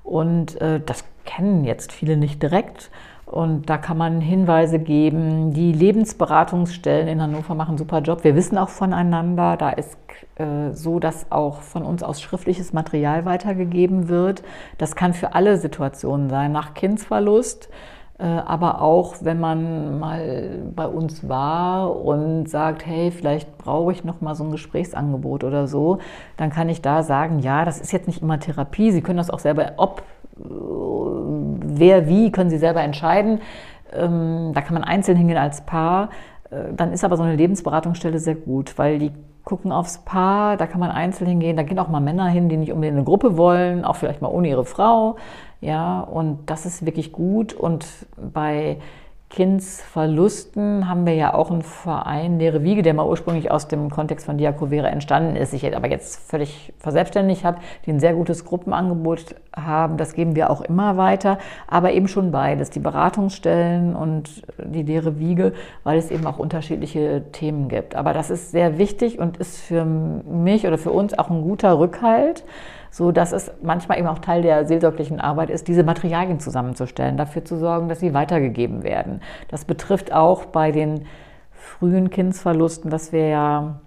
Und 0.05 0.61
äh, 0.61 0.81
das 0.85 1.05
kennen 1.25 1.65
jetzt 1.65 1.91
viele 1.91 2.17
nicht 2.17 2.41
direkt. 2.43 2.91
Und 3.35 3.69
da 3.69 3.79
kann 3.79 3.99
man 3.99 4.21
Hinweise 4.21 4.79
geben. 4.79 5.53
Die 5.53 5.73
Lebensberatungsstellen 5.73 7.09
in 7.09 7.21
Hannover 7.21 7.57
machen 7.57 7.71
einen 7.71 7.79
super 7.79 7.99
Job. 7.99 8.23
Wir 8.23 8.37
wissen 8.37 8.57
auch 8.57 8.69
voneinander. 8.69 9.57
Da 9.57 9.71
ist 9.71 9.99
äh, 10.37 10.71
so, 10.71 11.01
dass 11.01 11.33
auch 11.33 11.61
von 11.61 11.83
uns 11.83 12.05
aus 12.05 12.23
schriftliches 12.23 12.73
Material 12.73 13.25
weitergegeben 13.25 14.09
wird. 14.09 14.45
Das 14.79 14.95
kann 14.95 15.15
für 15.15 15.35
alle 15.35 15.57
Situationen 15.57 16.31
sein, 16.31 16.53
nach 16.53 16.75
Kindsverlust. 16.75 17.71
Äh, 18.21 18.25
aber 18.25 18.81
auch, 18.81 19.17
wenn 19.23 19.41
man 19.41 19.99
mal 19.99 20.63
bei 20.73 20.87
uns 20.87 21.29
war 21.29 22.05
und 22.05 22.49
sagt, 22.49 22.87
hey, 22.87 23.11
vielleicht 23.11 23.59
brauche 23.59 23.91
ich 23.91 24.05
noch 24.05 24.21
mal 24.21 24.37
so 24.37 24.45
ein 24.45 24.53
Gesprächsangebot 24.53 25.43
oder 25.43 25.67
so, 25.67 25.99
dann 26.37 26.51
kann 26.51 26.69
ich 26.69 26.83
da 26.83 27.03
sagen, 27.03 27.41
ja, 27.41 27.65
das 27.65 27.81
ist 27.81 27.91
jetzt 27.91 28.07
nicht 28.07 28.23
immer 28.23 28.39
Therapie. 28.39 28.93
Sie 28.93 29.03
können 29.03 29.19
das 29.19 29.31
auch 29.31 29.41
selber, 29.41 29.73
ob 29.79 30.05
wer 31.79 32.09
wie, 32.09 32.31
können 32.33 32.51
Sie 32.51 32.59
selber 32.59 32.83
entscheiden. 32.83 33.41
Ähm, 33.93 34.53
da 34.55 34.61
kann 34.61 34.75
man 34.75 34.85
einzeln 34.85 35.17
hingehen 35.17 35.39
als 35.39 35.63
Paar. 35.63 36.11
Äh, 36.51 36.75
dann 36.77 36.93
ist 36.93 37.05
aber 37.05 37.17
so 37.17 37.23
eine 37.23 37.37
Lebensberatungsstelle 37.37 38.19
sehr 38.19 38.35
gut, 38.35 38.79
weil 38.79 38.99
die 38.99 39.13
gucken 39.45 39.73
aufs 39.73 39.99
Paar, 39.99 40.57
da 40.57 40.67
kann 40.67 40.81
man 40.81 40.91
einzeln 40.91 41.29
hingehen. 41.29 41.57
Da 41.57 41.63
gehen 41.63 41.79
auch 41.79 41.89
mal 41.89 42.01
Männer 42.01 42.27
hin, 42.29 42.49
die 42.49 42.57
nicht 42.57 42.73
unbedingt 42.73 42.95
in 42.95 42.99
eine 42.99 43.05
Gruppe 43.05 43.37
wollen, 43.37 43.85
auch 43.85 43.97
vielleicht 43.97 44.23
mal 44.23 44.29
ohne 44.29 44.49
ihre 44.49 44.65
Frau. 44.65 45.17
Ja, 45.61 46.01
und 46.01 46.51
das 46.51 46.67
ist 46.67 46.87
wirklich 46.87 47.13
gut. 47.13 47.53
Und 47.53 47.87
bei 48.17 48.79
Kindsverlusten 49.35 50.89
haben 50.89 51.07
wir 51.07 51.15
ja 51.15 51.35
auch 51.35 51.51
einen 51.51 51.63
Verein 51.63 52.39
Leere 52.39 52.63
Wiege, 52.63 52.83
der 52.83 52.95
mal 52.95 53.05
ursprünglich 53.05 53.51
aus 53.51 53.67
dem 53.67 53.91
Kontext 53.91 54.27
von 54.27 54.39
Diakovere 54.39 54.87
entstanden 54.87 55.35
ist, 55.35 55.51
sich 55.51 55.75
aber 55.75 55.91
jetzt 55.91 56.31
völlig 56.31 56.73
verselbstständigt 56.79 57.43
hat, 57.43 57.57
die 57.85 57.91
ein 57.91 57.99
sehr 57.99 58.15
gutes 58.15 58.45
Gruppenangebot 58.45 59.35
haben. 59.53 59.97
Das 59.97 60.15
geben 60.15 60.37
wir 60.37 60.51
auch 60.51 60.61
immer 60.61 60.97
weiter, 60.97 61.39
aber 61.67 61.91
eben 61.95 62.07
schon 62.07 62.31
beides, 62.31 62.71
die 62.71 62.79
Beratungsstellen 62.79 63.97
und 63.97 64.45
die 64.63 64.85
Leere 64.85 65.19
Wiege, 65.19 65.53
weil 65.83 65.99
es 65.99 66.13
eben 66.13 66.29
auch 66.29 66.39
unterschiedliche 66.39 67.25
Themen 67.33 67.69
gibt. 67.69 67.97
Aber 67.97 68.13
das 68.13 68.31
ist 68.31 68.53
sehr 68.53 68.79
wichtig 68.79 69.19
und 69.19 69.39
ist 69.39 69.59
für 69.59 69.85
mich 69.85 70.65
oder 70.65 70.79
für 70.79 70.93
uns 70.93 71.19
auch 71.19 71.29
ein 71.29 71.43
guter 71.43 71.77
Rückhalt 71.81 72.45
so 72.95 73.11
dass 73.11 73.33
es 73.33 73.51
manchmal 73.61 73.99
eben 73.99 74.07
auch 74.07 74.21
Teil 74.21 74.43
der 74.43 74.67
seelsorglichen 74.67 75.19
Arbeit 75.19 75.51
ist, 75.51 75.67
diese 75.67 75.83
Materialien 75.83 76.39
zusammenzustellen, 76.39 77.17
dafür 77.17 77.45
zu 77.45 77.57
sorgen, 77.57 77.89
dass 77.89 77.99
sie 77.99 78.15
weitergegeben 78.15 78.85
werden. 78.85 79.21
Das 79.49 79.65
betrifft 79.65 80.13
auch 80.13 80.45
bei 80.45 80.71
den 80.71 81.07
frühen 81.51 82.11
Kindsverlusten, 82.11 82.93
dass 82.93 83.11
wir 83.11 83.27
ja 83.27 83.81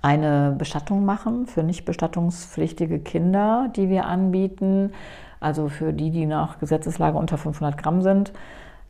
eine 0.00 0.54
Bestattung 0.56 1.04
machen 1.04 1.46
für 1.46 1.62
nicht 1.62 1.84
bestattungspflichtige 1.84 3.00
Kinder, 3.00 3.70
die 3.76 3.90
wir 3.90 4.06
anbieten, 4.06 4.92
also 5.40 5.68
für 5.68 5.92
die, 5.92 6.10
die 6.10 6.24
nach 6.24 6.58
Gesetzeslage 6.58 7.18
unter 7.18 7.36
500 7.36 7.76
Gramm 7.76 8.00
sind. 8.00 8.32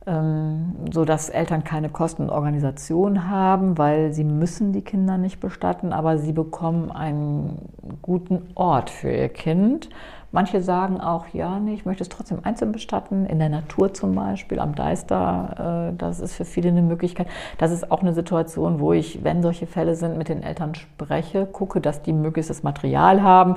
Ähm, 0.08 0.74
so 0.90 1.04
dass 1.04 1.28
Eltern 1.28 1.64
keine 1.64 1.90
Kosten 1.90 2.22
und 2.22 2.30
Organisation 2.30 3.28
haben, 3.28 3.76
weil 3.76 4.10
sie 4.14 4.24
müssen 4.24 4.72
die 4.72 4.80
Kinder 4.80 5.18
nicht 5.18 5.38
bestatten, 5.38 5.92
aber 5.92 6.16
sie 6.16 6.32
bekommen 6.32 6.90
einen 6.90 7.68
guten 8.00 8.48
Ort 8.54 8.88
für 8.88 9.10
ihr 9.10 9.28
Kind. 9.28 9.90
Manche 10.32 10.62
sagen 10.62 10.98
auch, 10.98 11.26
ja, 11.34 11.58
nee, 11.58 11.74
ich 11.74 11.84
möchte 11.84 12.04
es 12.04 12.08
trotzdem 12.08 12.38
einzeln 12.42 12.72
bestatten, 12.72 13.26
in 13.26 13.38
der 13.38 13.50
Natur 13.50 13.92
zum 13.92 14.14
Beispiel, 14.14 14.60
am 14.60 14.74
Deister, 14.74 15.90
äh, 15.90 15.96
das 15.98 16.20
ist 16.20 16.34
für 16.34 16.46
viele 16.46 16.70
eine 16.70 16.82
Möglichkeit. 16.82 17.26
Das 17.58 17.70
ist 17.70 17.90
auch 17.90 18.00
eine 18.00 18.14
Situation, 18.14 18.80
wo 18.80 18.94
ich, 18.94 19.24
wenn 19.24 19.42
solche 19.42 19.66
Fälle 19.66 19.94
sind, 19.94 20.16
mit 20.16 20.30
den 20.30 20.42
Eltern 20.42 20.74
spreche, 20.74 21.44
gucke, 21.44 21.82
dass 21.82 22.00
die 22.00 22.14
möglichst 22.14 22.48
das 22.48 22.62
Material 22.62 23.22
haben. 23.22 23.56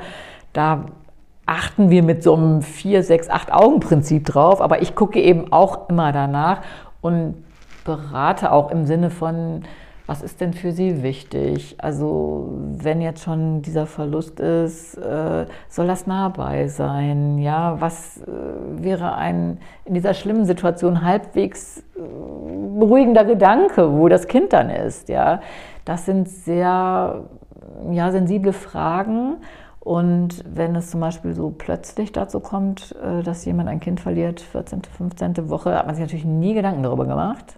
Da 0.52 0.86
achten 1.52 1.90
wir 1.90 2.02
mit 2.02 2.24
so 2.24 2.34
einem 2.34 2.62
4, 2.62 3.04
6, 3.04 3.30
8 3.30 3.52
Augen-Prinzip 3.52 4.26
drauf, 4.26 4.62
aber 4.62 4.82
ich 4.82 4.96
gucke 4.96 5.20
eben 5.20 5.52
auch 5.52 5.90
immer 5.90 6.14
danach 6.14 6.62
und 7.02 7.44
berate 7.84 8.54
auch 8.54 8.72
im 8.72 8.86
Sinne 8.86 9.10
von, 9.10 9.64
was 10.08 10.22
ist 10.22 10.40
denn 10.40 10.54
für 10.54 10.72
Sie 10.72 11.04
wichtig? 11.04 11.76
Also 11.78 12.50
wenn 12.78 13.02
jetzt 13.02 13.24
schon 13.24 13.62
dieser 13.62 13.86
Verlust 13.86 14.40
ist, 14.40 14.96
äh, 14.98 15.46
soll 15.68 15.88
das 15.88 16.08
nah 16.08 16.30
bei 16.30 16.70
sein? 16.70 17.38
Ja, 17.38 17.82
was 17.82 18.22
äh, 18.22 18.28
wäre 18.84 19.16
ein 19.16 19.60
in 19.84 19.94
dieser 19.94 20.14
schlimmen 20.14 20.46
Situation 20.46 21.04
halbwegs 21.04 21.80
äh, 21.98 22.02
beruhigender 22.80 23.26
Gedanke, 23.26 23.92
wo 23.92 24.08
das 24.08 24.28
Kind 24.28 24.54
dann 24.54 24.70
ist? 24.70 25.10
Ja, 25.10 25.42
das 25.84 26.06
sind 26.06 26.30
sehr 26.30 27.26
ja, 27.92 28.12
sensible 28.12 28.54
Fragen 28.54 29.38
und 29.82 30.44
wenn 30.48 30.76
es 30.76 30.92
zum 30.92 31.00
Beispiel 31.00 31.34
so 31.34 31.50
plötzlich 31.50 32.12
dazu 32.12 32.40
kommt, 32.40 32.96
äh, 33.04 33.24
dass 33.24 33.44
jemand 33.46 33.68
ein 33.68 33.80
Kind 33.80 34.00
verliert, 34.00 34.40
14., 34.40 34.84
15. 34.84 35.50
Woche, 35.50 35.76
hat 35.76 35.88
man 35.88 35.96
sich 35.96 36.04
natürlich 36.04 36.26
nie 36.26 36.54
Gedanken 36.54 36.84
darüber 36.84 37.06
gemacht. 37.06 37.58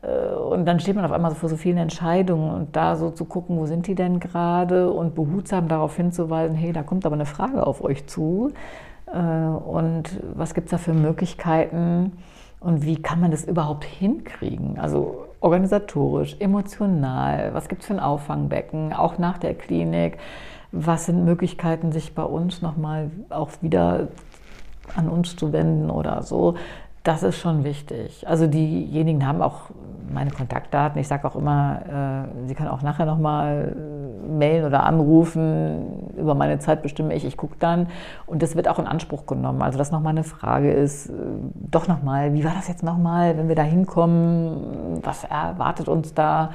Äh, 0.00 0.34
und 0.34 0.64
dann 0.64 0.80
steht 0.80 0.96
man 0.96 1.04
auf 1.04 1.12
einmal 1.12 1.30
so 1.30 1.36
vor 1.36 1.50
so 1.50 1.58
vielen 1.58 1.76
Entscheidungen 1.76 2.50
und 2.50 2.74
da 2.74 2.96
so 2.96 3.10
zu 3.10 3.26
gucken, 3.26 3.58
wo 3.58 3.66
sind 3.66 3.86
die 3.86 3.94
denn 3.94 4.20
gerade 4.20 4.90
und 4.90 5.14
behutsam 5.14 5.68
darauf 5.68 5.94
hinzuweisen, 5.96 6.56
hey, 6.56 6.72
da 6.72 6.82
kommt 6.82 7.04
aber 7.04 7.14
eine 7.14 7.26
Frage 7.26 7.66
auf 7.66 7.84
euch 7.84 8.06
zu. 8.06 8.52
Äh, 9.12 9.18
und 9.18 10.18
was 10.34 10.54
gibt 10.54 10.68
es 10.68 10.70
da 10.70 10.78
für 10.78 10.94
Möglichkeiten 10.94 12.12
und 12.58 12.86
wie 12.86 12.96
kann 12.96 13.20
man 13.20 13.30
das 13.30 13.44
überhaupt 13.44 13.84
hinkriegen? 13.84 14.78
Also 14.78 15.26
organisatorisch, 15.40 16.36
emotional, 16.40 17.52
was 17.52 17.68
gibt 17.68 17.82
es 17.82 17.88
für 17.88 17.92
ein 17.92 18.00
Auffangbecken, 18.00 18.94
auch 18.94 19.18
nach 19.18 19.36
der 19.36 19.52
Klinik 19.52 20.16
was 20.74 21.06
sind 21.06 21.24
Möglichkeiten, 21.24 21.92
sich 21.92 22.14
bei 22.14 22.24
uns 22.24 22.60
nochmal 22.60 23.10
auch 23.30 23.50
wieder 23.60 24.08
an 24.96 25.08
uns 25.08 25.36
zu 25.36 25.52
wenden 25.52 25.90
oder 25.90 26.22
so. 26.22 26.54
Das 27.04 27.22
ist 27.22 27.38
schon 27.38 27.64
wichtig. 27.64 28.26
Also 28.26 28.46
diejenigen 28.46 29.26
haben 29.26 29.42
auch 29.42 29.70
meine 30.10 30.30
Kontaktdaten. 30.30 30.98
Ich 31.00 31.06
sage 31.06 31.28
auch 31.28 31.36
immer, 31.36 32.26
äh, 32.34 32.48
sie 32.48 32.54
können 32.54 32.70
auch 32.70 32.80
nachher 32.80 33.04
nochmal 33.04 33.76
äh, 33.76 34.28
mailen 34.28 34.64
oder 34.64 34.84
anrufen. 34.84 36.10
Über 36.16 36.34
meine 36.34 36.58
Zeit 36.60 36.82
bestimme 36.82 37.14
ich. 37.14 37.26
Ich 37.26 37.36
gucke 37.36 37.56
dann. 37.58 37.88
Und 38.24 38.42
das 38.42 38.56
wird 38.56 38.68
auch 38.68 38.78
in 38.78 38.86
Anspruch 38.86 39.26
genommen. 39.26 39.60
Also 39.60 39.76
dass 39.76 39.90
nochmal 39.90 40.12
eine 40.12 40.24
Frage 40.24 40.72
ist, 40.72 41.10
äh, 41.10 41.12
doch 41.54 41.88
nochmal, 41.88 42.32
wie 42.32 42.42
war 42.42 42.54
das 42.54 42.68
jetzt 42.68 42.82
nochmal, 42.82 43.36
wenn 43.36 43.48
wir 43.48 43.56
da 43.56 43.62
hinkommen? 43.62 45.00
Was 45.02 45.24
erwartet 45.24 45.88
uns 45.88 46.14
da? 46.14 46.52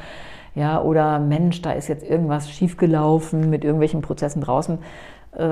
Ja, 0.59 0.81
oder 0.81 1.19
Mensch, 1.19 1.61
da 1.61 1.71
ist 1.71 1.87
jetzt 1.87 2.03
irgendwas 2.03 2.51
schiefgelaufen 2.51 3.49
mit 3.49 3.63
irgendwelchen 3.63 4.01
Prozessen 4.01 4.41
draußen. 4.41 4.77
Äh, 5.31 5.45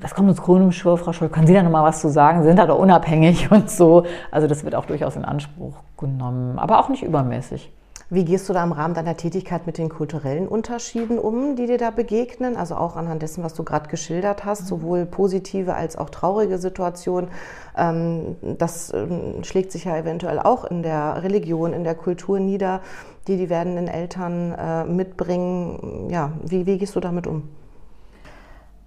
das 0.00 0.14
kommt 0.14 0.30
uns 0.30 0.40
chronisch 0.40 0.82
vor, 0.82 0.96
Frau 0.96 1.12
Scholl. 1.12 1.28
Können 1.28 1.46
Sie 1.46 1.52
da 1.52 1.62
noch 1.62 1.70
mal 1.70 1.84
was 1.84 2.00
zu 2.00 2.08
sagen? 2.08 2.42
Sind 2.42 2.58
da 2.58 2.66
doch 2.66 2.78
unabhängig 2.78 3.50
und 3.50 3.70
so? 3.70 4.04
Also 4.30 4.46
das 4.46 4.64
wird 4.64 4.74
auch 4.74 4.86
durchaus 4.86 5.16
in 5.16 5.24
Anspruch 5.26 5.74
genommen, 5.98 6.58
aber 6.58 6.78
auch 6.80 6.88
nicht 6.88 7.02
übermäßig. 7.02 7.70
Wie 8.08 8.24
gehst 8.24 8.48
du 8.48 8.52
da 8.52 8.62
im 8.62 8.70
Rahmen 8.70 8.94
deiner 8.94 9.16
Tätigkeit 9.16 9.66
mit 9.66 9.78
den 9.78 9.88
kulturellen 9.88 10.46
Unterschieden 10.46 11.18
um, 11.18 11.56
die 11.56 11.66
dir 11.66 11.76
da 11.76 11.90
begegnen? 11.90 12.56
Also 12.56 12.76
auch 12.76 12.94
anhand 12.94 13.20
dessen, 13.22 13.42
was 13.42 13.54
du 13.54 13.64
gerade 13.64 13.88
geschildert 13.88 14.44
hast, 14.44 14.62
mhm. 14.62 14.66
sowohl 14.66 15.06
positive 15.06 15.74
als 15.74 15.96
auch 15.96 16.08
traurige 16.10 16.58
Situationen. 16.58 17.28
Ähm, 17.76 18.36
das 18.58 18.94
ähm, 18.94 19.42
schlägt 19.42 19.72
sich 19.72 19.86
ja 19.86 19.96
eventuell 19.96 20.38
auch 20.38 20.64
in 20.64 20.84
der 20.84 21.24
Religion, 21.24 21.72
in 21.72 21.82
der 21.82 21.96
Kultur 21.96 22.38
nieder, 22.38 22.80
die 23.26 23.36
die 23.36 23.50
werdenden 23.50 23.88
Eltern 23.88 24.52
äh, 24.52 24.84
mitbringen. 24.84 26.08
Ja, 26.08 26.30
wie, 26.44 26.64
wie 26.64 26.78
gehst 26.78 26.94
du 26.94 27.00
damit 27.00 27.26
um? 27.26 27.48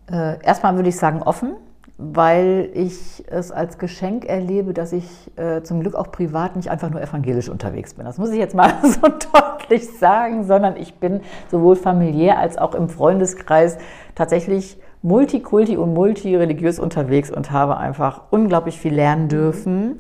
Äh, 0.09 0.41
erstmal 0.45 0.75
würde 0.77 0.87
ich 0.87 0.95
sagen 0.95 1.21
offen 1.23 1.57
weil 2.01 2.69
ich 2.75 3.25
es 3.27 3.51
als 3.51 3.77
Geschenk 3.77 4.23
erlebe, 4.23 4.73
dass 4.73 4.93
ich 4.93 5.05
äh, 5.35 5.63
zum 5.63 5.81
Glück 5.81 5.95
auch 5.95 6.13
privat 6.13 6.55
nicht 6.55 6.71
einfach 6.71 6.89
nur 6.89 7.01
evangelisch 7.01 7.49
unterwegs 7.49 7.95
bin. 7.95 8.05
Das 8.05 8.17
muss 8.17 8.31
ich 8.31 8.37
jetzt 8.37 8.55
mal 8.55 8.73
so 8.83 9.01
deutlich 9.01 9.97
sagen, 9.97 10.45
sondern 10.45 10.77
ich 10.77 10.95
bin 10.95 11.19
sowohl 11.51 11.75
familiär 11.75 12.39
als 12.39 12.57
auch 12.57 12.73
im 12.73 12.87
Freundeskreis 12.87 13.77
tatsächlich 14.15 14.77
multikulti 15.01 15.75
und 15.75 15.93
multireligiös 15.93 16.79
unterwegs 16.79 17.29
und 17.29 17.51
habe 17.51 17.75
einfach 17.75 18.21
unglaublich 18.29 18.79
viel 18.79 18.93
lernen 18.93 19.27
dürfen. 19.27 19.97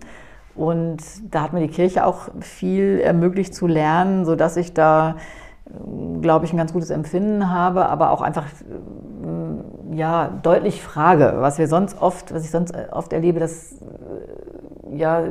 Und 0.55 1.01
da 1.29 1.41
hat 1.41 1.53
mir 1.53 1.59
die 1.59 1.73
Kirche 1.73 2.05
auch 2.05 2.29
viel 2.39 3.01
ermöglicht 3.03 3.53
zu 3.53 3.67
lernen, 3.67 4.23
sodass 4.23 4.55
ich 4.55 4.73
da 4.73 5.17
glaube 6.21 6.45
ich, 6.45 6.53
ein 6.53 6.57
ganz 6.57 6.73
gutes 6.73 6.89
Empfinden 6.89 7.51
habe, 7.51 7.87
aber 7.87 8.11
auch 8.11 8.21
einfach 8.21 8.45
äh, 8.45 9.95
ja, 9.95 10.29
deutlich 10.41 10.81
frage, 10.81 11.35
was 11.37 11.57
wir 11.57 11.67
sonst 11.67 12.01
oft, 12.01 12.33
was 12.33 12.43
ich 12.43 12.51
sonst 12.51 12.73
oft 12.91 13.13
erlebe, 13.13 13.39
dass 13.39 13.73
äh, 13.73 14.95
ja, 14.97 15.23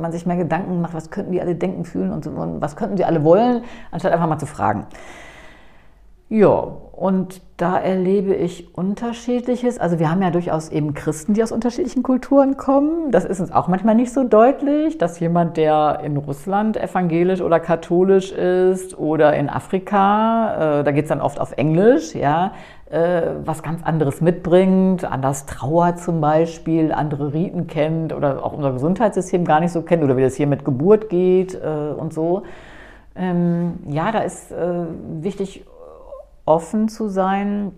man 0.00 0.12
sich 0.12 0.26
mehr 0.26 0.36
Gedanken 0.36 0.80
macht, 0.80 0.94
was 0.94 1.10
könnten 1.10 1.32
die 1.32 1.40
alle 1.40 1.54
denken, 1.54 1.84
fühlen 1.84 2.12
und, 2.12 2.26
und 2.26 2.60
was 2.60 2.76
könnten 2.76 2.96
die 2.96 3.04
alle 3.04 3.24
wollen, 3.24 3.62
anstatt 3.90 4.12
einfach 4.12 4.28
mal 4.28 4.38
zu 4.38 4.46
fragen. 4.46 4.86
Ja, 6.30 6.48
und 6.92 7.40
da 7.56 7.78
erlebe 7.78 8.34
ich 8.34 8.76
unterschiedliches. 8.76 9.78
Also 9.78 9.98
wir 9.98 10.10
haben 10.10 10.20
ja 10.20 10.30
durchaus 10.30 10.68
eben 10.68 10.92
Christen, 10.92 11.32
die 11.32 11.42
aus 11.42 11.52
unterschiedlichen 11.52 12.02
Kulturen 12.02 12.58
kommen. 12.58 13.10
Das 13.12 13.24
ist 13.24 13.40
uns 13.40 13.50
auch 13.50 13.66
manchmal 13.66 13.94
nicht 13.94 14.12
so 14.12 14.24
deutlich, 14.24 14.98
dass 14.98 15.20
jemand, 15.20 15.56
der 15.56 16.00
in 16.04 16.18
Russland 16.18 16.76
evangelisch 16.76 17.40
oder 17.40 17.60
katholisch 17.60 18.32
ist 18.32 18.98
oder 18.98 19.34
in 19.36 19.48
Afrika, 19.48 20.80
äh, 20.80 20.84
da 20.84 20.90
geht 20.90 21.04
es 21.04 21.08
dann 21.08 21.22
oft 21.22 21.40
auf 21.40 21.52
Englisch, 21.52 22.14
ja, 22.14 22.52
äh, 22.90 23.22
was 23.44 23.62
ganz 23.62 23.82
anderes 23.82 24.20
mitbringt, 24.20 25.04
anders 25.04 25.46
trauert 25.46 26.00
zum 26.00 26.20
Beispiel, 26.20 26.92
andere 26.92 27.32
Riten 27.32 27.68
kennt 27.68 28.12
oder 28.12 28.44
auch 28.44 28.52
unser 28.52 28.72
Gesundheitssystem 28.72 29.46
gar 29.46 29.60
nicht 29.60 29.72
so 29.72 29.80
kennt 29.80 30.02
oder 30.02 30.18
wie 30.18 30.22
das 30.22 30.34
hier 30.34 30.46
mit 30.46 30.64
Geburt 30.64 31.08
geht 31.08 31.54
äh, 31.54 31.92
und 31.96 32.12
so. 32.12 32.42
Ähm, 33.16 33.78
ja, 33.88 34.12
da 34.12 34.20
ist 34.20 34.52
äh, 34.52 34.84
wichtig, 35.20 35.64
offen 36.48 36.88
zu 36.88 37.08
sein, 37.08 37.72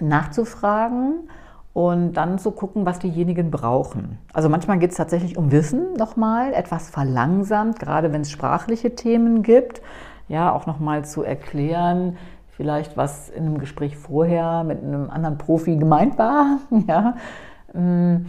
nachzufragen 0.00 1.28
und 1.72 2.14
dann 2.14 2.38
zu 2.38 2.50
gucken, 2.50 2.84
was 2.84 2.98
diejenigen 2.98 3.50
brauchen. 3.50 4.18
Also 4.32 4.48
manchmal 4.48 4.78
geht 4.78 4.90
es 4.90 4.96
tatsächlich 4.96 5.38
um 5.38 5.52
Wissen 5.52 5.92
nochmal, 5.94 6.52
etwas 6.52 6.90
verlangsamt, 6.90 7.78
gerade 7.78 8.12
wenn 8.12 8.22
es 8.22 8.30
sprachliche 8.30 8.96
Themen 8.96 9.42
gibt. 9.42 9.80
Ja, 10.26 10.52
auch 10.52 10.66
nochmal 10.66 11.04
zu 11.04 11.22
erklären, 11.22 12.18
vielleicht 12.50 12.96
was 12.96 13.30
in 13.30 13.46
einem 13.46 13.58
Gespräch 13.58 13.96
vorher 13.96 14.64
mit 14.64 14.82
einem 14.82 15.08
anderen 15.08 15.38
Profi 15.38 15.76
gemeint 15.76 16.18
war. 16.18 16.58
Ja. 16.88 17.14
Ähm, 17.74 18.26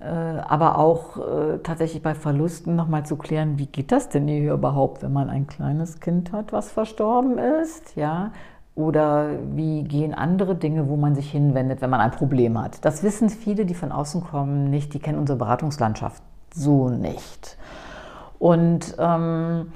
äh, 0.00 0.04
aber 0.04 0.78
auch 0.78 1.16
äh, 1.16 1.58
tatsächlich 1.62 2.02
bei 2.02 2.14
Verlusten 2.14 2.76
nochmal 2.76 3.04
zu 3.06 3.16
klären, 3.16 3.58
wie 3.58 3.66
geht 3.66 3.90
das 3.90 4.08
denn 4.08 4.28
hier 4.28 4.52
überhaupt, 4.52 5.02
wenn 5.02 5.12
man 5.12 5.28
ein 5.28 5.46
kleines 5.46 6.00
Kind 6.00 6.32
hat, 6.32 6.52
was 6.52 6.70
verstorben 6.70 7.38
ist, 7.38 7.96
ja? 7.96 8.30
Oder 8.78 9.30
wie 9.56 9.82
gehen 9.82 10.14
andere 10.14 10.54
Dinge, 10.54 10.88
wo 10.88 10.94
man 10.96 11.16
sich 11.16 11.32
hinwendet, 11.32 11.80
wenn 11.80 11.90
man 11.90 11.98
ein 11.98 12.12
Problem 12.12 12.56
hat? 12.62 12.84
Das 12.84 13.02
wissen 13.02 13.28
viele, 13.28 13.66
die 13.66 13.74
von 13.74 13.90
außen 13.90 14.22
kommen, 14.22 14.70
nicht. 14.70 14.94
Die 14.94 15.00
kennen 15.00 15.18
unsere 15.18 15.36
Beratungslandschaft 15.36 16.22
so 16.54 16.88
nicht. 16.88 17.58
Und 18.38 18.94
ähm, 19.00 19.72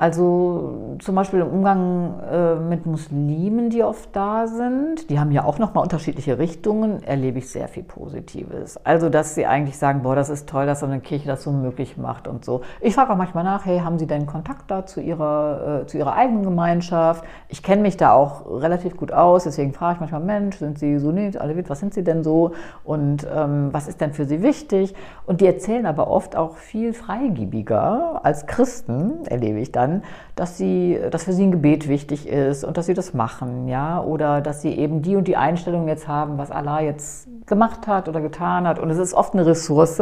also 0.00 0.96
zum 1.00 1.16
Beispiel 1.16 1.40
im 1.40 1.48
Umgang 1.48 2.20
äh, 2.30 2.54
mit 2.54 2.86
Muslimen, 2.86 3.68
die 3.68 3.82
oft 3.82 4.14
da 4.14 4.46
sind, 4.46 5.10
die 5.10 5.18
haben 5.18 5.32
ja 5.32 5.42
auch 5.42 5.58
nochmal 5.58 5.82
unterschiedliche 5.82 6.38
Richtungen, 6.38 7.02
erlebe 7.02 7.38
ich 7.38 7.50
sehr 7.50 7.66
viel 7.66 7.82
Positives. 7.82 8.78
Also, 8.84 9.08
dass 9.08 9.34
sie 9.34 9.44
eigentlich 9.46 9.76
sagen, 9.76 10.02
boah, 10.02 10.14
das 10.14 10.28
ist 10.28 10.48
toll, 10.48 10.66
dass 10.66 10.80
so 10.80 10.86
eine 10.86 11.00
Kirche 11.00 11.26
das 11.26 11.42
so 11.42 11.50
möglich 11.50 11.96
macht 11.96 12.28
und 12.28 12.44
so. 12.44 12.60
Ich 12.80 12.94
frage 12.94 13.12
auch 13.12 13.16
manchmal 13.16 13.42
nach, 13.42 13.66
hey, 13.66 13.80
haben 13.80 13.98
Sie 13.98 14.06
denn 14.06 14.26
Kontakt 14.26 14.70
da 14.70 14.86
zu 14.86 15.00
Ihrer, 15.00 15.80
äh, 15.82 15.86
zu 15.86 15.98
Ihrer 15.98 16.14
eigenen 16.14 16.44
Gemeinschaft? 16.44 17.24
Ich 17.48 17.64
kenne 17.64 17.82
mich 17.82 17.96
da 17.96 18.12
auch 18.12 18.48
relativ 18.48 18.96
gut 18.96 19.10
aus, 19.10 19.44
deswegen 19.44 19.72
frage 19.72 19.94
ich 19.94 20.00
manchmal, 20.00 20.20
Mensch, 20.20 20.58
sind 20.58 20.78
Sie 20.78 21.00
so 21.00 21.10
nicht, 21.10 21.40
alle 21.40 21.58
was 21.68 21.80
sind 21.80 21.92
Sie 21.92 22.04
denn 22.04 22.22
so? 22.22 22.52
Und 22.84 23.26
ähm, 23.34 23.70
was 23.72 23.88
ist 23.88 24.00
denn 24.00 24.12
für 24.12 24.26
Sie 24.26 24.44
wichtig? 24.44 24.94
Und 25.26 25.40
die 25.40 25.46
erzählen 25.46 25.86
aber 25.86 26.08
oft 26.08 26.36
auch 26.36 26.56
viel 26.56 26.92
freigebiger 26.92 28.20
als 28.22 28.46
Christen, 28.46 29.26
erlebe 29.26 29.58
ich 29.58 29.72
dann 29.72 29.87
dann, 29.88 30.02
dass, 30.36 30.56
sie, 30.56 30.98
dass 31.10 31.24
für 31.24 31.32
sie 31.32 31.44
ein 31.44 31.50
Gebet 31.52 31.88
wichtig 31.88 32.28
ist 32.28 32.64
und 32.64 32.76
dass 32.76 32.86
sie 32.86 32.94
das 32.94 33.14
machen, 33.14 33.68
ja, 33.68 34.00
oder 34.02 34.40
dass 34.40 34.62
sie 34.62 34.70
eben 34.70 35.02
die 35.02 35.16
und 35.16 35.26
die 35.28 35.36
Einstellung 35.36 35.88
jetzt 35.88 36.08
haben, 36.08 36.38
was 36.38 36.50
Allah 36.50 36.80
jetzt 36.80 37.28
gemacht 37.46 37.86
hat 37.86 38.08
oder 38.08 38.20
getan 38.20 38.66
hat. 38.66 38.78
Und 38.78 38.90
es 38.90 38.98
ist 38.98 39.14
oft 39.14 39.34
eine 39.34 39.46
Ressource. 39.46 40.00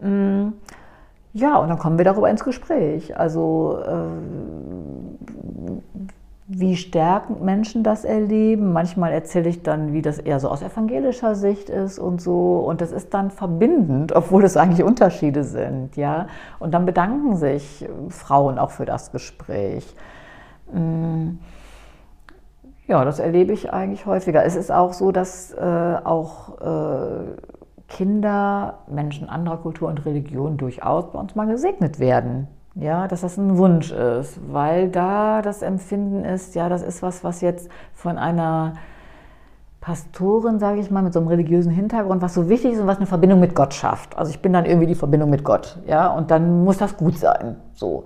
Mm, 0.00 0.48
ja, 1.32 1.56
und 1.58 1.68
dann 1.68 1.78
kommen 1.78 1.98
wir 1.98 2.04
darüber 2.04 2.30
ins 2.30 2.44
Gespräch. 2.44 3.16
Also 3.16 3.78
äh, 3.86 3.92
wie 6.48 6.76
stärkend 6.76 7.42
Menschen 7.42 7.82
das 7.82 8.04
erleben. 8.04 8.72
Manchmal 8.72 9.12
erzähle 9.12 9.48
ich 9.48 9.62
dann, 9.62 9.92
wie 9.92 10.02
das 10.02 10.18
eher 10.18 10.38
so 10.38 10.48
aus 10.48 10.62
evangelischer 10.62 11.34
Sicht 11.34 11.68
ist 11.68 11.98
und 11.98 12.20
so. 12.20 12.58
Und 12.58 12.80
das 12.80 12.92
ist 12.92 13.12
dann 13.14 13.30
verbindend, 13.30 14.14
obwohl 14.14 14.44
es 14.44 14.56
eigentlich 14.56 14.84
Unterschiede 14.84 15.42
sind, 15.42 15.96
ja. 15.96 16.28
Und 16.60 16.72
dann 16.72 16.86
bedanken 16.86 17.36
sich 17.36 17.88
Frauen 18.08 18.58
auch 18.58 18.70
für 18.70 18.84
das 18.84 19.10
Gespräch. 19.10 19.94
Mm. 20.72 21.38
Ja, 22.86 23.04
das 23.04 23.18
erlebe 23.18 23.52
ich 23.52 23.72
eigentlich 23.72 24.06
häufiger. 24.06 24.44
Es 24.44 24.54
ist 24.54 24.70
auch 24.70 24.92
so, 24.92 25.10
dass 25.10 25.52
äh, 25.52 25.96
auch 26.04 26.60
äh, 26.60 27.24
Kinder, 27.88 28.78
Menschen 28.86 29.28
anderer 29.28 29.56
Kultur 29.56 29.88
und 29.88 30.06
Religion 30.06 30.56
durchaus 30.56 31.10
bei 31.10 31.18
uns 31.18 31.34
mal 31.34 31.48
gesegnet 31.48 31.98
werden 31.98 32.46
ja, 32.76 33.08
dass 33.08 33.22
das 33.22 33.38
ein 33.38 33.56
Wunsch 33.56 33.90
ist, 33.90 34.38
weil 34.52 34.88
da 34.90 35.40
das 35.40 35.62
Empfinden 35.62 36.24
ist, 36.24 36.54
ja, 36.54 36.68
das 36.68 36.82
ist 36.82 37.02
was, 37.02 37.24
was 37.24 37.40
jetzt 37.40 37.70
von 37.94 38.18
einer 38.18 38.74
Pastorin, 39.80 40.58
sage 40.58 40.80
ich 40.80 40.90
mal, 40.90 41.02
mit 41.02 41.12
so 41.12 41.20
einem 41.20 41.28
religiösen 41.28 41.72
Hintergrund, 41.72 42.20
was 42.20 42.34
so 42.34 42.48
wichtig 42.48 42.72
ist 42.72 42.80
und 42.80 42.86
was 42.86 42.98
eine 42.98 43.06
Verbindung 43.06 43.40
mit 43.40 43.54
Gott 43.54 43.72
schafft. 43.72 44.18
Also 44.18 44.30
ich 44.30 44.42
bin 44.42 44.52
dann 44.52 44.66
irgendwie 44.66 44.86
die 44.86 44.94
Verbindung 44.94 45.30
mit 45.30 45.42
Gott, 45.42 45.78
ja, 45.86 46.08
und 46.08 46.30
dann 46.30 46.64
muss 46.64 46.76
das 46.76 46.96
gut 46.96 47.16
sein, 47.16 47.56
so. 47.74 48.04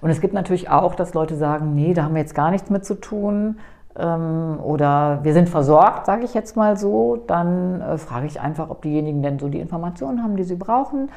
Und 0.00 0.10
es 0.10 0.20
gibt 0.20 0.34
natürlich 0.34 0.70
auch, 0.70 0.94
dass 0.94 1.14
Leute 1.14 1.36
sagen, 1.36 1.74
nee, 1.74 1.92
da 1.92 2.04
haben 2.04 2.14
wir 2.14 2.20
jetzt 2.20 2.34
gar 2.34 2.50
nichts 2.50 2.70
mit 2.70 2.84
zu 2.84 2.94
tun 2.94 3.58
ähm, 3.98 4.58
oder 4.62 5.20
wir 5.24 5.32
sind 5.32 5.48
versorgt, 5.48 6.06
sage 6.06 6.24
ich 6.24 6.32
jetzt 6.32 6.56
mal 6.56 6.76
so. 6.76 7.16
Dann 7.26 7.80
äh, 7.80 7.98
frage 7.98 8.26
ich 8.26 8.40
einfach, 8.40 8.70
ob 8.70 8.82
diejenigen 8.82 9.22
denn 9.22 9.38
so 9.38 9.48
die 9.48 9.58
Informationen 9.58 10.22
haben, 10.22 10.36
die 10.36 10.44
sie 10.44 10.56
brauchen 10.56 11.08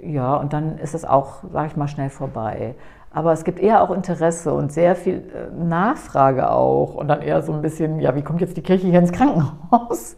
ja, 0.00 0.36
und 0.36 0.52
dann 0.52 0.78
ist 0.78 0.94
es 0.94 1.04
auch, 1.04 1.42
sage 1.52 1.68
ich 1.68 1.76
mal, 1.76 1.88
schnell 1.88 2.10
vorbei. 2.10 2.74
Aber 3.10 3.32
es 3.32 3.44
gibt 3.44 3.58
eher 3.58 3.82
auch 3.82 3.90
Interesse 3.90 4.52
und 4.52 4.72
sehr 4.72 4.94
viel 4.94 5.24
äh, 5.34 5.64
Nachfrage 5.64 6.50
auch. 6.50 6.94
Und 6.94 7.08
dann 7.08 7.22
eher 7.22 7.42
so 7.42 7.52
ein 7.52 7.62
bisschen, 7.62 8.00
ja, 8.00 8.14
wie 8.14 8.22
kommt 8.22 8.40
jetzt 8.40 8.56
die 8.56 8.62
Kirche 8.62 8.86
hier 8.86 8.98
ins 8.98 9.12
Krankenhaus? 9.12 10.16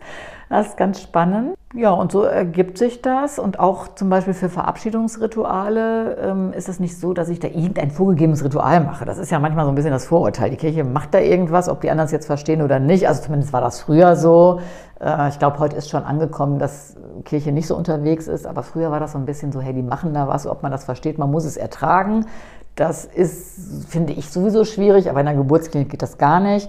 Das 0.51 0.67
ist 0.67 0.77
ganz 0.77 1.01
spannend. 1.01 1.55
Ja, 1.75 1.93
und 1.93 2.11
so 2.11 2.25
ergibt 2.25 2.77
sich 2.77 3.03
das. 3.03 3.39
Und 3.39 3.61
auch 3.61 3.95
zum 3.95 4.11
Beispiel 4.11 4.35
für 4.35 4.49
Verabschiedungsrituale 4.49 6.17
ähm, 6.17 6.53
ist 6.53 6.69
es 6.69 6.81
nicht 6.81 6.99
so, 6.99 7.15
dass 7.15 7.29
ich 7.29 7.39
da 7.39 7.47
irgendein 7.47 7.93
vorgegebenes 7.93 8.43
Ritual 8.43 8.81
mache. 8.81 9.05
Das 9.05 9.19
ist 9.19 9.31
ja 9.31 9.39
manchmal 9.39 9.65
so 9.65 9.71
ein 9.71 9.77
bisschen 9.77 9.93
das 9.93 10.07
Vorurteil. 10.07 10.51
Die 10.51 10.57
Kirche 10.57 10.83
macht 10.83 11.15
da 11.15 11.21
irgendwas, 11.21 11.69
ob 11.69 11.83
die 11.83 11.91
anderen 11.91 12.07
es 12.07 12.11
jetzt 12.11 12.27
verstehen 12.27 12.63
oder 12.63 12.81
nicht. 12.81 13.07
Also 13.07 13.23
zumindest 13.23 13.53
war 13.53 13.61
das 13.61 13.81
früher 13.81 14.17
so. 14.17 14.59
Äh, 14.99 15.29
ich 15.29 15.39
glaube, 15.39 15.61
heute 15.61 15.77
ist 15.77 15.89
schon 15.89 16.03
angekommen, 16.03 16.59
dass 16.59 16.97
Kirche 17.25 17.53
nicht 17.53 17.69
so 17.69 17.77
unterwegs 17.77 18.27
ist. 18.27 18.45
Aber 18.45 18.65
früher 18.65 18.91
war 18.91 18.99
das 18.99 19.13
so 19.13 19.19
ein 19.19 19.27
bisschen 19.27 19.53
so, 19.53 19.61
hey, 19.61 19.73
die 19.73 19.85
machen 19.85 20.15
da 20.15 20.27
was, 20.27 20.49
ob 20.49 20.65
man 20.65 20.73
das 20.73 20.83
versteht. 20.83 21.17
Man 21.17 21.31
muss 21.31 21.45
es 21.45 21.57
ertragen. 21.57 22.27
Das 22.75 23.05
ist, 23.05 23.89
finde 23.89 24.15
ich, 24.15 24.31
sowieso 24.31 24.65
schwierig. 24.65 25.09
Aber 25.09 25.21
in 25.21 25.29
einer 25.29 25.39
Geburtsklinik 25.39 25.91
geht 25.91 26.03
das 26.03 26.19
gar 26.19 26.41
nicht. 26.41 26.69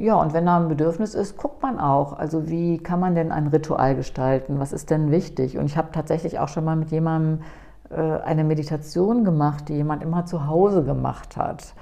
Ja, 0.00 0.14
und 0.14 0.32
wenn 0.32 0.46
da 0.46 0.56
ein 0.56 0.68
Bedürfnis 0.68 1.14
ist, 1.14 1.36
guckt 1.36 1.60
man 1.60 1.78
auch. 1.78 2.14
Also 2.14 2.48
wie 2.48 2.78
kann 2.78 3.00
man 3.00 3.14
denn 3.14 3.30
ein 3.30 3.48
Ritual 3.48 3.94
gestalten? 3.94 4.58
Was 4.58 4.72
ist 4.72 4.88
denn 4.88 5.10
wichtig? 5.10 5.58
Und 5.58 5.66
ich 5.66 5.76
habe 5.76 5.90
tatsächlich 5.92 6.38
auch 6.38 6.48
schon 6.48 6.64
mal 6.64 6.74
mit 6.74 6.90
jemandem 6.90 7.42
äh, 7.90 8.00
eine 8.00 8.42
Meditation 8.42 9.24
gemacht, 9.24 9.68
die 9.68 9.74
jemand 9.74 10.02
immer 10.02 10.24
zu 10.24 10.46
Hause 10.46 10.84
gemacht 10.84 11.36
hat, 11.36 11.74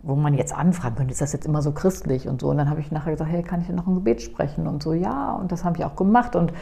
wo 0.00 0.14
man 0.14 0.32
jetzt 0.32 0.56
anfragen 0.56 0.94
könnte, 0.96 1.12
ist 1.12 1.20
das 1.20 1.34
jetzt 1.34 1.44
immer 1.44 1.60
so 1.60 1.72
christlich 1.72 2.28
und 2.28 2.40
so. 2.40 2.48
Und 2.48 2.56
dann 2.56 2.70
habe 2.70 2.80
ich 2.80 2.90
nachher 2.90 3.12
gesagt, 3.12 3.30
hey, 3.30 3.42
kann 3.42 3.60
ich 3.60 3.66
denn 3.66 3.76
noch 3.76 3.86
ein 3.86 3.94
Gebet 3.94 4.22
sprechen? 4.22 4.66
Und 4.66 4.82
so, 4.82 4.94
ja, 4.94 5.34
und 5.34 5.52
das 5.52 5.62
habe 5.62 5.76
ich 5.76 5.84
auch 5.84 5.96
gemacht. 5.96 6.34
Und 6.34 6.54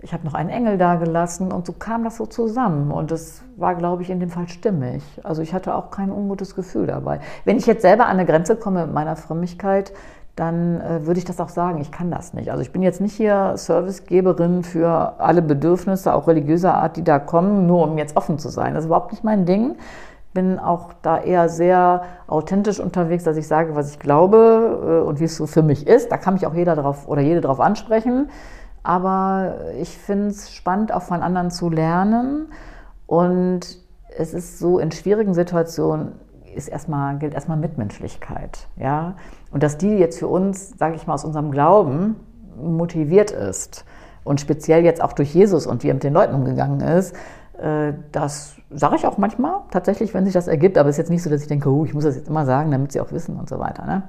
ich 0.00 0.12
habe 0.12 0.26
noch 0.26 0.34
einen 0.34 0.50
Engel 0.50 0.76
da 0.76 0.96
gelassen 0.96 1.50
und 1.50 1.66
so 1.66 1.72
kam 1.72 2.04
das 2.04 2.18
so 2.18 2.26
zusammen. 2.26 2.92
Und 2.92 3.10
das 3.10 3.42
war, 3.56 3.74
glaube 3.74 4.02
ich, 4.02 4.10
in 4.10 4.20
dem 4.20 4.28
Fall 4.28 4.48
stimmig. 4.48 5.02
Also 5.24 5.40
ich 5.40 5.54
hatte 5.54 5.74
auch 5.74 5.90
kein 5.90 6.10
ungutes 6.10 6.54
Gefühl 6.54 6.86
dabei. 6.86 7.20
Wenn 7.46 7.56
ich 7.56 7.66
jetzt 7.66 7.82
selber 7.82 8.04
an 8.04 8.18
eine 8.18 8.26
Grenze 8.26 8.54
komme 8.54 8.84
mit 8.84 8.94
meiner 8.94 9.16
Frömmigkeit, 9.16 9.92
dann 10.38 10.80
äh, 10.80 11.04
würde 11.04 11.18
ich 11.18 11.24
das 11.24 11.40
auch 11.40 11.48
sagen, 11.48 11.80
ich 11.80 11.90
kann 11.90 12.12
das 12.12 12.32
nicht. 12.32 12.50
Also 12.50 12.62
ich 12.62 12.70
bin 12.70 12.80
jetzt 12.80 13.00
nicht 13.00 13.14
hier 13.14 13.54
Servicegeberin 13.56 14.62
für 14.62 15.18
alle 15.18 15.42
Bedürfnisse, 15.42 16.14
auch 16.14 16.28
religiöser 16.28 16.74
Art, 16.74 16.96
die 16.96 17.02
da 17.02 17.18
kommen, 17.18 17.66
nur 17.66 17.82
um 17.82 17.98
jetzt 17.98 18.16
offen 18.16 18.38
zu 18.38 18.48
sein. 18.48 18.74
Das 18.74 18.84
ist 18.84 18.86
überhaupt 18.86 19.10
nicht 19.10 19.24
mein 19.24 19.46
Ding. 19.46 19.76
Bin 20.34 20.60
auch 20.60 20.92
da 21.02 21.18
eher 21.18 21.48
sehr 21.48 22.02
authentisch 22.28 22.78
unterwegs, 22.78 23.24
dass 23.24 23.36
ich 23.36 23.48
sage, 23.48 23.74
was 23.74 23.90
ich 23.90 23.98
glaube 23.98 25.02
äh, 25.02 25.06
und 25.08 25.18
wie 25.18 25.24
es 25.24 25.36
so 25.36 25.46
für 25.46 25.62
mich 25.62 25.88
ist. 25.88 26.12
Da 26.12 26.18
kann 26.18 26.34
mich 26.34 26.46
auch 26.46 26.54
jeder 26.54 26.76
drauf 26.76 27.08
oder 27.08 27.20
jede 27.20 27.40
drauf 27.40 27.58
ansprechen. 27.58 28.30
Aber 28.84 29.56
ich 29.80 29.98
finde 29.98 30.28
es 30.28 30.52
spannend, 30.52 30.92
auch 30.92 31.02
von 31.02 31.22
anderen 31.22 31.50
zu 31.50 31.68
lernen. 31.68 32.52
Und 33.06 33.78
es 34.16 34.34
ist 34.34 34.60
so 34.60 34.78
in 34.78 34.92
schwierigen 34.92 35.34
Situationen 35.34 36.12
ist 36.54 36.68
erstmal, 36.68 37.18
gilt 37.18 37.34
erstmal 37.34 37.56
Mitmenschlichkeit. 37.56 38.68
Ja? 38.76 39.14
Und 39.50 39.62
dass 39.62 39.78
die 39.78 39.90
jetzt 39.90 40.18
für 40.18 40.28
uns, 40.28 40.70
sage 40.78 40.96
ich 40.96 41.06
mal, 41.06 41.14
aus 41.14 41.24
unserem 41.24 41.50
Glauben 41.50 42.16
motiviert 42.60 43.30
ist 43.30 43.84
und 44.24 44.40
speziell 44.40 44.84
jetzt 44.84 45.02
auch 45.02 45.12
durch 45.12 45.34
Jesus 45.34 45.66
und 45.66 45.82
wie 45.82 45.88
er 45.88 45.94
mit 45.94 46.04
den 46.04 46.12
Leuten 46.12 46.34
umgegangen 46.34 46.80
ist, 46.80 47.14
äh, 47.58 47.92
das 48.12 48.56
sage 48.70 48.96
ich 48.96 49.06
auch 49.06 49.18
manchmal 49.18 49.60
tatsächlich, 49.70 50.12
wenn 50.14 50.24
sich 50.24 50.34
das 50.34 50.48
ergibt. 50.48 50.76
Aber 50.78 50.88
es 50.88 50.94
ist 50.94 50.98
jetzt 50.98 51.10
nicht 51.10 51.22
so, 51.22 51.30
dass 51.30 51.42
ich 51.42 51.48
denke, 51.48 51.70
oh, 51.70 51.84
ich 51.84 51.94
muss 51.94 52.04
das 52.04 52.16
jetzt 52.16 52.28
immer 52.28 52.44
sagen, 52.44 52.70
damit 52.70 52.92
sie 52.92 53.00
auch 53.00 53.12
wissen 53.12 53.36
und 53.36 53.48
so 53.48 53.58
weiter. 53.58 53.84
Ne? 53.86 54.02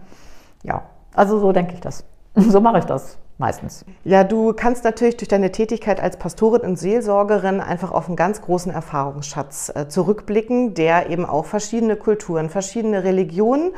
Ja, 0.64 0.84
also 1.14 1.40
so 1.40 1.52
denke 1.52 1.74
ich 1.74 1.82
das. 1.82 2.04
So 2.36 2.62
mache 2.62 2.80
ich 2.80 2.86
das 2.86 3.18
meistens. 3.40 3.86
Ja, 4.04 4.24
du 4.24 4.54
kannst 4.54 4.84
natürlich 4.84 5.18
durch 5.18 5.30
deine 5.30 5.52
Tätigkeit 5.52 6.02
als 6.02 6.18
Pastorin 6.18 6.62
und 6.62 6.78
Seelsorgerin 6.78 7.62
einfach 7.62 7.92
auf 7.92 8.08
einen 8.08 8.18
ganz 8.18 8.42
großen 8.42 8.72
Erfahrungsschatz 8.72 9.72
äh, 9.74 9.88
zurückblicken, 9.88 10.74
der 10.74 11.10
eben 11.10 11.26
auch 11.26 11.46
verschiedene 11.46 11.96
Kulturen, 11.96 12.50
verschiedene 12.50 13.04
Religionen 13.04 13.72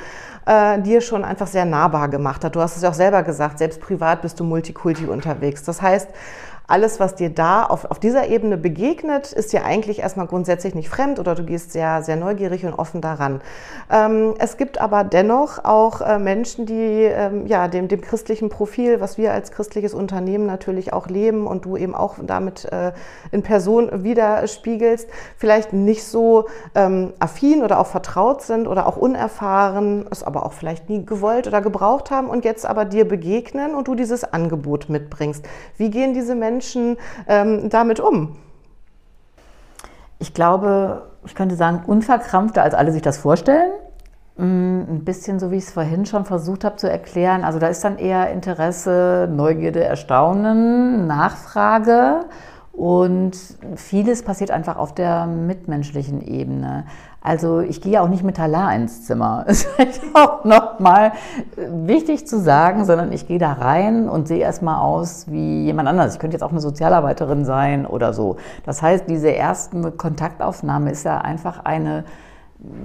äh, 0.47 0.81
dir 0.81 1.01
schon 1.01 1.23
einfach 1.23 1.47
sehr 1.47 1.65
nahbar 1.65 2.09
gemacht 2.09 2.43
hat. 2.43 2.55
Du 2.55 2.59
hast 2.59 2.75
es 2.75 2.81
ja 2.81 2.89
auch 2.89 2.95
selber 2.95 3.21
gesagt, 3.21 3.59
selbst 3.59 3.79
privat 3.79 4.23
bist 4.23 4.39
du 4.39 4.43
Multikulti 4.43 5.05
unterwegs. 5.05 5.63
Das 5.63 5.81
heißt, 5.81 6.09
alles, 6.71 7.01
was 7.01 7.15
dir 7.15 7.29
da 7.29 7.63
auf, 7.63 7.83
auf 7.91 7.99
dieser 7.99 8.29
Ebene 8.29 8.57
begegnet, 8.57 9.33
ist 9.33 9.51
dir 9.51 9.65
eigentlich 9.65 9.99
erstmal 9.99 10.25
grundsätzlich 10.25 10.73
nicht 10.73 10.87
fremd 10.87 11.19
oder 11.19 11.35
du 11.35 11.43
gehst 11.43 11.73
sehr, 11.73 12.01
sehr 12.01 12.15
neugierig 12.15 12.65
und 12.65 12.73
offen 12.73 13.01
daran. 13.01 13.41
Ähm, 13.91 14.35
es 14.39 14.55
gibt 14.55 14.79
aber 14.79 15.03
dennoch 15.03 15.65
auch 15.65 15.99
äh, 15.99 16.17
Menschen, 16.17 16.65
die 16.65 17.03
ähm, 17.03 17.45
ja, 17.45 17.67
dem, 17.67 17.89
dem 17.89 17.99
christlichen 17.99 18.47
Profil, 18.47 19.01
was 19.01 19.17
wir 19.17 19.33
als 19.33 19.51
christliches 19.51 19.93
Unternehmen 19.93 20.45
natürlich 20.45 20.93
auch 20.93 21.07
leben 21.07 21.45
und 21.45 21.65
du 21.65 21.75
eben 21.75 21.93
auch 21.93 22.15
damit 22.21 22.63
äh, 22.71 22.93
in 23.31 23.43
Person 23.43 24.03
widerspiegelst, 24.03 25.09
vielleicht 25.35 25.73
nicht 25.73 26.05
so 26.05 26.47
ähm, 26.73 27.11
affin 27.19 27.63
oder 27.63 27.81
auch 27.81 27.87
vertraut 27.87 28.43
sind 28.43 28.67
oder 28.67 28.87
auch 28.87 28.95
unerfahren, 28.95 30.05
es 30.09 30.23
aber 30.23 30.45
auch 30.45 30.53
vielleicht 30.53 30.89
nie 30.89 31.05
gewollt 31.05 31.47
oder 31.47 31.59
gebraucht 31.59 32.11
haben 32.11 32.29
und 32.29 32.45
jetzt 32.45 32.65
aber 32.65 32.85
dir 32.85 33.05
begegnen 33.05 33.75
und 33.75 33.89
du 33.89 33.95
dieses 33.95 34.23
Angebot 34.23 34.87
mitbringst. 34.87 35.45
Wie 35.77 35.89
gehen 35.89 36.13
diese 36.13 36.33
Menschen 36.33 36.60
ähm, 37.27 37.69
damit 37.69 37.99
um? 37.99 38.35
Ich 40.19 40.33
glaube, 40.33 41.09
ich 41.25 41.35
könnte 41.35 41.55
sagen, 41.55 41.83
unverkrampfter, 41.85 42.63
als 42.63 42.73
alle 42.73 42.91
sich 42.91 43.01
das 43.01 43.17
vorstellen. 43.17 43.71
Mm, 44.37 44.81
ein 44.81 45.03
bisschen 45.03 45.39
so, 45.39 45.51
wie 45.51 45.57
ich 45.57 45.65
es 45.65 45.71
vorhin 45.71 46.05
schon 46.05 46.25
versucht 46.25 46.63
habe 46.63 46.77
zu 46.77 46.89
erklären. 46.89 47.43
Also 47.43 47.59
da 47.59 47.67
ist 47.67 47.83
dann 47.83 47.97
eher 47.97 48.31
Interesse, 48.31 49.27
Neugierde, 49.31 49.83
Erstaunen, 49.83 51.07
Nachfrage 51.07 52.25
und 52.71 53.37
vieles 53.75 54.23
passiert 54.23 54.51
einfach 54.51 54.77
auf 54.77 54.95
der 54.95 55.25
mitmenschlichen 55.25 56.21
Ebene. 56.21 56.85
Also 57.23 57.59
ich 57.59 57.81
gehe 57.81 58.01
auch 58.01 58.07
nicht 58.09 58.23
mit 58.23 58.37
Talar 58.37 58.75
ins 58.75 59.05
Zimmer. 59.05 59.45
Ist 59.47 59.67
auch 60.13 60.43
nochmal 60.43 61.11
wichtig 61.55 62.25
zu 62.25 62.39
sagen, 62.39 62.83
sondern 62.85 63.11
ich 63.11 63.27
gehe 63.27 63.37
da 63.37 63.53
rein 63.53 64.09
und 64.09 64.27
sehe 64.27 64.39
erstmal 64.39 64.79
aus 64.79 65.29
wie 65.29 65.65
jemand 65.65 65.87
anders. 65.87 66.15
Ich 66.15 66.19
könnte 66.19 66.35
jetzt 66.35 66.43
auch 66.43 66.51
eine 66.51 66.59
Sozialarbeiterin 66.59 67.45
sein 67.45 67.85
oder 67.85 68.13
so. 68.13 68.37
Das 68.65 68.81
heißt, 68.81 69.05
diese 69.07 69.29
erste 69.29 69.91
Kontaktaufnahme 69.91 70.89
ist 70.89 71.03
ja 71.03 71.19
einfach 71.19 71.63
eine 71.63 72.05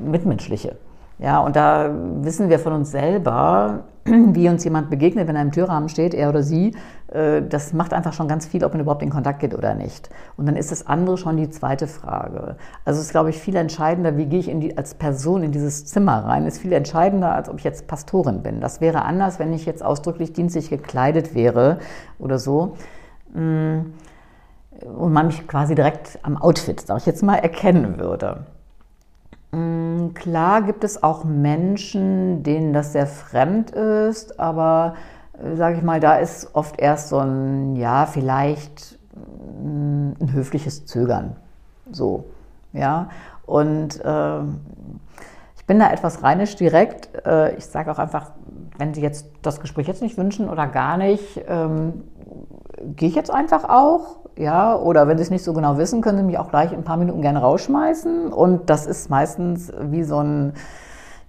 mitmenschliche. 0.05 0.76
Ja, 1.18 1.39
und 1.41 1.57
da 1.57 1.91
wissen 2.20 2.51
wir 2.51 2.59
von 2.59 2.74
uns 2.74 2.91
selber, 2.91 3.84
wie 4.35 4.49
uns 4.49 4.65
jemand 4.65 4.91
begegnet, 4.91 5.27
wenn 5.29 5.37
er 5.37 5.43
im 5.43 5.53
Türrahmen 5.53 5.89
steht, 5.89 6.15
er 6.15 6.29
oder 6.29 6.43
sie, 6.43 6.73
äh, 7.09 7.43
das 7.43 7.73
macht 7.73 7.93
einfach 7.93 8.13
schon 8.13 8.29
ganz 8.29 8.47
viel, 8.47 8.65
ob 8.65 8.73
man 8.73 8.81
überhaupt 8.81 9.03
in 9.03 9.11
Kontakt 9.11 9.41
geht 9.41 9.55
oder 9.55 9.75
nicht. 9.75 10.11
Und 10.37 10.47
dann 10.47 10.57
ist 10.57 10.71
das 10.71 10.87
andere 10.87 11.19
schon 11.19 11.37
die 11.37 11.51
zweite 11.51 11.87
Frage. 11.87 12.57
Also 12.85 13.01
es 13.01 13.07
ist, 13.07 13.11
glaube 13.11 13.31
ich, 13.31 13.39
viel 13.39 13.57
entscheidender, 13.57 14.17
wie 14.17 14.27
gehe 14.27 14.39
ich 14.39 14.47
die, 14.47 14.77
als 14.79 14.95
Person 14.95 15.43
in 15.43 15.53
dieses 15.53 15.87
Zimmer 15.87 16.25
rein, 16.25 16.47
ist 16.47 16.59
viel 16.59 16.73
entscheidender, 16.73 17.35
als 17.35 17.49
ob 17.49 17.59
ich 17.59 17.65
jetzt 17.65 17.87
Pastorin 17.87 18.43
bin. 18.43 18.61
Das 18.61 18.81
wäre 18.81 19.05
anders, 19.05 19.39
wenn 19.39 19.53
ich 19.53 19.67
jetzt 19.67 19.85
ausdrücklich 19.85 20.33
dienstlich 20.33 20.71
gekleidet 20.71 21.35
wäre 21.35 21.79
oder 22.19 22.39
so. 22.39 22.77
Mm, 23.35 23.93
und 24.99 25.13
man 25.13 25.27
mich 25.27 25.49
quasi 25.49 25.75
direkt 25.75 26.19
am 26.23 26.37
Outfit, 26.37 26.81
sag 26.81 26.99
ich 26.99 27.07
jetzt 27.07 27.23
mal, 27.23 27.37
erkennen 27.37 27.99
würde. 27.99 28.45
Mm, 29.57 30.13
klar 30.13 30.61
gibt 30.61 30.85
es 30.85 31.03
auch 31.03 31.25
Menschen, 31.25 32.43
denen 32.43 32.75
das 32.75 32.93
sehr 32.93 33.07
fremd 33.07 33.71
ist, 33.71 34.39
aber 34.39 34.97
äh, 35.43 35.57
sage 35.57 35.77
ich 35.79 35.83
mal, 35.83 35.99
da 35.99 36.17
ist 36.17 36.55
oft 36.55 36.79
erst 36.79 37.09
so 37.09 37.19
ein, 37.19 37.75
ja, 37.77 38.05
vielleicht 38.05 38.99
mm, 39.15 40.13
ein 40.21 40.33
höfliches 40.33 40.85
Zögern. 40.85 41.37
So, 41.91 42.27
ja. 42.75 43.09
Und 43.47 44.05
äh, 44.05 44.41
ich 45.57 45.65
bin 45.67 45.79
da 45.79 45.91
etwas 45.91 46.23
reinisch 46.23 46.57
direkt. 46.57 47.25
Äh, 47.25 47.57
ich 47.57 47.65
sage 47.65 47.91
auch 47.91 47.99
einfach, 47.99 48.33
wenn 48.77 48.93
Sie 48.93 49.01
jetzt 49.01 49.27
das 49.41 49.61
Gespräch 49.61 49.87
jetzt 49.87 50.03
nicht 50.03 50.19
wünschen 50.19 50.51
oder 50.51 50.67
gar 50.67 50.99
nicht, 50.99 51.41
ähm, 51.49 52.05
gehe 52.95 53.09
ich 53.09 53.15
jetzt 53.15 53.31
einfach 53.31 53.65
auch 53.65 54.26
ja, 54.37 54.76
oder 54.76 55.09
wenn 55.09 55.16
Sie 55.16 55.22
es 55.22 55.30
nicht 55.30 55.45
so 55.45 55.53
genau 55.53 55.78
wissen, 55.78 56.03
können 56.03 56.18
Sie 56.18 56.24
mich 56.24 56.39
auch 56.39 56.51
gleich 56.51 56.72
in 56.72 56.78
ein 56.78 56.84
paar 56.84 56.99
Minuten 56.99 57.22
gerne 57.22 57.41
rausschmeißen. 57.41 58.32
Und 58.32 58.68
das 58.68 58.87
ist 58.87 59.09
meistens 59.09 59.72
wie 59.80 60.03
so 60.03 60.18
ein, 60.18 60.53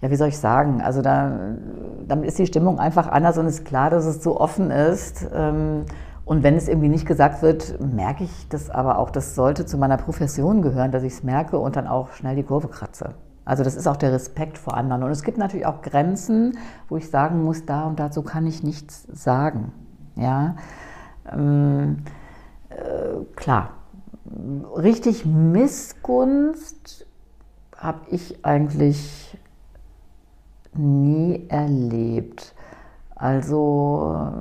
ja, 0.02 0.12
wie 0.12 0.16
soll 0.16 0.28
ich 0.28 0.38
sagen, 0.38 0.82
also 0.82 1.02
da, 1.02 1.32
damit 2.08 2.28
ist 2.28 2.38
die 2.38 2.46
Stimmung 2.46 2.80
einfach 2.80 3.08
anders 3.08 3.38
und 3.38 3.48
ist 3.48 3.66
klar, 3.66 3.90
dass 3.90 4.06
es 4.06 4.22
so 4.22 4.40
offen 4.40 4.72
ist. 4.72 5.28
Ähm, 5.34 5.86
und 6.26 6.44
wenn 6.44 6.56
es 6.56 6.68
irgendwie 6.68 6.90
nicht 6.90 7.06
gesagt 7.06 7.42
wird, 7.42 7.80
merke 7.80 8.26
ich 8.26 8.50
das 8.50 8.70
aber 8.70 9.00
auch, 9.00 9.10
das 9.10 9.34
sollte 9.34 9.66
zu 9.66 9.78
meiner 9.78 9.96
Profession 9.96 10.62
gehören, 10.62 10.92
dass 10.92 11.04
ich 11.04 11.14
es 11.14 11.24
merke 11.24 11.58
und 11.58 11.78
dann 11.78 11.88
auch 11.88 12.12
schnell 12.12 12.36
die 12.36 12.44
Kurve 12.44 12.68
kratze. 12.68 13.12
Also 13.46 13.64
das 13.64 13.78
ist 13.78 13.88
auch 13.88 13.96
der 13.96 14.12
Respekt 14.12 14.58
vor 14.58 14.76
anderen. 14.76 15.04
Und 15.04 15.12
es 15.12 15.24
gibt 15.24 15.38
natürlich 15.38 15.66
auch 15.66 15.82
Grenzen, 15.82 16.58
wo 16.90 16.98
ich 16.98 17.10
sagen 17.10 17.44
muss, 17.44 17.66
da 17.66 17.86
und 17.86 17.98
dazu 17.98 18.22
kann 18.22 18.46
ich 18.46 18.62
nichts 18.62 19.08
sagen. 19.14 19.72
Ja. 20.16 20.58
Ähm, 21.32 22.00
äh, 22.04 22.17
klar, 23.36 23.72
richtig 24.76 25.26
Missgunst 25.26 27.06
habe 27.76 28.02
ich 28.10 28.44
eigentlich 28.46 29.38
nie 30.74 31.46
erlebt. 31.50 32.54
Also 33.20 34.32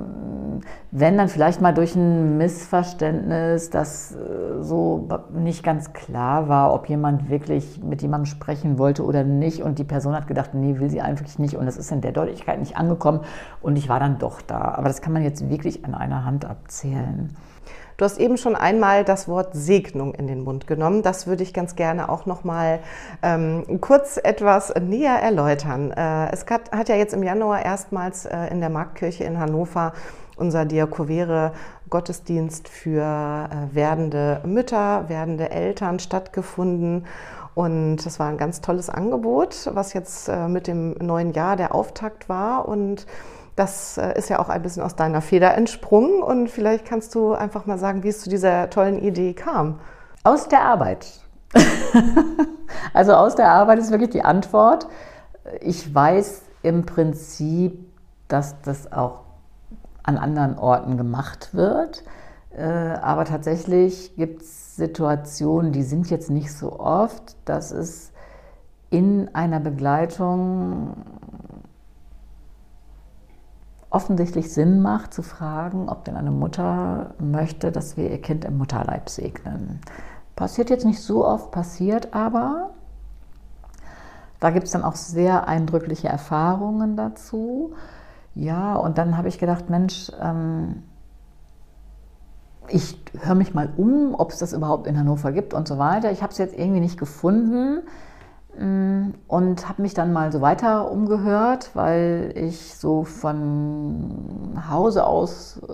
wenn 0.91 1.17
dann 1.17 1.29
vielleicht 1.29 1.61
mal 1.61 1.73
durch 1.73 1.95
ein 1.95 2.37
Missverständnis, 2.37 3.71
das 3.71 4.11
äh, 4.11 4.61
so 4.61 5.07
nicht 5.33 5.63
ganz 5.63 5.93
klar 5.93 6.47
war, 6.47 6.71
ob 6.73 6.87
jemand 6.87 7.27
wirklich 7.27 7.81
mit 7.81 8.03
jemandem 8.03 8.27
sprechen 8.27 8.77
wollte 8.77 9.03
oder 9.03 9.23
nicht 9.23 9.63
und 9.63 9.79
die 9.79 9.83
Person 9.83 10.13
hat 10.13 10.27
gedacht, 10.27 10.53
nee, 10.53 10.77
will 10.77 10.91
sie 10.91 11.01
eigentlich 11.01 11.39
nicht 11.39 11.55
und 11.55 11.65
das 11.65 11.75
ist 11.77 11.91
in 11.91 12.01
der 12.01 12.11
Deutlichkeit 12.11 12.59
nicht 12.59 12.77
angekommen 12.77 13.21
und 13.61 13.77
ich 13.77 13.89
war 13.89 13.99
dann 13.99 14.19
doch 14.19 14.41
da. 14.41 14.59
Aber 14.59 14.87
das 14.87 15.01
kann 15.01 15.11
man 15.13 15.23
jetzt 15.23 15.49
wirklich 15.49 15.83
an 15.83 15.95
einer 15.95 16.23
Hand 16.23 16.45
abzählen. 16.45 17.35
Du 17.97 18.05
hast 18.05 18.19
eben 18.19 18.37
schon 18.37 18.55
einmal 18.55 19.03
das 19.03 19.27
Wort 19.27 19.55
Segnung 19.55 20.13
in 20.13 20.27
den 20.27 20.43
Mund 20.43 20.67
genommen. 20.67 21.01
Das 21.01 21.25
würde 21.25 21.41
ich 21.41 21.51
ganz 21.51 21.75
gerne 21.75 22.09
auch 22.09 22.27
noch 22.27 22.43
mal 22.43 22.79
ähm, 23.23 23.81
kurz 23.81 24.17
etwas 24.23 24.71
näher 24.79 25.15
erläutern. 25.15 25.89
Äh, 25.89 26.31
es 26.31 26.45
hat, 26.47 26.71
hat, 26.71 26.89
ja 26.89 26.95
jetzt 26.95 27.15
im 27.15 27.23
Januar 27.23 27.65
erstmals 27.65 28.27
äh, 28.27 28.51
in 28.51 28.59
der 28.59 28.69
Marktkirche 28.69 29.23
in 29.23 29.39
Hannover 29.39 29.93
unser 30.35 30.65
Diakovere 30.65 31.53
Gottesdienst 31.89 32.69
für 32.69 33.01
äh, 33.01 33.75
werdende 33.75 34.41
Mütter, 34.45 35.09
werdende 35.09 35.49
Eltern 35.49 35.97
stattgefunden. 35.97 37.07
Und 37.55 38.05
das 38.05 38.19
war 38.19 38.29
ein 38.29 38.37
ganz 38.37 38.61
tolles 38.61 38.91
Angebot, 38.91 39.71
was 39.73 39.93
jetzt 39.93 40.29
äh, 40.29 40.47
mit 40.47 40.67
dem 40.67 40.91
neuen 40.99 41.33
Jahr 41.33 41.55
der 41.55 41.73
Auftakt 41.73 42.29
war. 42.29 42.67
Und 42.67 43.07
das 43.57 43.97
äh, 43.97 44.17
ist 44.17 44.29
ja 44.29 44.39
auch 44.39 44.49
ein 44.49 44.61
bisschen 44.61 44.83
aus 44.83 44.95
deiner 44.95 45.19
Feder 45.19 45.55
entsprungen 45.55 46.21
und 46.21 46.49
vielleicht 46.49 46.85
kannst 46.85 47.13
du 47.15 47.33
einfach 47.33 47.65
mal 47.65 47.77
sagen, 47.77 48.03
wie 48.03 48.09
es 48.09 48.21
zu 48.21 48.29
dieser 48.29 48.69
tollen 48.69 48.99
Idee 48.99 49.33
kam. 49.33 49.79
Aus 50.23 50.47
der 50.47 50.61
Arbeit. 50.61 51.07
also 52.93 53.13
aus 53.13 53.35
der 53.35 53.49
Arbeit 53.51 53.79
ist 53.79 53.91
wirklich 53.91 54.11
die 54.11 54.23
Antwort. 54.23 54.87
Ich 55.61 55.93
weiß 55.93 56.43
im 56.61 56.85
Prinzip, 56.85 57.79
dass 58.27 58.61
das 58.61 58.91
auch 58.91 59.21
an 60.03 60.17
anderen 60.17 60.59
Orten 60.59 60.95
gemacht 60.95 61.53
wird. 61.53 62.03
Äh, 62.55 62.63
aber 62.63 63.25
tatsächlich 63.25 64.15
gibt 64.15 64.43
es 64.43 64.75
Situationen, 64.75 65.71
die 65.71 65.83
sind 65.83 66.11
jetzt 66.11 66.29
nicht 66.29 66.53
so 66.53 66.79
oft, 66.79 67.35
dass 67.45 67.71
es 67.71 68.11
in 68.89 69.33
einer 69.33 69.59
Begleitung 69.59 70.95
offensichtlich 73.97 74.53
Sinn 74.53 74.83
macht, 74.83 75.11
zu 75.11 75.23
fragen, 75.23 75.89
ob 75.89 76.05
denn 76.05 76.15
eine 76.15 76.29
Mutter 76.29 77.15
möchte, 77.17 77.71
dass 77.71 77.97
wir 77.97 78.11
ihr 78.11 78.21
Kind 78.21 78.45
im 78.45 78.59
Mutterleib 78.59 79.09
segnen. 79.09 79.81
Passiert 80.35 80.69
jetzt 80.69 80.85
nicht 80.85 81.01
so 81.01 81.25
oft, 81.25 81.49
passiert 81.49 82.13
aber. 82.13 82.69
Da 84.39 84.51
gibt 84.51 84.67
es 84.67 84.71
dann 84.71 84.83
auch 84.83 84.95
sehr 84.95 85.47
eindrückliche 85.47 86.09
Erfahrungen 86.09 86.95
dazu. 86.95 87.73
Ja, 88.35 88.75
und 88.75 88.99
dann 88.99 89.17
habe 89.17 89.29
ich 89.29 89.39
gedacht, 89.39 89.71
Mensch, 89.71 90.11
ähm, 90.21 90.83
ich 92.69 93.03
höre 93.19 93.33
mich 93.33 93.55
mal 93.55 93.73
um, 93.77 94.13
ob 94.13 94.29
es 94.31 94.37
das 94.37 94.53
überhaupt 94.53 94.85
in 94.85 94.95
Hannover 94.95 95.31
gibt 95.31 95.55
und 95.55 95.67
so 95.67 95.79
weiter. 95.79 96.11
Ich 96.11 96.21
habe 96.21 96.31
es 96.31 96.37
jetzt 96.37 96.55
irgendwie 96.55 96.81
nicht 96.81 96.99
gefunden. 96.99 97.81
Mm, 98.59 99.13
und 99.27 99.69
habe 99.69 99.83
mich 99.83 99.93
dann 99.93 100.13
mal 100.13 100.31
so 100.31 100.41
weiter 100.41 100.91
umgehört, 100.91 101.71
weil 101.75 102.33
ich 102.35 102.75
so 102.75 103.03
von 103.03 104.59
Hause 104.69 105.05
aus 105.05 105.61
äh, 105.67 105.71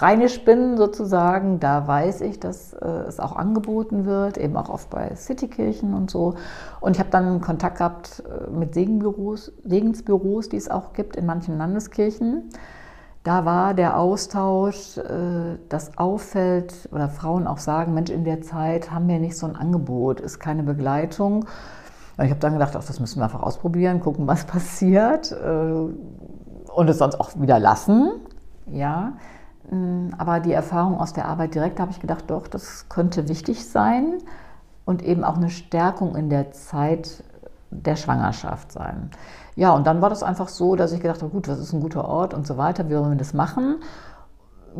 rheinisch 0.00 0.44
bin 0.44 0.76
sozusagen. 0.76 1.58
Da 1.58 1.88
weiß 1.88 2.20
ich, 2.20 2.38
dass 2.38 2.74
äh, 2.74 2.86
es 2.86 3.18
auch 3.18 3.34
angeboten 3.34 4.04
wird, 4.04 4.38
eben 4.38 4.56
auch 4.56 4.68
oft 4.68 4.88
bei 4.90 5.12
Citykirchen 5.16 5.94
und 5.94 6.12
so. 6.12 6.34
Und 6.80 6.96
ich 6.96 7.00
habe 7.00 7.10
dann 7.10 7.40
Kontakt 7.40 7.78
gehabt 7.78 8.22
äh, 8.24 8.50
mit 8.50 8.74
Segenbüros, 8.74 9.52
Segensbüros, 9.64 10.48
die 10.48 10.58
es 10.58 10.70
auch 10.70 10.92
gibt 10.92 11.16
in 11.16 11.26
manchen 11.26 11.58
Landeskirchen. 11.58 12.50
Da 13.24 13.44
war 13.44 13.74
der 13.74 13.98
Austausch, 13.98 14.96
äh, 14.98 15.58
das 15.68 15.98
auffällt 15.98 16.88
oder 16.92 17.08
Frauen 17.08 17.48
auch 17.48 17.58
sagen, 17.58 17.94
Mensch, 17.94 18.10
in 18.10 18.24
der 18.24 18.42
Zeit 18.42 18.92
haben 18.92 19.08
wir 19.08 19.18
nicht 19.18 19.36
so 19.36 19.46
ein 19.46 19.56
Angebot, 19.56 20.20
ist 20.20 20.38
keine 20.38 20.62
Begleitung. 20.62 21.46
Ich 22.22 22.30
habe 22.30 22.40
dann 22.40 22.54
gedacht, 22.54 22.74
ach, 22.76 22.84
das 22.84 23.00
müssen 23.00 23.20
wir 23.20 23.24
einfach 23.24 23.42
ausprobieren, 23.42 24.00
gucken, 24.00 24.26
was 24.26 24.44
passiert 24.46 25.32
äh, 25.32 26.72
und 26.72 26.88
es 26.88 26.98
sonst 26.98 27.20
auch 27.20 27.30
wieder 27.36 27.58
lassen. 27.58 28.12
Ja, 28.66 29.14
Mm, 29.70 30.10
aber 30.18 30.40
die 30.40 30.52
Erfahrung 30.52 30.98
aus 30.98 31.12
der 31.12 31.26
Arbeit 31.26 31.54
direkt 31.54 31.80
habe 31.80 31.90
ich 31.90 32.00
gedacht, 32.00 32.24
doch, 32.28 32.46
das 32.46 32.88
könnte 32.88 33.28
wichtig 33.28 33.66
sein 33.68 34.18
und 34.84 35.02
eben 35.02 35.24
auch 35.24 35.36
eine 35.36 35.50
Stärkung 35.50 36.16
in 36.16 36.28
der 36.28 36.52
Zeit 36.52 37.24
der 37.70 37.96
Schwangerschaft 37.96 38.72
sein. 38.72 39.10
Ja, 39.54 39.72
und 39.72 39.86
dann 39.86 40.02
war 40.02 40.10
das 40.10 40.22
einfach 40.22 40.48
so, 40.48 40.76
dass 40.76 40.92
ich 40.92 41.00
gedacht 41.00 41.22
habe, 41.22 41.32
gut, 41.32 41.48
was 41.48 41.58
ist 41.58 41.72
ein 41.72 41.80
guter 41.80 42.06
Ort 42.06 42.34
und 42.34 42.46
so 42.46 42.58
weiter, 42.58 42.88
wie 42.88 42.94
wollen 42.94 43.10
wir 43.10 43.16
das 43.16 43.34
machen? 43.34 43.76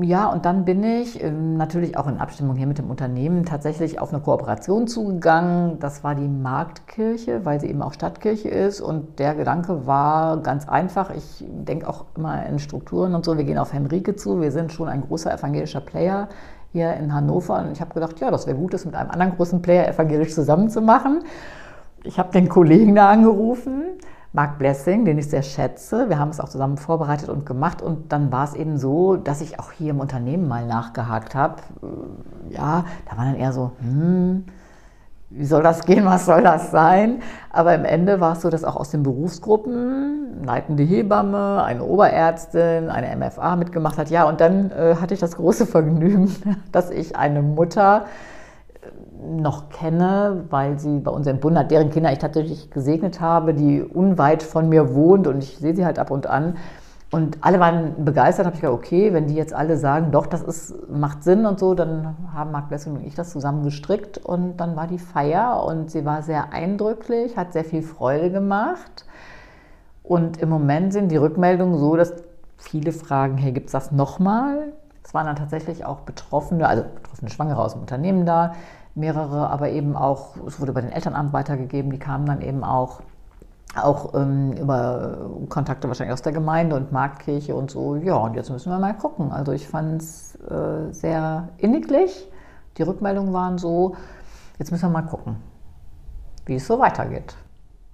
Ja, 0.00 0.26
und 0.28 0.46
dann 0.46 0.64
bin 0.64 0.82
ich 0.82 1.22
ähm, 1.22 1.58
natürlich 1.58 1.98
auch 1.98 2.06
in 2.06 2.16
Abstimmung 2.18 2.56
hier 2.56 2.66
mit 2.66 2.78
dem 2.78 2.88
Unternehmen 2.88 3.44
tatsächlich 3.44 4.00
auf 4.00 4.10
eine 4.10 4.22
Kooperation 4.22 4.86
zugegangen. 4.86 5.78
Das 5.80 6.02
war 6.02 6.14
die 6.14 6.28
Marktkirche, 6.28 7.44
weil 7.44 7.60
sie 7.60 7.68
eben 7.68 7.82
auch 7.82 7.92
Stadtkirche 7.92 8.48
ist. 8.48 8.80
Und 8.80 9.18
der 9.18 9.34
Gedanke 9.34 9.86
war 9.86 10.38
ganz 10.38 10.66
einfach. 10.66 11.10
Ich 11.10 11.44
denke 11.46 11.88
auch 11.88 12.06
immer 12.16 12.46
in 12.46 12.58
Strukturen 12.58 13.14
und 13.14 13.24
so. 13.24 13.36
Wir 13.36 13.44
gehen 13.44 13.58
auf 13.58 13.74
Henrike 13.74 14.16
zu. 14.16 14.40
Wir 14.40 14.50
sind 14.50 14.72
schon 14.72 14.88
ein 14.88 15.02
großer 15.02 15.34
evangelischer 15.34 15.82
Player 15.82 16.30
hier 16.72 16.94
in 16.94 17.12
Hannover. 17.12 17.58
Und 17.58 17.72
ich 17.72 17.80
habe 17.82 17.92
gedacht, 17.92 18.18
ja, 18.18 18.30
das 18.30 18.46
wäre 18.46 18.56
gut, 18.56 18.72
das 18.72 18.86
mit 18.86 18.94
einem 18.94 19.10
anderen 19.10 19.36
großen 19.36 19.60
Player 19.60 19.86
evangelisch 19.88 20.32
zusammenzumachen. 20.32 21.22
Ich 22.04 22.18
habe 22.18 22.32
den 22.32 22.48
Kollegen 22.48 22.94
da 22.94 23.10
angerufen 23.10 23.82
Mark 24.34 24.58
Blessing, 24.58 25.04
den 25.04 25.18
ich 25.18 25.28
sehr 25.28 25.42
schätze. 25.42 26.08
Wir 26.08 26.18
haben 26.18 26.30
es 26.30 26.40
auch 26.40 26.48
zusammen 26.48 26.78
vorbereitet 26.78 27.28
und 27.28 27.44
gemacht. 27.44 27.82
Und 27.82 28.12
dann 28.12 28.32
war 28.32 28.44
es 28.44 28.54
eben 28.54 28.78
so, 28.78 29.16
dass 29.16 29.42
ich 29.42 29.60
auch 29.60 29.72
hier 29.72 29.90
im 29.90 30.00
Unternehmen 30.00 30.48
mal 30.48 30.66
nachgehakt 30.66 31.34
habe. 31.34 31.56
Ja, 32.48 32.86
da 33.10 33.16
war 33.18 33.26
dann 33.26 33.36
eher 33.36 33.52
so, 33.52 33.72
hm, 33.80 34.44
wie 35.28 35.44
soll 35.44 35.62
das 35.62 35.84
gehen, 35.84 36.06
was 36.06 36.24
soll 36.24 36.42
das 36.42 36.70
sein? 36.70 37.20
Aber 37.50 37.74
im 37.74 37.84
Ende 37.84 38.20
war 38.20 38.32
es 38.32 38.40
so, 38.40 38.48
dass 38.48 38.64
auch 38.64 38.76
aus 38.76 38.90
den 38.90 39.02
Berufsgruppen 39.02 40.44
leitende 40.44 40.82
Hebamme, 40.82 41.62
eine 41.62 41.84
Oberärztin, 41.84 42.88
eine 42.88 43.14
MFA 43.14 43.56
mitgemacht 43.56 43.98
hat. 43.98 44.08
Ja, 44.08 44.24
und 44.24 44.40
dann 44.40 44.70
äh, 44.70 44.96
hatte 45.00 45.12
ich 45.12 45.20
das 45.20 45.36
große 45.36 45.66
Vergnügen, 45.66 46.34
dass 46.72 46.90
ich 46.90 47.16
eine 47.16 47.42
Mutter 47.42 48.06
noch 49.24 49.68
kenne, 49.68 50.44
weil 50.50 50.78
sie 50.78 50.98
bei 50.98 51.10
uns 51.10 51.26
entbunden 51.26 51.58
hat, 51.58 51.70
deren 51.70 51.90
Kinder 51.90 52.12
ich 52.12 52.18
tatsächlich 52.18 52.70
gesegnet 52.70 53.20
habe, 53.20 53.54
die 53.54 53.82
unweit 53.82 54.42
von 54.42 54.68
mir 54.68 54.94
wohnt 54.94 55.26
und 55.26 55.42
ich 55.42 55.58
sehe 55.58 55.74
sie 55.74 55.84
halt 55.84 55.98
ab 55.98 56.10
und 56.10 56.26
an. 56.26 56.56
Und 57.12 57.38
alle 57.42 57.60
waren 57.60 58.06
begeistert, 58.06 58.46
habe 58.46 58.56
ich 58.56 58.62
gedacht, 58.62 58.78
okay, 58.78 59.12
wenn 59.12 59.26
die 59.26 59.34
jetzt 59.34 59.52
alle 59.52 59.76
sagen, 59.76 60.10
doch, 60.12 60.26
das 60.26 60.42
ist, 60.42 60.74
macht 60.90 61.22
Sinn 61.22 61.44
und 61.44 61.60
so, 61.60 61.74
dann 61.74 62.16
haben 62.32 62.52
Marc 62.52 62.70
Blessing 62.70 62.94
und 62.94 63.04
ich 63.04 63.14
das 63.14 63.30
zusammen 63.30 63.64
gestrickt 63.64 64.16
und 64.16 64.56
dann 64.56 64.76
war 64.76 64.86
die 64.86 64.98
Feier 64.98 65.62
und 65.62 65.90
sie 65.90 66.06
war 66.06 66.22
sehr 66.22 66.54
eindrücklich, 66.54 67.36
hat 67.36 67.52
sehr 67.52 67.64
viel 67.64 67.82
Freude 67.82 68.30
gemacht. 68.30 69.04
Und 70.02 70.38
im 70.38 70.48
Moment 70.48 70.94
sind 70.94 71.12
die 71.12 71.18
Rückmeldungen 71.18 71.78
so, 71.78 71.96
dass 71.96 72.14
viele 72.56 72.92
fragen, 72.92 73.36
hey, 73.36 73.52
gibt 73.52 73.66
es 73.66 73.72
das 73.72 73.92
nochmal? 73.92 74.72
Es 75.12 75.14
waren 75.14 75.26
dann 75.26 75.36
tatsächlich 75.36 75.84
auch 75.84 75.98
Betroffene, 75.98 76.66
also 76.66 76.84
betroffene 76.84 77.30
Schwangere 77.30 77.62
aus 77.62 77.74
dem 77.74 77.82
Unternehmen 77.82 78.24
da, 78.24 78.54
mehrere, 78.94 79.50
aber 79.50 79.68
eben 79.68 79.94
auch, 79.94 80.36
es 80.46 80.58
wurde 80.58 80.72
bei 80.72 80.80
den 80.80 80.90
Elternamt 80.90 81.34
weitergegeben, 81.34 81.90
die 81.90 81.98
kamen 81.98 82.24
dann 82.24 82.40
eben 82.40 82.64
auch, 82.64 83.02
auch 83.76 84.14
ähm, 84.14 84.54
über 84.54 85.30
Kontakte 85.50 85.86
wahrscheinlich 85.88 86.14
aus 86.14 86.22
der 86.22 86.32
Gemeinde 86.32 86.76
und 86.76 86.92
Marktkirche 86.92 87.54
und 87.54 87.70
so. 87.70 87.96
Ja, 87.96 88.16
und 88.16 88.36
jetzt 88.36 88.48
müssen 88.48 88.72
wir 88.72 88.78
mal 88.78 88.94
gucken. 88.94 89.32
Also 89.32 89.52
ich 89.52 89.68
fand 89.68 90.00
es 90.00 90.34
äh, 90.50 90.90
sehr 90.92 91.50
inniglich. 91.58 92.26
Die 92.78 92.82
Rückmeldungen 92.82 93.34
waren 93.34 93.58
so, 93.58 93.96
jetzt 94.58 94.70
müssen 94.70 94.84
wir 94.84 95.02
mal 95.02 95.06
gucken, 95.06 95.36
wie 96.46 96.54
es 96.54 96.66
so 96.66 96.78
weitergeht. 96.78 97.36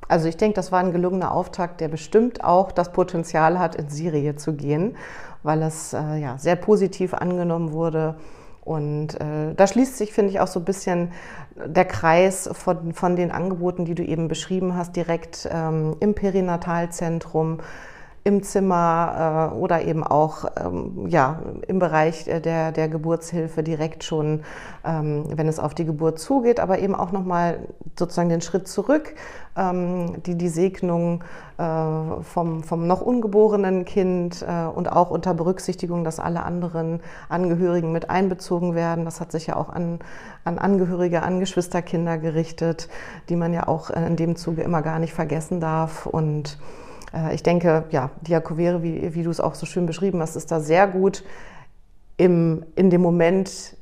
Also 0.07 0.27
ich 0.27 0.37
denke, 0.37 0.55
das 0.55 0.73
war 0.73 0.79
ein 0.79 0.93
gelungener 0.93 1.33
Auftakt, 1.33 1.81
der 1.81 1.89
bestimmt 1.89 2.43
auch 2.43 2.73
das 2.73 2.93
Potenzial 2.93 3.59
hat, 3.59 3.75
in 3.75 3.91
Serie 3.91 4.37
zu 4.37 4.55
gehen, 4.55 4.97
weil 5.43 5.63
es 5.63 5.93
äh, 5.93 6.17
ja, 6.17 6.39
sehr 6.39 6.57
positiv 6.57 7.15
angenommen 7.15 7.73
wurde. 7.73 8.17
Und 8.63 9.19
äh, 9.21 9.55
da 9.57 9.67
schließt 9.67 9.97
sich, 9.97 10.13
finde 10.13 10.31
ich, 10.31 10.41
auch 10.41 10.47
so 10.47 10.61
ein 10.61 10.65
bisschen 10.65 11.13
der 11.57 11.87
Kreis 11.87 12.51
von, 12.53 12.93
von 12.93 13.17
den 13.17 13.31
Angeboten, 13.31 13.87
die 13.87 13.95
du 13.95 14.05
eben 14.05 14.29
beschrieben 14.29 14.75
hast, 14.77 14.95
direkt 14.95 15.49
ähm, 15.51 15.97
im 16.01 16.15
Perinatalzentrum, 16.15 17.61
im 18.29 18.43
Zimmer 18.43 19.51
äh, 19.53 19.57
oder 19.57 19.83
eben 19.83 20.05
auch 20.05 20.45
ähm, 20.63 21.07
ja, 21.09 21.41
im 21.67 21.79
Bereich 21.79 22.25
der, 22.27 22.73
der 22.73 22.89
Geburtshilfe 22.89 23.63
direkt 23.63 24.05
schon, 24.05 24.43
ähm, 24.85 25.25
wenn 25.35 25.49
es 25.49 25.59
auf 25.59 25.75
die 25.75 25.87
Geburt 25.87 26.19
zugeht, 26.19 26.61
aber 26.61 26.79
eben 26.79 26.95
auch 26.95 27.11
nochmal 27.11 27.59
sozusagen 27.99 28.29
den 28.29 28.43
Schritt 28.43 28.69
zurück, 28.69 29.15
ähm, 29.57 30.23
die, 30.25 30.37
die 30.37 30.51
Segnung 30.51 31.25
äh, 31.57 32.23
vom, 32.23 32.63
vom 32.63 32.87
noch 32.87 33.01
ungeborenen 33.01 33.87
Kind 33.87 34.45
äh, 34.47 34.67
und 34.67 34.93
auch 34.93 35.11
unter 35.11 35.33
Berücksichtigung, 35.33 36.05
dass 36.05 36.21
alle 36.21 36.43
anderen 36.43 37.01
Angehörigen 37.31 37.93
mit 37.93 38.11
einbezogen 38.11 38.75
werden. 38.75 39.07
Das 39.07 39.23
hat 39.23 39.33
sich 39.33 39.47
ja 39.47 39.57
auch 39.57 39.71
an, 39.71 40.01
an 40.45 40.59
Angehörige, 40.59 41.23
an 41.23 41.41
Geschwisterkinder 41.41 42.19
gerichtet, 42.19 42.91
die 43.31 43.37
man 43.37 43.55
ja 43.55 43.67
auch 43.69 43.89
in 43.89 44.17
dem 44.17 44.37
Zuge 44.37 44.61
immer 44.61 44.83
gar 44.83 44.99
nicht 44.99 45.15
vergessen 45.15 45.61
darf. 45.61 46.05
Und 46.05 46.59
äh, 46.61 46.88
ich 47.33 47.43
denke, 47.43 47.85
ja, 47.91 48.11
Diakovere, 48.21 48.83
wie, 48.83 49.15
wie 49.15 49.23
du 49.23 49.31
es 49.31 49.41
auch 49.41 49.55
so 49.55 49.67
schön 49.67 49.87
beschrieben 49.87 50.21
hast, 50.21 50.37
ist 50.37 50.51
da 50.51 50.61
sehr 50.61 50.87
gut 50.87 51.25
im, 52.17 52.65
in 52.75 52.91
dem 52.91 53.01
Moment, 53.01 53.77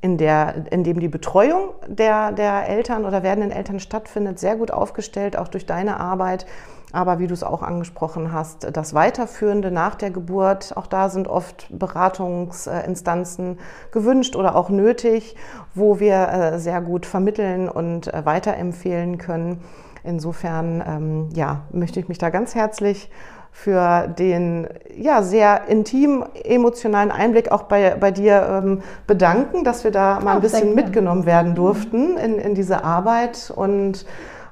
in, 0.00 0.18
der, 0.18 0.66
in 0.72 0.82
dem 0.82 0.98
die 0.98 1.08
Betreuung 1.08 1.70
der, 1.86 2.32
der 2.32 2.68
Eltern 2.68 3.04
oder 3.04 3.22
werdenden 3.22 3.52
Eltern 3.52 3.78
stattfindet, 3.78 4.40
sehr 4.40 4.56
gut 4.56 4.72
aufgestellt, 4.72 5.36
auch 5.36 5.48
durch 5.48 5.64
deine 5.64 6.00
Arbeit. 6.00 6.44
Aber 6.90 7.18
wie 7.18 7.26
du 7.26 7.32
es 7.32 7.42
auch 7.42 7.62
angesprochen 7.62 8.32
hast, 8.32 8.76
das 8.76 8.92
Weiterführende 8.92 9.70
nach 9.70 9.94
der 9.94 10.10
Geburt, 10.10 10.76
auch 10.76 10.86
da 10.86 11.08
sind 11.08 11.26
oft 11.26 11.66
Beratungsinstanzen 11.70 13.58
gewünscht 13.92 14.36
oder 14.36 14.56
auch 14.56 14.68
nötig, 14.68 15.36
wo 15.74 16.00
wir 16.00 16.28
äh, 16.28 16.58
sehr 16.58 16.82
gut 16.82 17.06
vermitteln 17.06 17.68
und 17.68 18.12
äh, 18.12 18.26
weiterempfehlen 18.26 19.16
können. 19.16 19.62
Insofern 20.04 20.82
ähm, 20.86 21.28
ja, 21.34 21.62
möchte 21.70 22.00
ich 22.00 22.08
mich 22.08 22.18
da 22.18 22.30
ganz 22.30 22.54
herzlich 22.54 23.10
für 23.52 24.08
den 24.08 24.66
ja, 24.96 25.22
sehr 25.22 25.68
intim 25.68 26.24
emotionalen 26.42 27.10
Einblick 27.10 27.52
auch 27.52 27.64
bei, 27.64 27.94
bei 28.00 28.10
dir 28.10 28.62
ähm, 28.64 28.82
bedanken, 29.06 29.62
dass 29.62 29.84
wir 29.84 29.90
da 29.90 30.20
mal 30.20 30.36
ein 30.36 30.40
bisschen 30.40 30.74
mitgenommen 30.74 31.26
werden 31.26 31.54
durften 31.54 32.16
in, 32.16 32.38
in 32.38 32.54
diese 32.54 32.82
Arbeit 32.82 33.52
und 33.54 34.06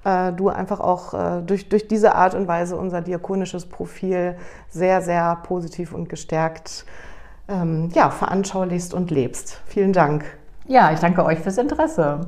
äh, 0.05 0.33
du 0.33 0.51
einfach 0.51 0.81
auch 0.81 1.15
äh, 1.15 1.43
durch, 1.43 1.69
durch 1.69 1.89
diese 1.89 2.15
Art 2.15 2.35
und 2.35 2.47
Weise 2.47 2.77
unser 2.77 3.01
diakonisches 3.01 3.67
Profil 3.67 4.37
sehr, 4.69 5.03
sehr 5.03 5.39
positiv 5.45 5.95
und 5.95 6.09
gestärkt 6.09 6.85
ähm, 7.49 7.91
ja, 7.95 8.11
veranschaulichst 8.11 8.95
und 8.95 9.11
lebst. 9.11 9.61
Vielen 9.67 9.93
Dank. 9.93 10.25
Ja, 10.67 10.93
ich 10.93 11.01
danke 11.01 11.25
euch 11.25 11.41
fürs 11.41 11.59
Interesse. 11.59 12.21